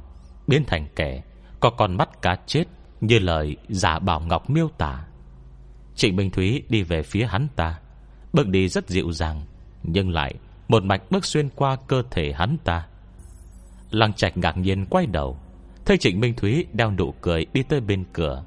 Biến 0.46 0.64
thành 0.66 0.86
kẻ 0.96 1.22
Có 1.60 1.70
con 1.70 1.96
mắt 1.96 2.22
cá 2.22 2.36
chết 2.46 2.64
Như 3.00 3.18
lời 3.18 3.56
giả 3.68 3.98
bảo 3.98 4.20
ngọc 4.20 4.50
miêu 4.50 4.68
tả. 4.78 5.04
Trịnh 5.94 6.16
Minh 6.16 6.30
Thúy 6.30 6.62
đi 6.68 6.82
về 6.82 7.02
phía 7.02 7.24
hắn 7.24 7.48
ta, 7.56 7.78
Bước 8.32 8.48
đi 8.48 8.68
rất 8.68 8.88
dịu 8.88 9.12
dàng, 9.12 9.42
Nhưng 9.82 10.10
lại 10.10 10.34
một 10.70 10.84
mạch 10.84 11.02
bước 11.10 11.24
xuyên 11.24 11.48
qua 11.48 11.76
cơ 11.86 12.02
thể 12.10 12.32
hắn 12.32 12.56
ta. 12.64 12.86
Lăng 13.90 14.12
trạch 14.12 14.36
ngạc 14.36 14.56
nhiên 14.56 14.86
quay 14.86 15.06
đầu 15.06 15.38
Thấy 15.90 15.98
Trịnh 15.98 16.20
Minh 16.20 16.34
Thúy 16.34 16.66
đeo 16.72 16.90
nụ 16.90 17.14
cười 17.20 17.46
đi 17.52 17.62
tới 17.62 17.80
bên 17.80 18.04
cửa, 18.12 18.44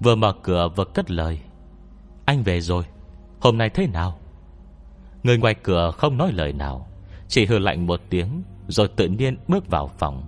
Vừa 0.00 0.14
mở 0.14 0.32
cửa 0.42 0.68
vừa 0.76 0.84
cất 0.84 1.10
lời. 1.10 1.40
Anh 2.24 2.42
về 2.42 2.60
rồi, 2.60 2.84
Hôm 3.40 3.58
nay 3.58 3.70
thế 3.70 3.86
nào? 3.86 4.18
Người 5.22 5.38
ngoài 5.38 5.54
cửa 5.62 5.90
không 5.90 6.16
nói 6.16 6.32
lời 6.32 6.52
nào, 6.52 6.88
Chỉ 7.28 7.46
hư 7.46 7.58
lạnh 7.58 7.86
một 7.86 8.00
tiếng 8.10 8.42
Rồi 8.68 8.88
tự 8.96 9.08
nhiên 9.08 9.36
bước 9.48 9.68
vào 9.70 9.90
phòng. 9.98 10.24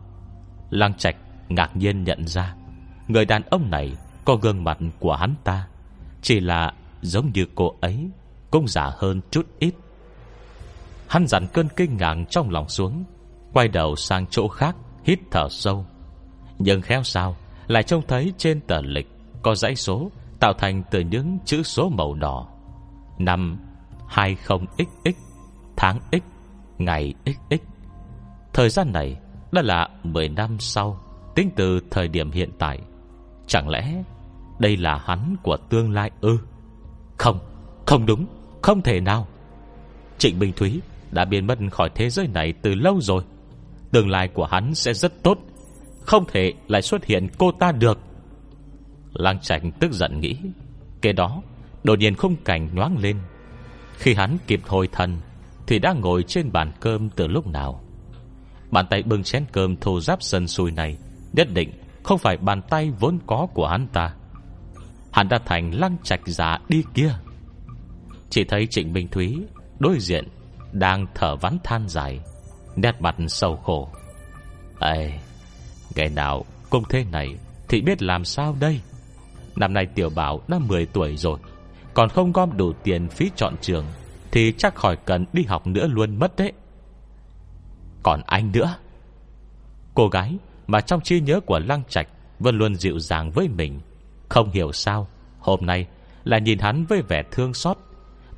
Lăng 0.70 0.94
Trạch 0.94 1.16
ngạc 1.48 1.76
nhiên 1.76 2.04
nhận 2.04 2.26
ra, 2.26 2.54
Người 3.08 3.24
đàn 3.24 3.42
ông 3.42 3.70
này 3.70 3.92
Có 4.24 4.36
gương 4.36 4.64
mặt 4.64 4.78
của 4.98 5.14
hắn 5.14 5.34
ta, 5.44 5.68
Chỉ 6.22 6.40
là 6.40 6.72
giống 7.02 7.30
như 7.34 7.46
cô 7.54 7.74
ấy, 7.80 8.10
Cũng 8.50 8.68
giả 8.68 8.90
hơn 8.96 9.20
chút 9.30 9.46
ít. 9.58 9.74
Hắn 11.08 11.26
dặn 11.26 11.46
cơn 11.52 11.68
kinh 11.76 11.96
ngạc 11.96 12.16
trong 12.30 12.50
lòng 12.50 12.68
xuống, 12.68 13.04
Quay 13.52 13.68
đầu 13.68 13.96
sang 13.96 14.26
chỗ 14.26 14.48
khác, 14.48 14.76
Hít 15.04 15.18
thở 15.30 15.48
sâu. 15.50 15.86
Nhưng 16.58 16.82
khéo 16.82 17.02
sao 17.02 17.36
Lại 17.66 17.82
trông 17.82 18.02
thấy 18.08 18.32
trên 18.38 18.60
tờ 18.60 18.80
lịch 18.80 19.08
có 19.42 19.54
dãy 19.54 19.76
số 19.76 20.10
tạo 20.40 20.52
thành 20.52 20.82
từ 20.90 21.00
những 21.00 21.38
chữ 21.44 21.62
số 21.62 21.88
màu 21.88 22.14
đỏ. 22.14 22.46
Năm 23.18 23.58
20XX, 24.08 25.12
tháng 25.76 25.98
X, 26.12 26.16
ngày 26.78 27.14
XX. 27.26 27.62
Thời 28.52 28.68
gian 28.68 28.92
này 28.92 29.16
đã 29.52 29.62
là 29.62 29.88
10 30.02 30.28
năm 30.28 30.56
sau, 30.58 31.00
tính 31.34 31.50
từ 31.56 31.80
thời 31.90 32.08
điểm 32.08 32.30
hiện 32.30 32.50
tại. 32.58 32.78
Chẳng 33.46 33.68
lẽ 33.68 34.02
đây 34.58 34.76
là 34.76 35.02
hắn 35.04 35.36
của 35.42 35.56
tương 35.56 35.92
lai 35.92 36.10
ư? 36.20 36.38
Không, 37.18 37.38
không 37.86 38.06
đúng, 38.06 38.26
không 38.62 38.82
thể 38.82 39.00
nào. 39.00 39.26
Trịnh 40.18 40.38
Bình 40.38 40.52
Thúy 40.56 40.80
đã 41.10 41.24
biến 41.24 41.46
mất 41.46 41.58
khỏi 41.72 41.90
thế 41.94 42.10
giới 42.10 42.28
này 42.34 42.52
từ 42.62 42.74
lâu 42.74 43.00
rồi. 43.00 43.24
Tương 43.92 44.10
lai 44.10 44.28
của 44.28 44.44
hắn 44.44 44.74
sẽ 44.74 44.94
rất 44.94 45.22
tốt, 45.22 45.38
không 46.06 46.24
thể 46.32 46.52
lại 46.68 46.82
xuất 46.82 47.04
hiện 47.04 47.28
cô 47.38 47.52
ta 47.52 47.72
được. 47.72 47.98
Lang 49.12 49.40
Trạch 49.40 49.62
tức 49.80 49.92
giận 49.92 50.20
nghĩ 50.20 50.36
Kế 51.02 51.12
đó, 51.12 51.42
Đột 51.84 51.98
nhiên 51.98 52.14
khung 52.14 52.36
cảnh 52.44 52.68
nhoáng 52.74 52.98
lên. 52.98 53.18
Khi 53.98 54.14
hắn 54.14 54.36
kịp 54.46 54.60
hồi 54.66 54.88
thần, 54.92 55.20
Thì 55.66 55.78
đã 55.78 55.92
ngồi 55.92 56.22
trên 56.22 56.52
bàn 56.52 56.72
cơm 56.80 57.10
từ 57.10 57.26
lúc 57.26 57.46
nào. 57.46 57.80
Bàn 58.70 58.86
tay 58.90 59.02
bưng 59.02 59.22
chén 59.22 59.44
cơm 59.52 59.76
thô 59.76 60.00
giáp 60.00 60.22
sân 60.22 60.46
sùi 60.46 60.70
này, 60.70 60.98
Nhất 61.32 61.48
định 61.52 61.72
không 62.02 62.18
phải 62.18 62.36
bàn 62.36 62.62
tay 62.62 62.90
vốn 63.00 63.18
có 63.26 63.46
của 63.54 63.66
hắn 63.66 63.86
ta. 63.86 64.14
Hắn 65.12 65.28
đã 65.28 65.38
thành 65.44 65.70
lăng 65.74 65.96
trạch 66.02 66.20
giả 66.26 66.58
đi 66.68 66.84
kia. 66.94 67.14
Chỉ 68.30 68.44
thấy 68.44 68.66
Trịnh 68.66 68.92
Minh 68.92 69.08
Thúy 69.08 69.38
Đối 69.78 69.98
diện 69.98 70.28
Đang 70.72 71.06
thở 71.14 71.36
vắn 71.36 71.58
than 71.64 71.88
dài, 71.88 72.20
Nét 72.76 73.00
mặt 73.00 73.16
sầu 73.28 73.56
khổ. 73.56 73.88
Ê 74.80 75.18
Ngày 75.94 76.08
nào 76.08 76.44
cũng 76.70 76.84
thế 76.88 77.04
này 77.12 77.36
Thì 77.68 77.80
biết 77.80 78.02
làm 78.02 78.24
sao 78.24 78.56
đây? 78.60 78.80
Năm 79.56 79.74
nay 79.74 79.86
tiểu 79.94 80.10
bảo 80.10 80.40
đã 80.48 80.58
10 80.58 80.86
tuổi 80.86 81.16
rồi, 81.16 81.38
Còn 81.94 82.08
không 82.08 82.32
gom 82.32 82.56
đủ 82.56 82.72
tiền 82.82 83.08
phí 83.08 83.30
chọn 83.36 83.54
trường 83.60 83.84
Thì 84.30 84.52
chắc 84.58 84.74
khỏi 84.74 84.96
cần 84.96 85.26
đi 85.32 85.42
học 85.42 85.66
nữa 85.66 85.86
luôn 85.86 86.18
mất 86.18 86.36
đấy. 86.36 86.52
Còn 88.02 88.20
anh 88.26 88.52
nữa, 88.52 88.76
Cô 89.94 90.08
gái 90.08 90.36
mà 90.66 90.80
trong 90.80 91.00
trí 91.00 91.20
nhớ 91.20 91.40
của 91.40 91.58
Lăng 91.58 91.82
Trạch 91.88 92.08
Vẫn 92.38 92.58
luôn 92.58 92.74
dịu 92.74 92.98
dàng 92.98 93.30
với 93.30 93.48
mình, 93.48 93.80
Không 94.28 94.50
hiểu 94.50 94.72
sao 94.72 95.08
Hôm 95.38 95.66
nay 95.66 95.86
là 96.24 96.38
nhìn 96.38 96.58
hắn 96.58 96.84
với 96.84 97.02
vẻ 97.02 97.22
thương 97.30 97.54
xót, 97.54 97.78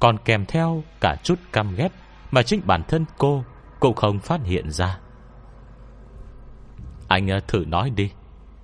Còn 0.00 0.16
kèm 0.24 0.46
theo 0.46 0.82
cả 1.00 1.16
chút 1.22 1.38
căm 1.52 1.74
ghét 1.74 1.88
Mà 2.30 2.42
chính 2.42 2.60
bản 2.64 2.82
thân 2.88 3.04
cô 3.18 3.44
Cũng 3.80 3.94
không 3.94 4.18
phát 4.18 4.40
hiện 4.44 4.70
ra. 4.70 4.98
Anh 7.08 7.28
ờ, 7.28 7.40
thử 7.48 7.64
nói 7.64 7.90
đi. 7.90 8.10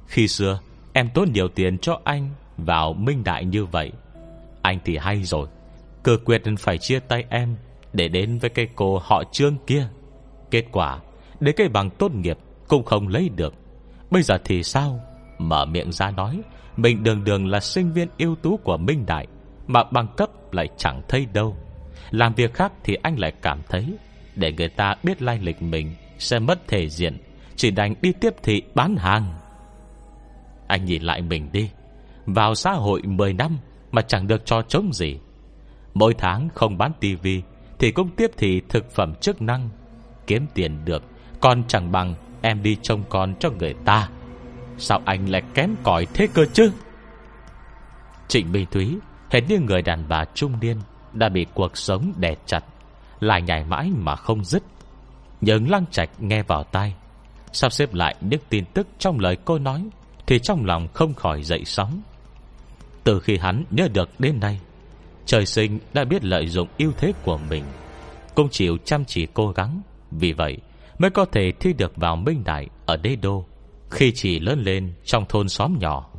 Khi 0.07 0.29
xưa, 0.29 0.61
em 0.93 1.09
tốn 1.15 1.33
nhiều 1.33 1.49
tiền 1.49 1.79
cho 1.79 2.01
anh 2.05 2.31
vào 2.57 2.93
minh 2.93 3.25
đại 3.25 3.45
như 3.45 3.65
vậy. 3.65 3.93
Anh 4.63 4.79
thì 4.85 4.97
hay 4.97 5.23
rồi. 5.25 5.49
Cơ 6.03 6.17
quyết 6.25 6.43
phải 6.59 6.79
chia 6.79 6.99
tay 6.99 7.25
em 7.29 7.57
Để 7.93 8.09
đến 8.09 8.39
với 8.39 8.51
cái 8.51 8.69
cô 8.75 8.99
họ 8.99 9.23
trương 9.33 9.57
kia. 9.67 9.89
Kết 10.51 10.65
quả 10.73 11.01
Đến 11.41 11.55
cái 11.59 11.69
bằng 11.69 11.91
tốt 11.91 12.15
nghiệp 12.15 12.39
Cũng 12.69 12.85
không 12.85 13.09
lấy 13.09 13.29
được. 13.29 13.55
Bây 14.11 14.23
giờ 14.23 14.39
thì 14.45 14.63
sao? 14.63 15.01
Mở 15.39 15.65
miệng 15.65 15.93
ra 15.93 16.11
nói, 16.11 16.41
Mình 16.77 17.03
đường 17.03 17.25
đường 17.25 17.47
là 17.47 17.61
sinh 17.61 17.93
viên 17.93 18.09
ưu 18.19 18.37
tú 18.37 18.57
của 18.57 18.77
Minh 18.77 19.07
Đại 19.07 19.27
Mà 19.67 19.85
bằng 19.85 20.07
cấp 20.17 20.31
lại 20.53 20.69
chẳng 20.77 21.03
thấy 21.09 21.27
đâu. 21.33 21.57
Làm 22.11 22.35
việc 22.35 22.55
khác 22.55 22.73
thì 22.85 22.95
anh 23.03 23.19
lại 23.19 23.33
cảm 23.43 23.61
thấy 23.69 23.95
Để 24.37 24.53
người 24.53 24.69
ta 24.69 24.95
biết 25.03 25.23
lai 25.23 25.39
lịch 25.43 25.63
mình 25.63 25.95
Sẽ 26.19 26.39
mất 26.39 26.69
thể 26.69 26.89
diện. 26.89 27.19
Chỉ 27.63 27.71
đành 27.71 27.95
đi 28.03 28.13
tiếp 28.13 28.35
thị 28.43 28.63
bán 28.75 28.97
hàng. 28.97 29.35
Anh 30.67 30.85
nhìn 30.85 31.03
lại 31.03 31.23
mình 31.23 31.49
đi. 31.53 31.71
Vào 32.27 32.55
xã 32.55 32.73
hội 32.73 33.03
10 33.03 33.33
năm 33.33 33.59
Mà 33.93 34.03
chẳng 34.03 34.27
được 34.27 34.47
cho 34.47 34.63
chống 34.63 34.93
gì. 34.93 35.19
Mỗi 35.95 36.15
tháng 36.15 36.49
không 36.55 36.79
bán 36.79 36.93
tivi 37.01 37.43
Thì 37.79 37.91
cũng 37.91 38.09
tiếp 38.17 38.31
thị 38.37 38.63
thực 38.69 38.91
phẩm 38.91 39.15
chức 39.15 39.43
năng, 39.43 39.69
Kiếm 40.27 40.47
tiền 40.55 40.85
được, 40.85 41.03
Còn 41.41 41.63
chẳng 41.69 41.93
bằng 41.93 42.15
em 42.43 42.63
đi 42.63 42.77
trông 42.83 43.03
con 43.09 43.35
cho 43.41 43.51
người 43.51 43.75
ta. 43.85 44.09
Sao 44.79 45.01
anh 45.05 45.31
lại 45.31 45.43
kém 45.55 45.75
cỏi 45.83 46.07
thế 46.15 46.29
cơ 46.35 46.45
chứ? 46.53 46.73
Trịnh 48.29 48.53
Minh 48.53 48.67
Thúy 48.71 48.99
Hệt 49.31 49.49
như 49.49 49.59
người 49.59 49.83
đàn 49.83 50.09
bà 50.09 50.25
trung 50.35 50.53
niên, 50.61 50.77
Đã 51.13 51.29
bị 51.29 51.47
cuộc 51.55 51.77
sống 51.77 52.13
đè 52.17 52.35
chặt, 52.47 52.65
Lại 53.21 53.43
nhảy 53.43 53.65
mãi 53.65 53.91
mà 53.97 54.17
không 54.17 54.45
dứt. 54.45 54.63
Nhưng 55.41 55.71
lăng 55.71 55.87
trạch 55.87 56.11
nghe 56.19 56.43
vào 56.43 56.65
tai 56.65 56.95
Sắp 57.53 57.73
xếp 57.73 57.95
lại 57.95 58.17
những 58.21 58.41
tin 58.49 58.65
tức 58.65 58.87
trong 58.99 59.19
lời 59.19 59.37
cô 59.45 59.59
nói, 59.59 59.89
Thì 60.27 60.39
trong 60.39 60.65
lòng 60.65 60.89
không 60.93 61.15
khỏi 61.15 61.43
dậy 61.43 61.63
sóng. 61.65 62.03
Từ 63.05 63.21
khi 63.21 63.37
hắn 63.37 63.65
nhớ 63.71 63.89
được 63.95 64.09
đến 64.19 64.41
nay, 64.41 64.61
Trời 65.27 65.47
sinh 65.47 65.79
đã 65.95 66.05
biết 66.05 66.25
lợi 66.25 66.47
dụng 66.47 66.69
ưu 66.79 66.93
thế 66.99 67.13
của 67.25 67.39
mình, 67.51 67.65
Cũng 68.35 68.49
chịu 68.51 68.77
chăm 68.85 69.05
chỉ 69.05 69.27
cố 69.35 69.51
gắng. 69.51 69.83
Vì 70.11 70.33
vậy, 70.33 70.59
mới 70.99 71.11
có 71.11 71.25
thể 71.25 71.53
thi 71.61 71.73
được 71.73 71.97
vào 71.97 72.17
Minh 72.17 72.45
Đại 72.45 72.69
Ở 72.87 72.97
đế 72.97 73.17
đô, 73.17 73.45
Khi 73.91 74.13
chỉ 74.15 74.41
lớn 74.41 74.63
lên 74.63 74.93
trong 75.05 75.25
thôn 75.29 75.49
xóm 75.49 75.77
nhỏ. 75.79 76.11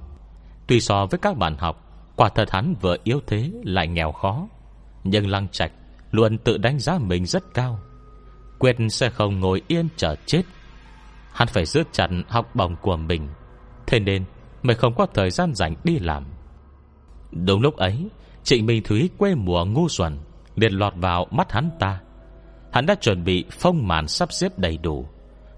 Tuy 0.67 0.79
so 0.79 1.05
với 1.05 1.19
các 1.19 1.37
bạn 1.37 1.57
học, 1.57 1.79
Quả 2.15 2.29
thật 2.29 2.51
hắn 2.51 2.75
vừa 2.81 2.97
yếu 3.03 3.19
thế 3.27 3.51
lại 3.63 3.87
nghèo 3.87 4.11
khó. 4.11 4.47
Nhưng 5.03 5.29
Lăng 5.29 5.47
Trạch 5.47 5.71
Luôn 6.11 6.37
tự 6.37 6.57
đánh 6.57 6.79
giá 6.79 6.97
mình 6.97 7.25
rất 7.25 7.53
cao, 7.53 7.79
Quyết 8.59 8.75
sẽ 8.89 9.09
không 9.09 9.39
ngồi 9.39 9.61
yên 9.67 9.87
chờ 9.97 10.15
chết. 10.25 10.41
Hắn 11.33 11.47
phải 11.47 11.65
giữ 11.65 11.83
chặt 11.91 12.07
học 12.29 12.55
bổng 12.55 12.75
của 12.81 12.97
mình. 12.97 13.29
Thế 13.87 13.99
nên 13.99 14.25
Mới 14.63 14.75
không 14.75 14.95
có 14.95 15.05
thời 15.05 15.29
gian 15.29 15.55
rảnh 15.55 15.75
đi 15.83 15.99
làm. 15.99 16.25
Đúng 17.31 17.61
lúc 17.61 17.75
ấy 17.75 18.09
Trịnh 18.43 18.65
Minh 18.65 18.83
Thúy 18.83 19.09
quê 19.17 19.35
mùa 19.35 19.65
ngu 19.65 19.89
xuẩn, 19.89 20.17
liền 20.55 20.73
lọt 20.73 20.93
vào 20.95 21.27
mắt 21.31 21.51
hắn 21.51 21.69
ta. 21.79 21.99
Hắn 22.71 22.85
đã 22.85 22.95
chuẩn 22.95 23.23
bị 23.23 23.45
phong 23.51 23.87
màn 23.87 24.07
sắp 24.07 24.33
xếp 24.33 24.59
đầy 24.59 24.77
đủ. 24.77 25.07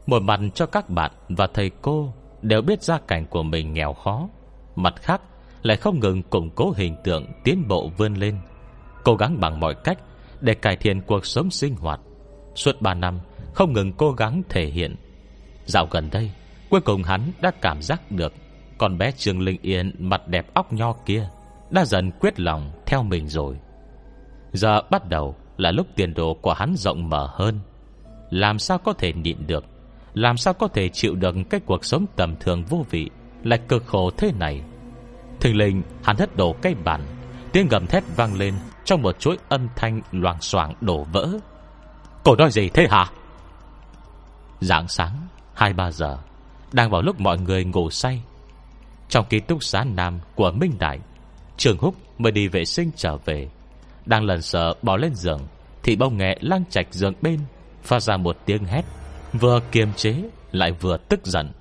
Một 0.07 0.21
mặt 0.21 0.39
cho 0.53 0.65
các 0.65 0.89
bạn 0.89 1.11
và 1.30 1.47
thầy 1.53 1.71
cô 1.82 2.13
Đều 2.41 2.61
biết 2.61 2.84
gia 2.84 2.97
cảnh 2.97 3.26
của 3.26 3.43
mình 3.43 3.73
nghèo 3.73 3.93
khó. 3.93 4.30
Mặt 4.76 4.93
khác, 5.01 5.21
Lại 5.61 5.78
không 5.78 5.99
ngừng 5.99 6.23
củng 6.23 6.49
cố 6.49 6.73
hình 6.78 6.95
tượng 7.03 7.26
Tiến 7.43 7.67
bộ 7.67 7.89
vươn 7.97 8.13
lên. 8.13 8.38
Cố 9.03 9.15
gắng 9.15 9.39
bằng 9.39 9.59
mọi 9.59 9.76
cách 9.84 9.97
Để 10.41 10.53
cải 10.53 10.76
thiện 10.76 11.01
cuộc 11.01 11.26
sống 11.26 11.51
sinh 11.51 11.76
hoạt. 11.76 11.99
Suốt 12.55 12.82
3 12.82 12.93
năm, 12.93 13.19
không 13.53 13.73
ngừng 13.73 13.93
cố 13.93 14.11
gắng 14.11 14.41
thể 14.49 14.65
hiện 14.65 14.95
Dạo 15.66 15.88
gần 15.91 16.09
đây, 16.11 16.32
Cuối 16.70 16.82
cùng 16.82 17.03
hắn 17.03 17.32
đã 17.41 17.51
cảm 17.61 17.82
giác 17.82 18.11
được 18.11 18.34
Con 18.78 18.97
bé 18.97 19.11
Trương 19.11 19.41
Linh 19.41 19.61
Yên 19.61 19.91
mặt 19.99 20.28
đẹp 20.28 20.53
óc 20.53 20.74
nho 20.74 20.93
kia 21.05 21.30
Đã 21.70 21.86
dần 21.86 22.11
quyết 22.20 22.39
lòng 22.39 22.72
theo 22.86 23.03
mình 23.03 23.28
rồi. 23.28 23.57
Giờ 24.53 24.82
bắt 24.89 25.09
đầu 25.09 25.36
là 25.57 25.72
lúc 25.72 25.88
tiền 25.95 26.13
đồ 26.13 26.34
của 26.34 26.53
hắn 26.53 26.74
rộng 26.78 27.09
mở 27.09 27.30
hơn. 27.34 27.59
Làm 28.30 28.59
sao 28.59 28.78
có 28.78 28.93
thể 28.93 29.13
nhịn 29.13 29.47
được? 29.47 29.66
Làm 30.13 30.38
sao 30.38 30.53
có 30.53 30.68
thể 30.68 30.89
chịu 30.89 31.16
được 31.16 31.36
Cái 31.49 31.59
cuộc 31.66 31.86
sống 31.86 32.05
tầm 32.16 32.36
thường 32.39 32.63
vô 32.63 32.86
vị 32.89 33.09
Lại 33.43 33.59
cực 33.68 33.86
khổ 33.86 34.11
thế 34.18 34.32
này? 34.39 34.61
Thình 35.39 35.57
linh 35.57 35.82
hắn 36.03 36.18
hất 36.18 36.36
đổ 36.36 36.55
cây 36.61 36.76
bàn, 36.84 37.01
Tiếng 37.51 37.68
gầm 37.68 37.88
thét 37.88 38.03
vang 38.16 38.38
lên 38.38 38.53
Trong 38.86 39.01
một 39.01 39.20
chuỗi 39.20 39.38
âm 39.49 39.68
thanh 39.76 40.01
loàng 40.11 40.41
xoàng 40.41 40.74
đổ 40.82 41.03
vỡ. 41.03 41.30
Cổ 42.24 42.36
nói 42.36 42.51
gì 42.51 42.70
thế 42.70 42.88
hả? 42.89 43.05
Dạng 44.59 44.88
sáng 44.88 45.11
2-3 45.58 45.91
giờ, 45.91 46.18
Đang 46.74 46.89
vào 46.89 47.01
lúc 47.01 47.20
mọi 47.20 47.38
người 47.38 47.66
ngủ 47.66 47.89
say. 47.89 48.22
Trong 49.10 49.26
ký 49.30 49.39
túc 49.39 49.64
xá 49.64 49.84
nam 49.84 50.20
của 50.36 50.51
Minh 50.51 50.72
Đại, 50.80 50.99
Trường 51.58 51.78
Húc 51.78 51.95
mới 52.18 52.32
đi 52.32 52.47
vệ 52.47 52.66
sinh 52.66 52.91
trở 52.95 53.18
về. 53.18 53.49
Đang 54.06 54.24
lần 54.24 54.41
sợ 54.41 54.74
bỏ 54.82 54.97
lên 54.97 55.16
giường, 55.16 55.41
Thì 55.84 55.95
bông 55.95 56.18
nghe 56.18 56.38
lăng 56.41 56.64
chạch 56.70 56.88
giường 56.91 57.14
bên, 57.22 57.39
Phát 57.84 57.99
ra 57.99 58.18
một 58.18 58.38
tiếng 58.45 58.66
hét, 58.66 58.82
Vừa 59.34 59.60
kiềm 59.72 59.93
chế, 59.93 60.16
lại 60.51 60.72
vừa 60.72 60.97
tức 60.97 61.26
giận. 61.26 61.51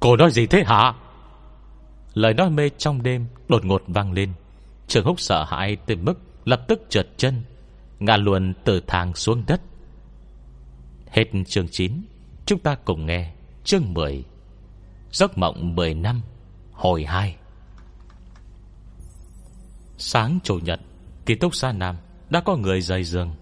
Cô 0.00 0.16
nói 0.16 0.30
gì 0.30 0.46
thế 0.46 0.64
hả? 0.66 0.94
Lời 2.14 2.34
nói 2.34 2.50
mê 2.50 2.68
trong 2.78 3.02
đêm 3.02 3.26
Đột 3.48 3.64
ngột 3.64 3.82
vang 3.86 4.12
lên. 4.12 4.32
Trường 4.86 5.04
Húc 5.04 5.20
sợ 5.20 5.44
hãi 5.44 5.76
tới 5.76 5.96
mức 5.96 6.14
Lập 6.44 6.64
tức 6.68 6.82
trượt 6.88 7.08
chân, 7.16 7.42
Ngã 8.00 8.16
luôn 8.16 8.54
từ 8.64 8.80
thang 8.86 9.14
xuống 9.14 9.44
đất. 9.46 9.60
Hết 11.10 11.24
chương 11.46 11.68
9 11.68 12.02
Chúng 12.46 12.58
ta 12.58 12.74
cùng 12.74 13.06
nghe 13.06 13.32
chương 13.64 13.94
10 13.94 14.24
Giấc 15.10 15.38
mộng 15.38 15.76
10 15.76 15.94
năm, 15.94 16.22
Hồi 16.72 17.04
2 17.04 17.36
Sáng 19.98 20.38
chủ 20.44 20.58
nhật, 20.58 20.80
Ký 21.26 21.34
túc 21.34 21.54
xa 21.54 21.72
Nam 21.72 21.96
Đã 22.30 22.40
có 22.40 22.56
người 22.56 22.80
dày 22.80 23.04
giường. 23.04 23.34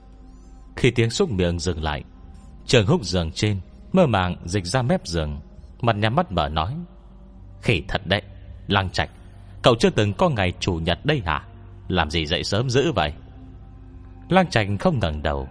Khi 0.77 0.91
tiếng 0.91 1.11
xúc 1.11 1.31
miệng 1.31 1.59
dừng 1.59 1.83
lại, 1.83 2.05
Trường 2.67 2.87
húc 2.87 3.05
giường 3.05 3.33
trên 3.33 3.61
Mơ 3.93 4.07
màng 4.07 4.37
dịch 4.45 4.67
ra 4.67 4.83
mép 4.83 5.07
giường, 5.07 5.41
Mặt 5.81 5.97
nhắm 5.97 6.15
mắt 6.15 6.33
mở 6.33 6.49
nói, 6.49 6.77
Khỉ 7.63 7.83
thật 7.89 8.07
đấy, 8.07 8.23
Lăng 8.67 8.91
Trạch, 8.91 9.11
Cậu 9.63 9.75
chưa 9.75 9.91
từng 9.91 10.13
có 10.13 10.29
ngày 10.29 10.53
chủ 10.61 10.75
nhật 10.75 10.99
đây 11.05 11.23
hả? 11.25 11.47
Làm 11.89 12.11
gì 12.11 12.27
dậy 12.27 12.45
sớm 12.45 12.71
dữ 12.71 12.93
vậy? 12.93 13.13
Lăng 14.29 14.51
Trạch 14.51 14.67
không 14.81 14.99
ngẩng 14.99 15.23
đầu, 15.23 15.49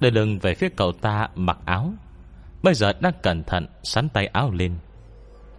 Đưa 0.00 0.10
lưng 0.10 0.38
về 0.38 0.54
phía 0.54 0.68
cậu 0.76 0.92
ta 0.92 1.28
mặc 1.34 1.58
áo 1.64 1.92
Bây 2.66 2.74
giờ 2.74 2.92
đang 3.00 3.12
cẩn 3.22 3.44
thận 3.44 3.66
Sắn 3.82 4.08
tay 4.08 4.26
áo 4.26 4.50
lên. 4.50 4.72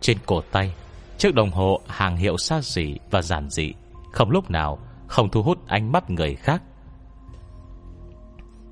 Trên 0.01 0.17
cổ 0.25 0.41
tay 0.51 0.73
Chiếc 1.17 1.35
đồng 1.35 1.51
hồ 1.51 1.81
hàng 1.87 2.17
hiệu 2.17 2.37
xa 2.37 2.61
xỉ 2.61 2.99
và 3.11 3.21
giản 3.21 3.49
dị 3.49 3.73
Không 4.11 4.31
lúc 4.31 4.51
nào 4.51 4.79
không 5.07 5.29
thu 5.29 5.43
hút 5.43 5.67
ánh 5.67 5.91
mắt 5.91 6.09
người 6.09 6.35
khác. 6.35 6.63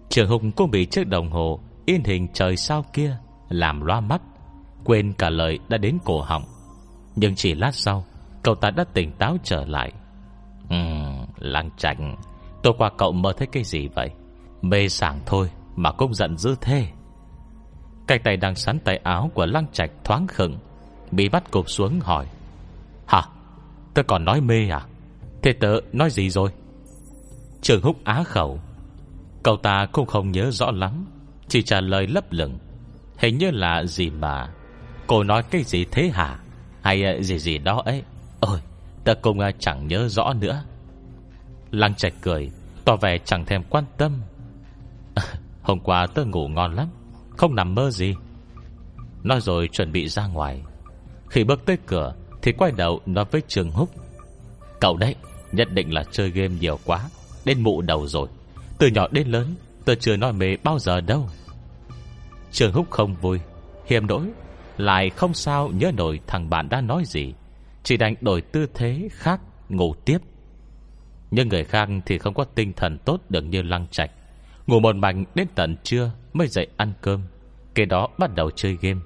Trường 0.10 0.30
Hùng 0.30 0.52
cũng 0.52 0.72
bị 0.72 0.86
chiếc 0.86 1.08
đồng 1.08 1.32
hồ 1.32 1.60
In 1.86 2.04
hình 2.04 2.28
trời 2.34 2.58
sao 2.58 2.86
kia 2.94 3.18
Làm 3.50 3.82
loa 3.82 4.00
mắt 4.00 4.22
Quên 4.84 5.14
cả 5.14 5.30
lời 5.30 5.60
đã 5.70 5.78
đến 5.78 5.98
cổ 6.06 6.22
họng. 6.22 6.44
Nhưng 7.16 7.36
chỉ 7.36 7.56
lát 7.56 7.76
sau 7.76 8.06
Cậu 8.44 8.56
ta 8.56 8.72
đã 8.72 8.84
tỉnh 8.84 9.12
táo 9.12 9.38
trở 9.44 9.66
lại. 9.66 9.92
Ừm, 10.70 11.26
lăng 11.38 11.70
chảnh 11.78 12.16
Tôi 12.64 12.74
qua 12.78 12.92
cậu 12.98 13.12
mơ 13.12 13.34
thấy 13.38 13.48
cái 13.48 13.64
gì 13.64 13.88
vậy? 13.88 14.12
Mê 14.62 14.88
sảng 14.90 15.20
thôi 15.26 15.50
Mà 15.76 15.92
cũng 15.92 16.14
giận 16.14 16.38
dữ 16.38 16.56
thế. 16.62 16.88
Cái 18.08 18.20
tay 18.20 18.38
đang 18.38 18.56
sắn 18.56 18.80
tay 18.80 18.98
áo 19.04 19.32
của 19.34 19.46
lăng 19.46 19.66
trạch 19.72 19.92
thoáng 20.04 20.28
khựng, 20.28 20.58
Bị 21.12 21.30
bắt 21.30 21.52
cụp 21.52 21.70
xuống 21.70 22.00
hỏi. 22.00 22.28
Hả? 23.06 23.22
Tớ 23.94 24.04
còn 24.04 24.26
nói 24.26 24.42
mê 24.42 24.70
à? 24.70 24.82
Thế 25.42 25.54
tớ 25.54 25.80
nói 25.94 26.10
gì 26.10 26.30
rồi? 26.30 26.50
Trường 27.62 27.82
húc 27.82 28.04
á 28.04 28.24
khẩu. 28.24 28.60
Cậu 29.44 29.58
ta 29.58 29.88
cũng 29.92 30.06
không 30.06 30.32
nhớ 30.32 30.52
rõ 30.52 30.72
lắm, 30.72 31.06
Chỉ 31.48 31.62
trả 31.62 31.82
lời 31.82 32.08
lấp 32.08 32.32
lửng. 32.32 32.58
Hình 33.18 33.38
như 33.38 33.52
là 33.52 33.84
gì 33.84 34.10
mà? 34.10 34.50
Cô 35.08 35.24
nói 35.24 35.44
cái 35.44 35.64
gì 35.64 35.86
thế 35.92 36.10
hả? 36.10 36.40
Hay 36.82 37.04
ờ, 37.04 37.22
gì 37.22 37.40
gì 37.40 37.58
đó 37.58 37.82
ấy? 37.86 38.04
Ôi, 38.40 38.60
tớ 39.04 39.16
cũng 39.16 39.40
ờ, 39.40 39.52
chẳng 39.60 39.88
nhớ 39.88 40.08
rõ 40.08 40.34
nữa. 40.34 40.64
Lăng 41.72 41.96
trạch 41.96 42.14
cười, 42.22 42.52
Tỏ 42.86 42.96
vẻ 42.96 43.18
chẳng 43.18 43.46
thèm 43.46 43.64
quan 43.70 43.84
tâm. 43.98 44.22
Hôm 45.62 45.80
qua 45.80 46.08
tớ 46.08 46.24
ngủ 46.26 46.48
ngon 46.48 46.76
lắm. 46.76 46.88
Không 47.38 47.56
nằm 47.56 47.76
mơ 47.76 47.92
gì. 47.92 48.16
Nói 49.24 49.42
rồi 49.42 49.70
chuẩn 49.72 49.92
bị 49.92 50.08
ra 50.08 50.28
ngoài. 50.28 50.62
Khi 51.30 51.44
bước 51.44 51.66
tới 51.66 51.78
cửa, 51.86 52.16
Thì 52.42 52.52
quay 52.52 52.72
đầu 52.72 53.02
nói 53.06 53.26
với 53.32 53.42
Trường 53.48 53.72
Húc. 53.72 53.90
Cậu 54.80 54.98
đấy, 54.98 55.16
Nhất 55.52 55.68
định 55.72 55.94
là 55.94 56.04
chơi 56.12 56.30
game 56.30 56.56
nhiều 56.60 56.80
quá, 56.86 57.10
Đến 57.46 57.62
mụ 57.62 57.82
đầu 57.82 58.08
rồi. 58.08 58.28
Từ 58.78 58.88
nhỏ 58.88 59.08
đến 59.12 59.28
lớn 59.28 59.56
tôi 59.86 59.96
chưa 59.96 60.16
nói 60.16 60.34
mê 60.34 60.58
bao 60.64 60.80
giờ 60.80 61.02
đâu. 61.02 61.30
Trường 62.52 62.74
Húc 62.74 62.92
không 62.92 63.16
vui 63.16 63.40
Hiểm 63.86 64.08
đỗi 64.08 64.26
Lại 64.78 65.10
không 65.10 65.34
sao 65.34 65.70
nhớ 65.74 65.92
nổi 65.98 66.20
thằng 66.28 66.50
bạn 66.50 66.70
đã 66.70 66.82
nói 66.82 67.04
gì. 67.06 67.34
Chỉ 67.84 67.98
đành 67.98 68.16
đổi 68.22 68.42
tư 68.42 68.68
thế 68.74 69.10
khác, 69.12 69.42
Ngủ 69.70 69.94
tiếp. 70.06 70.18
Nhưng 71.32 71.50
người 71.50 71.64
khác 71.64 71.90
thì 72.06 72.18
không 72.18 72.34
có 72.34 72.44
tinh 72.44 72.74
thần 72.74 72.98
tốt 72.98 73.22
được 73.30 73.42
như 73.42 73.62
lăng 73.62 73.88
trạch. 73.92 74.12
Ngủ 74.68 74.80
một 74.80 74.96
mảnh 74.96 75.26
đến 75.36 75.48
tận 75.56 75.76
trưa 75.84 76.12
Mới 76.34 76.48
dậy 76.48 76.68
ăn 76.78 76.94
cơm. 77.02 77.22
Kế 77.76 77.86
đó 77.86 78.08
bắt 78.18 78.36
đầu 78.36 78.52
chơi 78.52 78.78
game. 78.82 79.00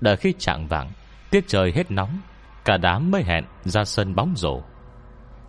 Đợi 0.00 0.16
khi 0.16 0.34
trạng 0.38 0.66
vạng, 0.66 0.90
Tiết 1.30 1.44
trời 1.48 1.72
hết 1.72 1.90
nóng, 1.90 2.20
Cả 2.64 2.76
đám 2.76 3.10
mới 3.10 3.22
hẹn 3.22 3.44
ra 3.64 3.84
sân 3.84 4.14
bóng 4.14 4.34
rổ. 4.36 4.60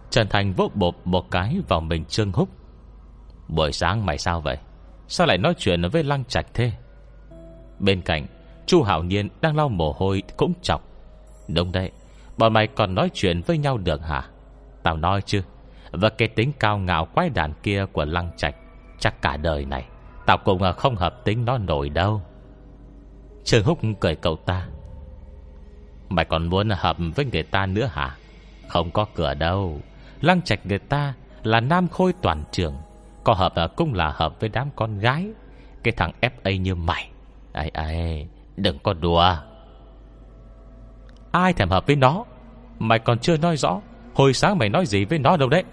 Trần 0.10 0.28
Thành 0.30 0.54
vỗ 0.54 0.72
bộp 0.74 1.08
một 1.08 1.32
cái 1.32 1.58
vào 1.68 1.82
mình 1.82 2.06
Trương 2.06 2.32
Húc. 2.32 2.50
Buổi 3.48 3.72
sáng 3.72 4.06
mày 4.06 4.18
sao 4.18 4.42
vậy? 4.42 4.58
Sao 5.08 5.28
lại 5.28 5.38
nói 5.38 5.54
chuyện 5.58 5.82
với 5.92 6.04
Lăng 6.04 6.26
Trạch 6.26 6.46
thế? 6.54 6.72
Bên 7.80 8.02
cạnh, 8.02 8.26
Chu 8.66 8.84
Hảo 8.84 9.04
Nhiên 9.04 9.30
đang 9.42 9.56
lau 9.56 9.70
mồ 9.70 9.96
hôi 9.98 10.24
cũng 10.38 10.54
chọc. 10.62 10.84
Đúng 11.48 11.72
đấy, 11.72 11.92
Bọn 12.38 12.54
mày 12.54 12.68
còn 12.68 12.96
nói 12.96 13.10
chuyện 13.14 13.42
với 13.42 13.58
nhau 13.58 13.78
được 13.78 14.02
hả? 14.02 14.26
Tao 14.84 14.98
nói 14.98 15.22
chứ, 15.26 15.42
Và 15.92 16.10
cái 16.10 16.28
tính 16.28 16.52
cao 16.60 16.78
ngạo 16.78 17.06
quái 17.06 17.30
đàn 17.30 17.54
kia 17.64 17.86
của 17.94 18.06
Lăng 18.06 18.32
Trạch 18.38 18.56
Chắc 19.00 19.22
cả 19.22 19.38
đời 19.38 19.66
này, 19.66 19.86
Tao 20.30 20.38
cũng 20.38 20.64
à, 20.64 20.72
không 20.72 20.96
hợp 20.96 21.26
tính 21.26 21.46
nó 21.46 21.58
nổi 21.58 21.90
đâu. 21.90 22.22
Trương 23.44 23.64
Húc 23.64 23.80
cười 24.00 24.16
cậu 24.16 24.36
ta. 24.36 24.68
Mày 26.10 26.26
còn 26.26 26.48
muốn 26.48 26.70
hợp 26.70 26.98
với 27.16 27.26
người 27.26 27.44
ta 27.44 27.66
nữa 27.66 27.86
hả? 27.92 28.18
Không 28.68 28.92
có 28.92 29.06
cửa 29.16 29.34
đâu. 29.34 29.80
Lăng 30.22 30.42
trạch 30.42 30.66
người 30.66 30.80
ta 30.80 31.14
là 31.44 31.60
nam 31.60 31.88
khôi 31.88 32.14
toàn 32.22 32.44
trường, 32.52 32.76
Có 33.24 33.34
hợp 33.34 33.56
à, 33.56 33.68
cũng 33.68 33.94
là 33.94 34.12
hợp 34.16 34.40
với 34.40 34.50
đám 34.50 34.70
con 34.76 35.00
gái. 35.00 35.28
Cái 35.84 35.92
thằng 35.98 36.12
FA 36.22 36.58
như 36.58 36.76
mày. 36.76 37.10
Ai 37.54 37.70
ai 37.70 38.28
Đừng 38.58 38.80
có 38.80 38.94
đùa. 38.94 39.36
Ai 41.32 41.54
thèm 41.54 41.70
hợp 41.70 41.88
với 41.88 41.96
nó? 41.96 42.26
Mày 42.80 43.00
còn 43.00 43.20
chưa 43.20 43.38
nói 43.38 43.58
rõ. 43.58 43.82
Hồi 44.14 44.34
sáng 44.34 44.58
mày 44.58 44.70
nói 44.70 44.86
gì 44.86 45.06
với 45.06 45.20
nó 45.20 45.38
đâu 45.38 45.50
đấy? 45.50 45.64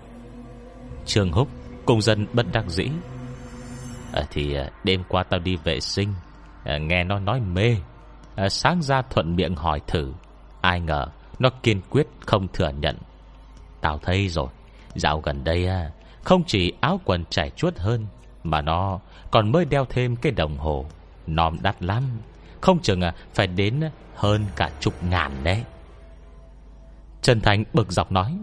Trường 1.05 1.33
Húc, 1.33 1.49
Cùng 1.85 2.03
dân 2.03 2.27
bất 2.33 2.47
đắc 2.53 2.65
dĩ. 2.69 2.89
Ờ, 4.17 4.25
thì 4.31 4.55
à, 4.55 4.71
đêm 4.85 5.03
qua 5.09 5.23
tao 5.23 5.41
đi 5.41 5.57
vệ 5.57 5.81
sinh. 5.81 6.15
À, 6.65 6.79
Nghe 6.79 7.05
nó 7.05 7.19
nói 7.19 7.41
mê. 7.41 7.77
À, 8.37 8.49
Sáng 8.49 8.83
ra 8.83 9.03
thuận 9.03 9.37
miệng 9.37 9.57
hỏi 9.57 9.81
thử. 9.87 10.13
Ai 10.61 10.81
ngờ 10.81 11.07
Nó 11.39 11.51
kiên 11.63 11.81
quyết 11.91 12.07
không 12.27 12.49
thừa 12.53 12.71
nhận. 12.81 12.97
Tao 13.81 13.99
thấy 13.99 14.29
rồi. 14.29 14.49
Dạo 14.95 15.21
gần 15.21 15.45
đây 15.45 15.67
à, 15.67 15.91
Không 16.25 16.45
chỉ 16.47 16.73
áo 16.81 17.01
quần 17.05 17.25
trải 17.31 17.51
chuốt 17.51 17.79
hơn 17.79 18.07
Mà 18.45 18.63
nó 18.63 19.01
còn 19.31 19.53
mới 19.53 19.65
đeo 19.65 19.85
thêm 19.85 20.17
cái 20.17 20.33
đồng 20.33 20.59
hồ. 20.59 20.87
Nòm 21.27 21.59
đắt 21.63 21.83
lắm. 21.83 22.03
Không 22.61 22.79
chừng 22.83 23.01
à, 23.01 23.15
phải 23.35 23.47
đến 23.47 23.81
hơn 24.15 24.45
cả 24.57 24.71
chục 24.81 24.95
ngàn 25.05 25.33
đấy. 25.45 25.65
Trần 27.23 27.41
Thành 27.41 27.65
bực 27.73 27.93
dọc 27.93 28.13
nói 28.13 28.39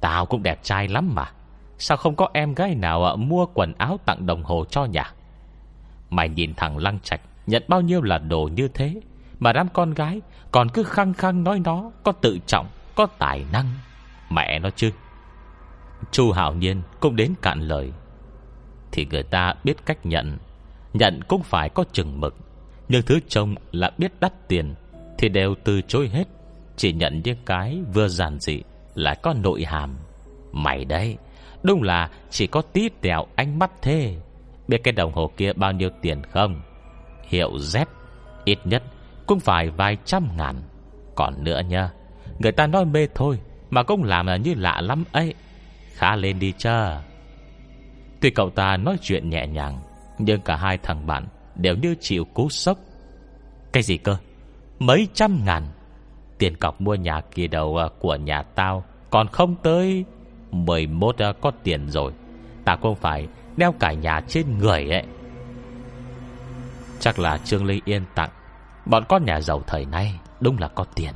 Tao 0.00 0.26
cũng 0.26 0.42
đẹp 0.42 0.58
trai 0.62 0.88
lắm 0.88 1.14
mà. 1.14 1.32
Sao 1.78 1.96
không 1.96 2.16
có 2.16 2.28
em 2.32 2.54
gái 2.54 2.74
nào 2.74 3.04
à, 3.04 3.16
mua 3.16 3.46
quần 3.46 3.72
áo 3.78 3.98
tặng 4.04 4.26
đồng 4.26 4.42
hồ 4.42 4.64
cho 4.70 4.84
nhà? 4.84 5.12
Mày 6.10 6.28
nhìn 6.28 6.54
thằng 6.54 6.78
Lăng 6.78 7.00
Trạch 7.00 7.20
Nhận 7.46 7.62
bao 7.68 7.80
nhiêu 7.80 8.02
là 8.02 8.18
đồ 8.18 8.48
như 8.56 8.68
thế? 8.68 9.00
Mà 9.38 9.52
đám 9.52 9.68
con 9.68 9.94
gái 9.94 10.20
Còn 10.50 10.68
cứ 10.68 10.82
khăng 10.82 11.14
khăng 11.14 11.44
nói 11.44 11.60
nó 11.64 11.90
Có 12.02 12.12
tự 12.12 12.38
trọng, 12.46 12.66
có 12.94 13.06
tài 13.06 13.44
năng. 13.52 13.66
Mẹ 14.30 14.58
nó 14.58 14.70
chứ. 14.70 14.90
Chu 16.10 16.32
Hảo 16.32 16.54
Nhiên 16.54 16.82
cũng 17.00 17.16
đến 17.16 17.34
cạn 17.42 17.60
lời. 17.60 17.92
Thì 18.92 19.06
người 19.10 19.22
ta 19.22 19.54
biết 19.64 19.86
cách 19.86 20.06
nhận. 20.06 20.38
Nhận 20.92 21.20
cũng 21.28 21.42
phải 21.42 21.68
có 21.68 21.84
chừng 21.92 22.20
mực. 22.20 22.36
Nhưng 22.88 23.02
thứ 23.02 23.20
trông 23.28 23.54
là 23.72 23.90
biết 23.98 24.12
đắt 24.20 24.48
tiền 24.48 24.74
Thì 25.18 25.28
đều 25.28 25.54
từ 25.64 25.80
chối 25.82 26.08
hết. 26.08 26.28
Chỉ 26.76 26.92
nhận 26.92 27.20
những 27.24 27.38
cái 27.46 27.80
vừa 27.94 28.08
giản 28.08 28.38
dị 28.40 28.62
Lại 28.94 29.16
có 29.22 29.34
nội 29.42 29.64
hàm. 29.64 29.96
Mày 30.52 30.84
đấy 30.84 31.16
Đúng 31.64 31.82
là 31.82 32.10
chỉ 32.30 32.46
có 32.46 32.62
tí 32.62 32.88
tẹo 32.88 33.26
ánh 33.36 33.58
mắt 33.58 33.70
thế. 33.82 34.16
Biết 34.68 34.78
cái 34.84 34.92
đồng 34.92 35.12
hồ 35.12 35.30
kia 35.36 35.52
bao 35.52 35.72
nhiêu 35.72 35.90
tiền 36.02 36.22
không? 36.22 36.60
Hiệu 37.28 37.52
Z, 37.52 37.84
Ít 38.44 38.58
nhất 38.64 38.82
cũng 39.26 39.40
phải 39.40 39.70
vài 39.70 39.96
trăm 40.04 40.28
ngàn. 40.36 40.56
Còn 41.14 41.44
nữa 41.44 41.60
nha 41.68 41.90
Người 42.38 42.52
ta 42.52 42.66
nói 42.66 42.84
mê 42.84 43.08
thôi 43.14 43.38
Mà 43.70 43.82
cũng 43.82 44.04
làm 44.04 44.26
là 44.26 44.36
như 44.36 44.54
lạ 44.54 44.80
lắm 44.80 45.04
ấy. 45.12 45.34
Khá 45.92 46.16
lên 46.16 46.38
đi 46.38 46.52
chờ 46.58 47.00
Tuy 48.20 48.30
cậu 48.30 48.50
ta 48.50 48.76
nói 48.76 48.96
chuyện 49.02 49.30
nhẹ 49.30 49.46
nhàng, 49.46 49.80
Nhưng 50.18 50.40
cả 50.40 50.56
hai 50.56 50.78
thằng 50.78 51.06
bạn 51.06 51.26
Đều 51.54 51.76
như 51.76 51.94
chịu 52.00 52.24
cú 52.24 52.48
sốc. 52.48 52.78
Cái 53.72 53.82
gì 53.82 53.96
cơ? 53.96 54.16
Mấy 54.78 55.08
trăm 55.14 55.44
ngàn? 55.44 55.62
Tiền 56.38 56.56
cọc 56.56 56.80
mua 56.80 56.94
nhà 56.94 57.20
kỳ 57.20 57.48
đầu 57.48 57.76
à, 57.76 57.88
của 57.98 58.16
nhà 58.16 58.42
tao 58.42 58.84
Còn 59.10 59.28
không 59.28 59.56
tới. 59.62 60.04
11 60.54 61.18
à, 61.18 61.32
có 61.40 61.50
tiền 61.62 61.90
rồi. 61.90 62.12
Ta 62.64 62.76
cũng 62.76 62.94
phải 62.94 63.28
đeo 63.56 63.72
cả 63.72 63.92
nhà 63.92 64.20
trên 64.28 64.58
người 64.58 64.90
ấy. 64.90 65.04
Chắc 67.00 67.18
là 67.18 67.38
Trương 67.38 67.64
Ly 67.64 67.80
Yên 67.84 68.02
tặng. 68.14 68.30
Bọn 68.86 69.04
con 69.08 69.24
nhà 69.24 69.40
giàu 69.40 69.62
thời 69.66 69.84
nay 69.84 70.14
Đúng 70.40 70.58
là 70.58 70.68
có 70.68 70.84
tiền. 70.94 71.12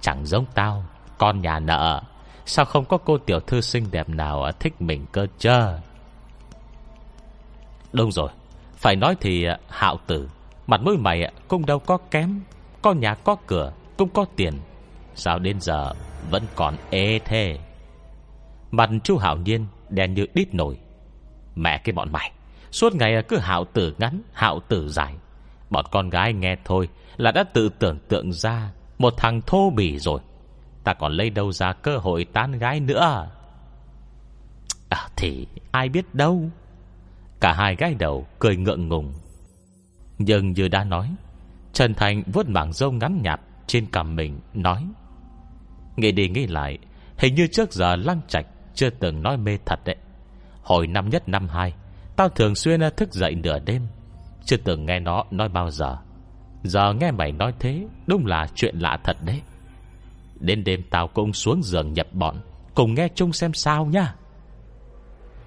Chẳng 0.00 0.26
giống 0.26 0.44
tao 0.54 0.84
Con 1.18 1.40
nhà 1.40 1.58
nợ. 1.58 2.02
Sao 2.46 2.64
không 2.64 2.84
có 2.84 2.98
cô 2.98 3.18
tiểu 3.18 3.40
thư 3.40 3.60
xinh 3.60 3.86
đẹp 3.90 4.08
nào 4.08 4.42
à, 4.42 4.52
thích 4.52 4.82
mình 4.82 5.06
cơ 5.12 5.26
chơ? 5.38 5.78
Đúng 7.92 8.12
rồi. 8.12 8.28
Phải 8.76 8.96
nói 8.96 9.16
thì 9.20 9.44
à, 9.44 9.58
hạo 9.68 9.98
tử 10.06 10.28
Mặt 10.66 10.80
mũi 10.82 10.96
mày 10.96 11.22
à, 11.24 11.30
cũng 11.48 11.66
đâu 11.66 11.78
có 11.78 11.98
kém. 12.10 12.40
Có 12.82 12.92
nhà 12.92 13.14
có 13.14 13.36
cửa 13.46 13.72
Cũng 13.96 14.08
có 14.08 14.24
tiền. 14.36 14.54
Sao 15.14 15.38
đến 15.38 15.60
giờ 15.60 15.92
Vẫn 16.30 16.42
còn 16.54 16.76
ê 16.90 17.18
thế 17.24 17.58
Mặt 18.70 18.90
chú 19.04 19.16
hạo 19.16 19.36
nhiên 19.36 19.66
Đen 19.88 20.14
như 20.14 20.26
đít 20.34 20.54
nổi 20.54 20.78
Mẹ 21.54 21.78
cái 21.78 21.92
bọn 21.92 22.12
mày, 22.12 22.32
Suốt 22.70 22.94
ngày 22.94 23.22
cứ 23.28 23.38
hạo 23.38 23.64
tử 23.64 23.94
ngắn, 23.98 24.22
Hạo 24.32 24.60
tử 24.68 24.88
dài. 24.88 25.14
Bọn 25.70 25.84
con 25.90 26.10
gái 26.10 26.32
nghe 26.32 26.56
thôi 26.64 26.88
Là 27.16 27.32
đã 27.32 27.44
tự 27.44 27.68
tưởng 27.68 27.98
tượng 28.08 28.32
ra 28.32 28.72
Một 28.98 29.14
thằng 29.16 29.40
thô 29.46 29.70
bỉ 29.70 29.98
rồi. 29.98 30.20
Ta 30.84 30.94
còn 30.94 31.12
lấy 31.12 31.30
đâu 31.30 31.52
ra 31.52 31.72
cơ 31.72 31.98
hội 31.98 32.24
tán 32.24 32.58
gái 32.58 32.80
nữa? 32.80 33.30
À 34.88 35.08
thì 35.16 35.46
ai 35.70 35.88
biết 35.88 36.14
đâu. 36.14 36.50
Cả 37.40 37.52
hai 37.52 37.76
gái 37.76 37.94
đầu 37.94 38.26
cười 38.38 38.56
ngượng 38.56 38.88
ngùng. 38.88 39.12
Nhưng 40.18 40.52
như 40.52 40.68
đã 40.68 40.84
nói, 40.84 41.14
Trần 41.72 41.94
Thành 41.94 42.22
vuốt 42.32 42.48
mảng 42.48 42.72
râu 42.72 42.92
ngắn 42.92 43.20
nhạt 43.22 43.40
Trên 43.66 43.86
cằm 43.86 44.16
mình, 44.16 44.40
nói, 44.54 44.86
Nghĩ 45.96 46.12
đi 46.12 46.28
nghĩ 46.28 46.46
lại, 46.46 46.78
Hình 47.18 47.34
như 47.34 47.46
trước 47.46 47.72
giờ 47.72 47.96
lăng 47.96 48.20
trạch 48.28 48.46
chưa 48.80 48.90
từng 48.90 49.22
nói 49.22 49.36
mê 49.36 49.58
thật 49.66 49.80
đấy. 49.84 49.96
Hồi 50.62 50.86
năm 50.86 51.10
nhất 51.10 51.28
năm 51.28 51.48
hai, 51.48 51.74
Tao 52.16 52.28
thường 52.28 52.54
xuyên 52.54 52.80
ờ, 52.80 52.90
thức 52.90 53.12
dậy 53.12 53.34
nửa 53.34 53.58
đêm, 53.58 53.86
Chưa 54.44 54.56
từng 54.56 54.86
nghe 54.86 55.00
nó 55.00 55.24
nói 55.30 55.48
bao 55.48 55.70
giờ. 55.70 55.96
Giờ 56.62 56.92
nghe 56.92 57.10
mày 57.10 57.32
nói 57.32 57.54
thế, 57.58 57.86
Đúng 58.06 58.26
là 58.26 58.46
chuyện 58.54 58.78
lạ 58.78 58.98
thật 59.04 59.16
đấy. 59.24 59.40
Đến 60.40 60.64
đêm 60.64 60.82
tao 60.90 61.08
cũng 61.08 61.32
xuống 61.32 61.62
giường 61.62 61.92
nhập 61.92 62.06
bọn, 62.12 62.36
Cùng 62.74 62.94
nghe 62.94 63.08
chung 63.14 63.32
xem 63.32 63.52
sao 63.52 63.86
nha. 63.86 64.14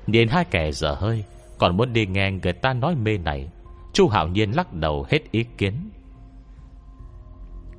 Nhìn 0.08 0.28
hai 0.28 0.46
kẻ 0.46 0.72
dở 0.72 0.96
hơi, 1.00 1.24
Còn 1.58 1.78
muốn 1.78 1.94
đi 1.94 2.06
nghe 2.06 2.32
người 2.32 2.54
ta 2.54 2.74
nói 2.74 2.96
mê 2.96 3.18
này, 3.18 3.50
Chu 3.94 4.08
Hạo 4.08 4.28
Nhiên 4.28 4.52
lắc 4.52 4.74
đầu 4.74 5.06
hết 5.10 5.32
ý 5.32 5.46
kiến. 5.58 5.90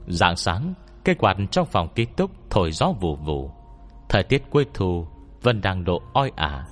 Dạng 0.07 0.37
sáng 0.37 0.75
Cây 1.05 1.15
quạt 1.15 1.37
trong 1.51 1.67
phòng 1.67 1.89
ký 1.95 2.05
túc 2.05 2.31
Thổi 2.51 2.73
gió 2.73 2.93
vù 3.01 3.17
vù. 3.17 3.51
Thời 4.09 4.23
tiết 4.23 4.43
cuối 4.51 4.67
thu 4.75 5.07
vẫn 5.45 5.61
đang 5.61 5.85
độ 5.85 6.03
oi 6.13 6.31
ả. 6.37 6.67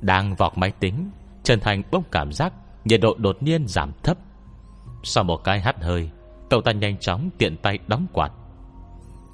Đang 0.00 0.34
vọc 0.34 0.58
máy 0.58 0.70
tính, 0.70 1.10
Trần 1.42 1.60
Thành 1.60 1.82
bỗng 1.90 2.04
cảm 2.10 2.32
giác 2.32 2.52
Nhiệt 2.84 3.00
độ 3.00 3.14
đột 3.18 3.42
nhiên 3.42 3.66
giảm 3.66 3.92
thấp. 4.02 4.18
Sau 5.02 5.24
một 5.24 5.44
cái 5.44 5.60
hắt 5.60 5.82
hơi, 5.82 6.10
Cậu 6.50 6.60
ta 6.60 6.72
nhanh 6.72 6.98
chóng 6.98 7.30
tiện 7.38 7.56
tay 7.56 7.78
đóng 7.86 8.06
quạt. 8.12 8.32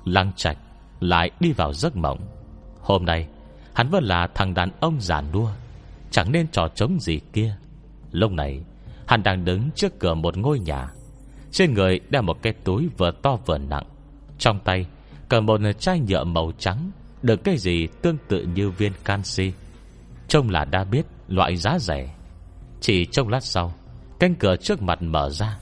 Lăng 0.04 0.32
Trạch 0.36 0.58
lại 1.00 1.30
đi 1.40 1.52
vào 1.52 1.72
giấc 1.72 1.96
mộng. 1.96 2.18
Hôm 2.80 3.04
nay, 3.04 3.28
Hắn 3.74 3.90
vẫn 3.90 4.04
là 4.04 4.26
thằng 4.34 4.54
đàn 4.54 4.70
ông 4.80 5.00
già 5.00 5.20
nua, 5.20 5.50
Chẳng 6.10 6.32
nên 6.32 6.48
trò 6.48 6.68
trống 6.68 7.00
gì 7.00 7.20
kia. 7.32 7.56
Lúc 8.10 8.32
này, 8.32 8.60
Hắn 9.06 9.22
đang 9.22 9.44
đứng 9.44 9.70
trước 9.74 9.98
cửa 9.98 10.14
một 10.14 10.36
ngôi 10.36 10.58
nhà. 10.58 10.90
Trên 11.50 11.74
người 11.74 12.00
đeo 12.10 12.22
một 12.22 12.42
cái 12.42 12.52
túi 12.52 12.88
vừa 12.98 13.10
to 13.10 13.36
vừa 13.46 13.58
nặng. 13.58 13.86
Trong 14.38 14.60
tay 14.64 14.86
Cầm 15.28 15.46
một 15.46 15.60
chai 15.78 16.00
nhựa 16.00 16.24
màu 16.24 16.52
trắng. 16.58 16.90
Được 17.24 17.44
cái 17.44 17.56
gì 17.56 17.86
tương 18.02 18.16
tự 18.28 18.46
như 18.54 18.70
viên 18.70 18.92
canxi? 19.04 19.52
Trông 20.28 20.50
là 20.50 20.64
đã 20.64 20.84
biết 20.84 21.06
Loại 21.28 21.56
giá 21.56 21.78
rẻ. 21.78 22.14
Chỉ 22.80 23.06
trong 23.06 23.28
lát 23.28 23.40
sau, 23.40 23.74
Cánh 24.20 24.34
cửa 24.34 24.56
trước 24.56 24.82
mặt 24.82 25.02
mở 25.02 25.30
ra. 25.30 25.58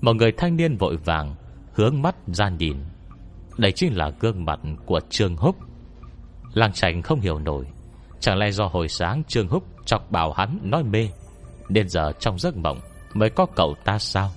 Một 0.00 0.12
người 0.16 0.32
thanh 0.32 0.56
niên 0.56 0.76
vội 0.76 0.96
vàng 0.96 1.34
Hướng 1.72 2.02
mắt 2.02 2.16
ra 2.26 2.48
nhìn. 2.48 2.76
Đây 3.56 3.72
chính 3.72 3.96
là 3.96 4.10
gương 4.20 4.44
mặt 4.44 4.60
của 4.86 5.00
Trương 5.10 5.36
Húc. 5.36 5.56
Làng 6.54 6.72
Trành 6.72 7.02
không 7.02 7.20
hiểu 7.20 7.38
nổi. 7.38 7.64
Chẳng 8.20 8.38
lẽ 8.38 8.50
do 8.50 8.66
hồi 8.66 8.88
sáng 8.88 9.22
Trương 9.28 9.48
Húc 9.48 9.64
Chọc 9.84 10.10
bảo 10.10 10.32
hắn 10.32 10.58
nói 10.62 10.82
mê, 10.82 11.08
Nên 11.68 11.88
giờ 11.88 12.12
trong 12.20 12.38
giấc 12.38 12.56
mộng 12.56 12.80
Mới 13.14 13.30
có 13.30 13.46
cậu 13.46 13.74
ta 13.84 13.98
sao? 13.98 14.30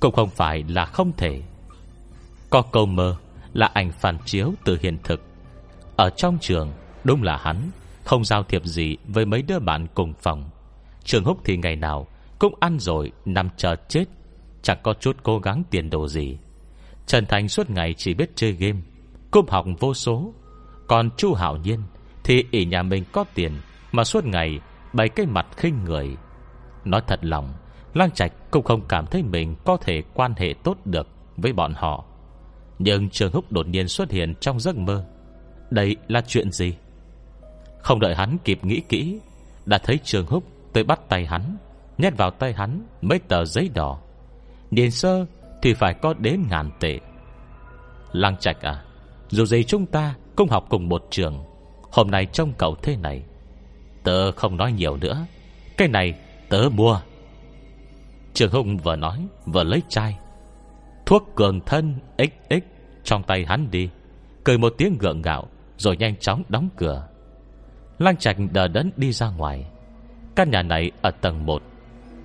Cũng 0.00 0.14
không 0.14 0.30
phải 0.30 0.64
là 0.68 0.84
không 0.84 1.12
thể. 1.16 1.42
Có 2.50 2.62
câu 2.62 2.86
mơ 2.86 3.16
Là 3.52 3.66
ảnh 3.66 3.92
phản 3.92 4.18
chiếu 4.24 4.52
từ 4.64 4.78
hiện 4.82 4.98
thực. 5.04 5.29
Ở 6.00 6.10
trong 6.10 6.38
trường, 6.40 6.72
Đúng 7.04 7.22
là 7.22 7.36
hắn, 7.36 7.70
Không 8.04 8.24
giao 8.24 8.42
thiệp 8.42 8.64
gì 8.64 8.96
với 9.08 9.24
mấy 9.24 9.42
đứa 9.42 9.58
bạn 9.58 9.86
cùng 9.94 10.14
phòng. 10.14 10.50
Trường 11.04 11.24
Húc 11.24 11.38
thì 11.44 11.56
ngày 11.56 11.76
nào 11.76 12.06
Cũng 12.38 12.54
ăn 12.60 12.78
rồi, 12.78 13.12
nằm 13.24 13.48
chờ 13.56 13.76
chết, 13.88 14.04
Chẳng 14.62 14.78
có 14.82 14.94
chút 15.00 15.16
cố 15.22 15.38
gắng 15.38 15.62
tiền 15.70 15.90
đồ 15.90 16.08
gì. 16.08 16.38
Trần 17.06 17.26
Thành 17.26 17.48
suốt 17.48 17.70
ngày 17.70 17.94
chỉ 17.94 18.14
biết 18.14 18.30
chơi 18.34 18.52
game, 18.52 18.78
Cúp 19.30 19.50
học 19.50 19.66
vô 19.80 19.94
số. 19.94 20.34
Còn 20.86 21.10
Chu 21.16 21.34
Hảo 21.34 21.56
Nhiên 21.56 21.80
Thì 22.24 22.44
ỷ 22.50 22.64
nhà 22.64 22.82
mình 22.82 23.04
có 23.12 23.24
tiền 23.34 23.52
Mà 23.92 24.04
suốt 24.04 24.24
ngày 24.24 24.60
bày 24.92 25.08
cái 25.08 25.26
mặt 25.26 25.46
khinh 25.56 25.84
người. 25.84 26.16
Nói 26.84 27.02
thật 27.06 27.18
lòng 27.22 27.52
Lang 27.94 28.10
Trạch 28.10 28.32
cũng 28.50 28.64
không 28.64 28.88
cảm 28.88 29.06
thấy 29.06 29.22
mình 29.22 29.56
Có 29.64 29.76
thể 29.76 30.02
quan 30.14 30.34
hệ 30.36 30.54
tốt 30.64 30.76
được 30.84 31.08
với 31.36 31.52
bọn 31.52 31.74
họ. 31.76 32.04
Nhưng 32.78 33.10
Trường 33.10 33.32
Húc 33.32 33.52
đột 33.52 33.68
nhiên 33.68 33.88
xuất 33.88 34.10
hiện 34.10 34.34
Trong 34.40 34.60
giấc 34.60 34.76
mơ. 34.76 35.06
Đây 35.70 35.96
là 36.08 36.20
chuyện 36.26 36.52
gì? 36.52 36.74
Không 37.78 38.00
đợi 38.00 38.14
hắn 38.14 38.36
kịp 38.44 38.64
nghĩ 38.64 38.80
kỹ, 38.88 39.20
Đã 39.66 39.78
thấy 39.78 39.98
Trường 40.04 40.26
Húc 40.26 40.44
tới 40.72 40.84
bắt 40.84 41.00
tay 41.08 41.26
hắn, 41.26 41.56
Nhét 41.98 42.16
vào 42.16 42.30
tay 42.30 42.52
hắn 42.52 42.86
mấy 43.02 43.18
tờ 43.18 43.44
giấy 43.44 43.70
đỏ. 43.74 43.98
Điền 44.70 44.90
sơ 44.90 45.26
thì 45.62 45.74
phải 45.74 45.94
có 45.94 46.14
đến 46.18 46.42
ngàn 46.50 46.70
tệ. 46.80 46.98
Lăng 48.12 48.36
Trạch 48.36 48.60
à 48.62 48.82
Dù 49.28 49.44
gì 49.44 49.64
chúng 49.64 49.86
ta 49.86 50.14
cũng 50.36 50.48
học 50.48 50.66
cùng 50.68 50.88
một 50.88 51.06
trường, 51.10 51.44
Hôm 51.92 52.10
nay 52.10 52.26
trông 52.26 52.52
cậu 52.58 52.74
thế 52.82 52.96
này. 52.96 53.22
Tớ 54.02 54.32
không 54.32 54.56
nói 54.56 54.72
nhiều 54.72 54.96
nữa, 54.96 55.26
Cái 55.76 55.88
này 55.88 56.14
tớ 56.48 56.68
mua. 56.74 57.00
Trường 58.34 58.52
Hùng 58.52 58.76
vừa 58.76 58.96
nói, 58.96 59.26
Vừa 59.46 59.64
lấy 59.64 59.82
chai. 59.88 60.18
Thuốc 61.06 61.32
cường 61.34 61.60
thân 61.60 61.94
XX 62.18 62.64
Trong 63.04 63.22
tay 63.22 63.44
hắn 63.48 63.70
đi, 63.70 63.88
Cười 64.44 64.58
một 64.58 64.74
tiếng 64.78 64.98
gượng 64.98 65.22
gạo. 65.22 65.48
Rồi 65.80 65.96
nhanh 65.96 66.16
chóng 66.16 66.42
đóng 66.48 66.68
cửa. 66.76 67.08
Lăng 67.98 68.16
Trạch 68.16 68.36
đờ 68.52 68.68
đẫn 68.68 68.90
đi 68.96 69.12
ra 69.12 69.28
ngoài. 69.30 69.66
Căn 70.36 70.50
nhà 70.50 70.62
này 70.62 70.90
ở 71.02 71.10
tầng 71.10 71.46
1 71.46 71.62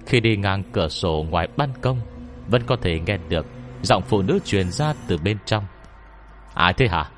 Khi 0.06 0.20
đi 0.20 0.38
ngang 0.38 0.64
cửa 0.72 0.90
sổ 0.90 1.26
ngoài 1.30 1.48
ban 1.58 1.70
công, 1.82 2.00
vẫn 2.48 2.64
có 2.66 2.76
thể 2.82 3.00
nghe 3.00 3.18
được 3.30 3.46
Giọng 3.82 4.04
phụ 4.04 4.22
nữ 4.22 4.40
truyền 4.46 4.72
ra 4.72 4.94
từ 5.08 5.18
bên 5.18 5.38
trong. 5.46 5.66
Ai 6.54 6.74
thế 6.74 6.88
hả? 6.88 7.12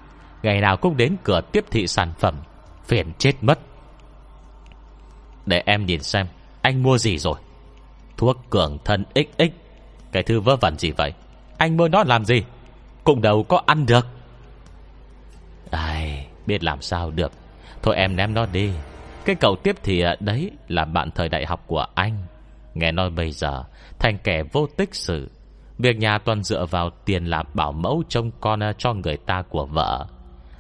Ngày 0.44 0.62
nào 0.62 0.78
cũng 0.78 0.98
đến 0.98 1.16
cửa 1.24 1.42
tiếp 1.52 1.66
thị 1.72 1.88
sản 1.88 2.14
phẩm, 2.20 2.36
Phiền 2.86 3.14
chết 3.18 3.34
mất. 3.42 3.60
Để 5.46 5.64
em 5.66 5.86
nhìn 5.86 6.04
xem, 6.04 6.28
Anh 6.62 6.84
mua 6.84 6.98
gì 6.98 7.18
rồi? 7.18 7.40
Thuốc 8.18 8.38
cường 8.50 8.78
thân 8.86 9.06
XX 9.16 9.54
Cái 10.12 10.24
thư 10.24 10.40
vớ 10.40 10.56
vẩn 10.56 10.78
gì 10.78 10.92
vậy? 10.92 11.14
Anh 11.58 11.78
mua 11.78 11.88
nó 11.88 12.04
làm 12.04 12.26
gì? 12.26 12.44
Cũng 13.04 13.22
đâu 13.22 13.44
có 13.44 13.62
ăn 13.66 13.86
được. 13.86 14.08
Ai 15.72 16.27
biết 16.48 16.64
làm 16.64 16.82
sao 16.82 17.12
được. 17.12 17.32
Thôi 17.84 17.96
em 17.96 18.16
ném 18.16 18.34
nó 18.34 18.46
đi. 18.46 18.72
Cái 19.26 19.36
cậu 19.36 19.56
tiếp 19.64 19.76
thì 19.84 20.02
ờ, 20.02 20.16
đấy 20.20 20.52
là 20.68 20.86
bạn 20.86 21.12
thời 21.12 21.30
đại 21.30 21.46
học 21.46 21.64
của 21.68 21.86
anh. 21.96 22.18
Nghe 22.74 22.92
nói 22.92 23.10
bây 23.10 23.32
giờ, 23.32 23.64
Thành 24.00 24.18
kẻ 24.24 24.44
vô 24.52 24.68
tích 24.78 24.96
sự. 24.96 25.32
Việc 25.78 25.98
nhà 25.98 26.18
toàn 26.18 26.44
dựa 26.44 26.66
vào 26.66 26.90
tiền 27.06 27.26
làm 27.26 27.46
bảo 27.54 27.72
mẫu 27.72 28.04
Trông 28.10 28.32
con 28.40 28.60
ờ, 28.60 28.74
cho 28.78 28.94
người 28.94 29.18
ta 29.18 29.42
của 29.50 29.66
vợ. 29.66 30.08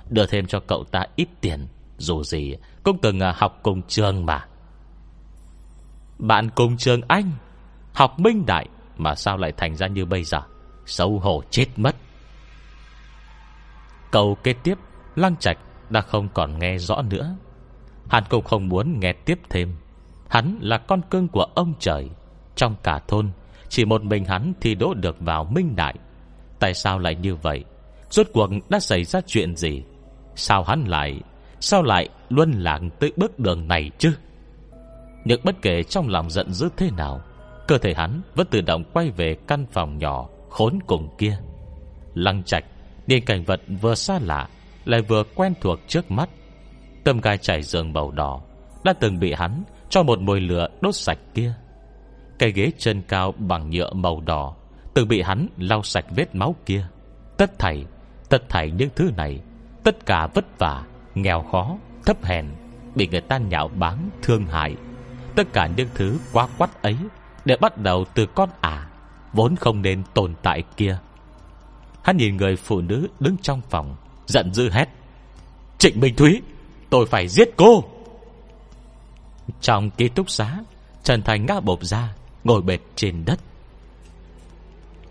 Đưa 0.09 0.25
thêm 0.25 0.45
cho 0.45 0.59
cậu 0.59 0.83
ta 0.83 1.03
ít 1.15 1.27
tiền, 1.41 1.67
Dù 1.97 2.23
gì 2.23 2.55
cũng 2.83 2.97
từng 3.01 3.19
ờ, 3.19 3.33
học 3.35 3.59
cùng 3.63 3.81
trường 3.87 4.25
mà. 4.25 4.45
Bạn 6.17 6.49
cùng 6.55 6.77
trường 6.77 7.01
anh, 7.07 7.31
Học 7.93 8.19
minh 8.19 8.45
đại 8.45 8.67
Mà 8.97 9.15
sao 9.15 9.37
lại 9.37 9.51
thành 9.57 9.75
ra 9.75 9.87
như 9.87 10.05
bây 10.05 10.23
giờ? 10.23 10.41
Xấu 10.85 11.19
hổ 11.19 11.43
chết 11.49 11.65
mất. 11.75 11.95
Câu 14.11 14.37
kế 14.43 14.53
tiếp, 14.53 14.77
Lăng 15.15 15.35
Trạch 15.37 15.57
đã 15.89 16.01
không 16.01 16.29
còn 16.33 16.59
nghe 16.59 16.77
rõ 16.77 17.01
nữa. 17.01 17.35
Hắn 18.09 18.23
cũng 18.29 18.43
không 18.43 18.69
muốn 18.69 18.99
nghe 18.99 19.13
tiếp 19.13 19.39
thêm. 19.49 19.75
Hắn 20.29 20.57
là 20.61 20.77
con 20.77 21.01
cưng 21.09 21.27
của 21.27 21.45
ông 21.55 21.73
trời. 21.79 22.09
Trong 22.55 22.75
cả 22.83 22.99
thôn, 23.07 23.31
Chỉ 23.69 23.85
một 23.85 24.03
mình 24.03 24.25
hắn 24.25 24.53
thì 24.61 24.75
đỗ 24.75 24.93
được 24.93 25.15
vào 25.19 25.43
minh 25.43 25.75
đại. 25.75 25.95
Tại 26.59 26.73
sao 26.73 26.99
lại 26.99 27.15
như 27.15 27.35
vậy? 27.35 27.63
Rốt 28.09 28.27
cuộc 28.33 28.49
đã 28.69 28.79
xảy 28.79 29.03
ra 29.03 29.21
chuyện 29.27 29.55
gì? 29.55 29.83
Sao 30.35 30.63
hắn 30.63 30.83
lại, 30.87 31.21
Sao 31.59 31.83
lại 31.83 32.09
luân 32.29 32.51
lạc 32.51 32.79
tới 32.99 33.11
bước 33.17 33.39
đường 33.39 33.67
này 33.67 33.91
chứ? 33.97 34.13
Nhưng 35.25 35.41
bất 35.43 35.55
kể 35.61 35.83
trong 35.83 36.09
lòng 36.09 36.29
giận 36.29 36.53
dữ 36.53 36.69
thế 36.77 36.91
nào, 36.97 37.21
Cơ 37.67 37.77
thể 37.77 37.93
hắn 37.93 38.21
vẫn 38.35 38.47
tự 38.51 38.61
động 38.61 38.83
quay 38.93 39.11
về 39.11 39.35
căn 39.47 39.65
phòng 39.71 39.97
nhỏ 39.97 40.29
Khốn 40.49 40.79
cùng 40.87 41.15
kia. 41.17 41.37
Lăng 42.13 42.43
trạch 42.43 42.63
Nhìn 43.07 43.25
cảnh 43.25 43.43
vật 43.43 43.61
vừa 43.81 43.95
xa 43.95 44.19
lạ 44.21 44.49
lại 44.87 45.01
vừa 45.01 45.23
quen 45.35 45.53
thuộc 45.61 45.79
trước 45.87 46.11
mắt. 46.11 46.29
Tâm 47.03 47.21
gai 47.21 47.37
chảy 47.37 47.63
giường 47.63 47.93
màu 47.93 48.11
đỏ, 48.11 48.41
Đã 48.83 48.93
từng 48.93 49.19
bị 49.19 49.33
hắn 49.33 49.63
cho 49.89 50.03
một 50.03 50.19
mồi 50.19 50.41
lửa 50.41 50.67
đốt 50.81 50.95
sạch 50.95 51.17
kia. 51.33 51.53
Cây 52.39 52.51
ghế 52.51 52.71
chân 52.77 53.01
cao 53.01 53.33
bằng 53.37 53.69
nhựa 53.69 53.93
màu 53.93 54.21
đỏ, 54.25 54.55
Từng 54.93 55.07
bị 55.07 55.21
hắn 55.21 55.47
lau 55.57 55.83
sạch 55.83 56.05
vết 56.15 56.35
máu 56.35 56.55
kia. 56.65 56.87
Tất 57.37 57.59
thảy 57.59 57.85
Tất 58.29 58.49
thảy 58.49 58.71
những 58.71 58.89
thứ 58.95 59.11
này, 59.17 59.39
Tất 59.83 60.05
cả 60.05 60.27
vất 60.33 60.59
vả, 60.59 60.83
Nghèo 61.15 61.41
khó, 61.41 61.77
Thấp 62.05 62.23
hèn, 62.23 62.45
Bị 62.95 63.07
người 63.07 63.21
ta 63.21 63.37
nhạo 63.37 63.67
báng, 63.67 64.09
Thương 64.21 64.45
hại. 64.45 64.75
Tất 65.35 65.53
cả 65.53 65.69
những 65.77 65.89
thứ 65.95 66.17
quá 66.33 66.47
quắt 66.57 66.81
ấy 66.81 66.95
Để 67.45 67.57
bắt 67.61 67.77
đầu 67.77 68.05
từ 68.13 68.25
con 68.25 68.49
ả, 68.61 68.87
Vốn 69.33 69.55
không 69.55 69.81
nên 69.81 70.03
tồn 70.13 70.33
tại 70.41 70.63
kia. 70.77 70.97
Hắn 72.03 72.17
nhìn 72.17 72.37
người 72.37 72.55
phụ 72.55 72.81
nữ 72.81 73.07
đứng 73.19 73.37
trong 73.41 73.61
phòng 73.69 73.95
Giận 74.27 74.53
dữ 74.53 74.69
hét. 74.71 74.89
Trịnh 75.77 75.99
Minh 75.99 76.15
Thúy, 76.15 76.41
Tôi 76.89 77.05
phải 77.05 77.27
giết 77.27 77.49
cô. 77.57 77.83
Trong 79.61 79.89
ký 79.89 80.09
túc 80.09 80.29
xá, 80.29 80.59
Trần 81.03 81.21
Thành 81.21 81.45
ngã 81.45 81.59
bộp 81.59 81.83
ra, 81.83 82.15
Ngồi 82.43 82.61
bệt 82.61 82.79
trên 82.95 83.25
đất. 83.25 83.39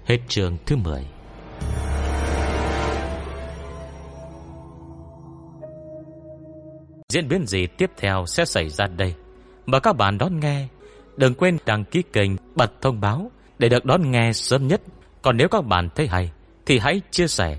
Hết 0.04 0.18
trường 0.28 0.56
thứ 0.66 0.76
10 0.76 1.06
Diễn 7.08 7.28
biến 7.28 7.46
gì 7.46 7.66
tiếp 7.66 7.90
theo 7.96 8.24
sẽ 8.26 8.44
xảy 8.44 8.68
ra 8.68 8.86
đây? 8.86 9.14
Mời 9.66 9.80
các 9.80 9.92
bạn 9.92 10.18
đón 10.18 10.40
nghe. 10.40 10.66
Đừng 11.16 11.34
quên 11.34 11.58
đăng 11.66 11.84
ký 11.84 12.02
kênh, 12.12 12.30
Bật 12.54 12.72
thông 12.80 13.00
báo 13.00 13.30
Để 13.58 13.68
được 13.68 13.84
đón 13.84 14.10
nghe 14.10 14.32
sớm 14.32 14.68
nhất. 14.68 14.80
Còn 15.22 15.36
nếu 15.36 15.48
các 15.48 15.64
bạn 15.64 15.88
thấy 15.94 16.06
hay, 16.06 16.30
Thì 16.66 16.78
hãy 16.78 17.00
chia 17.10 17.26
sẻ. 17.26 17.58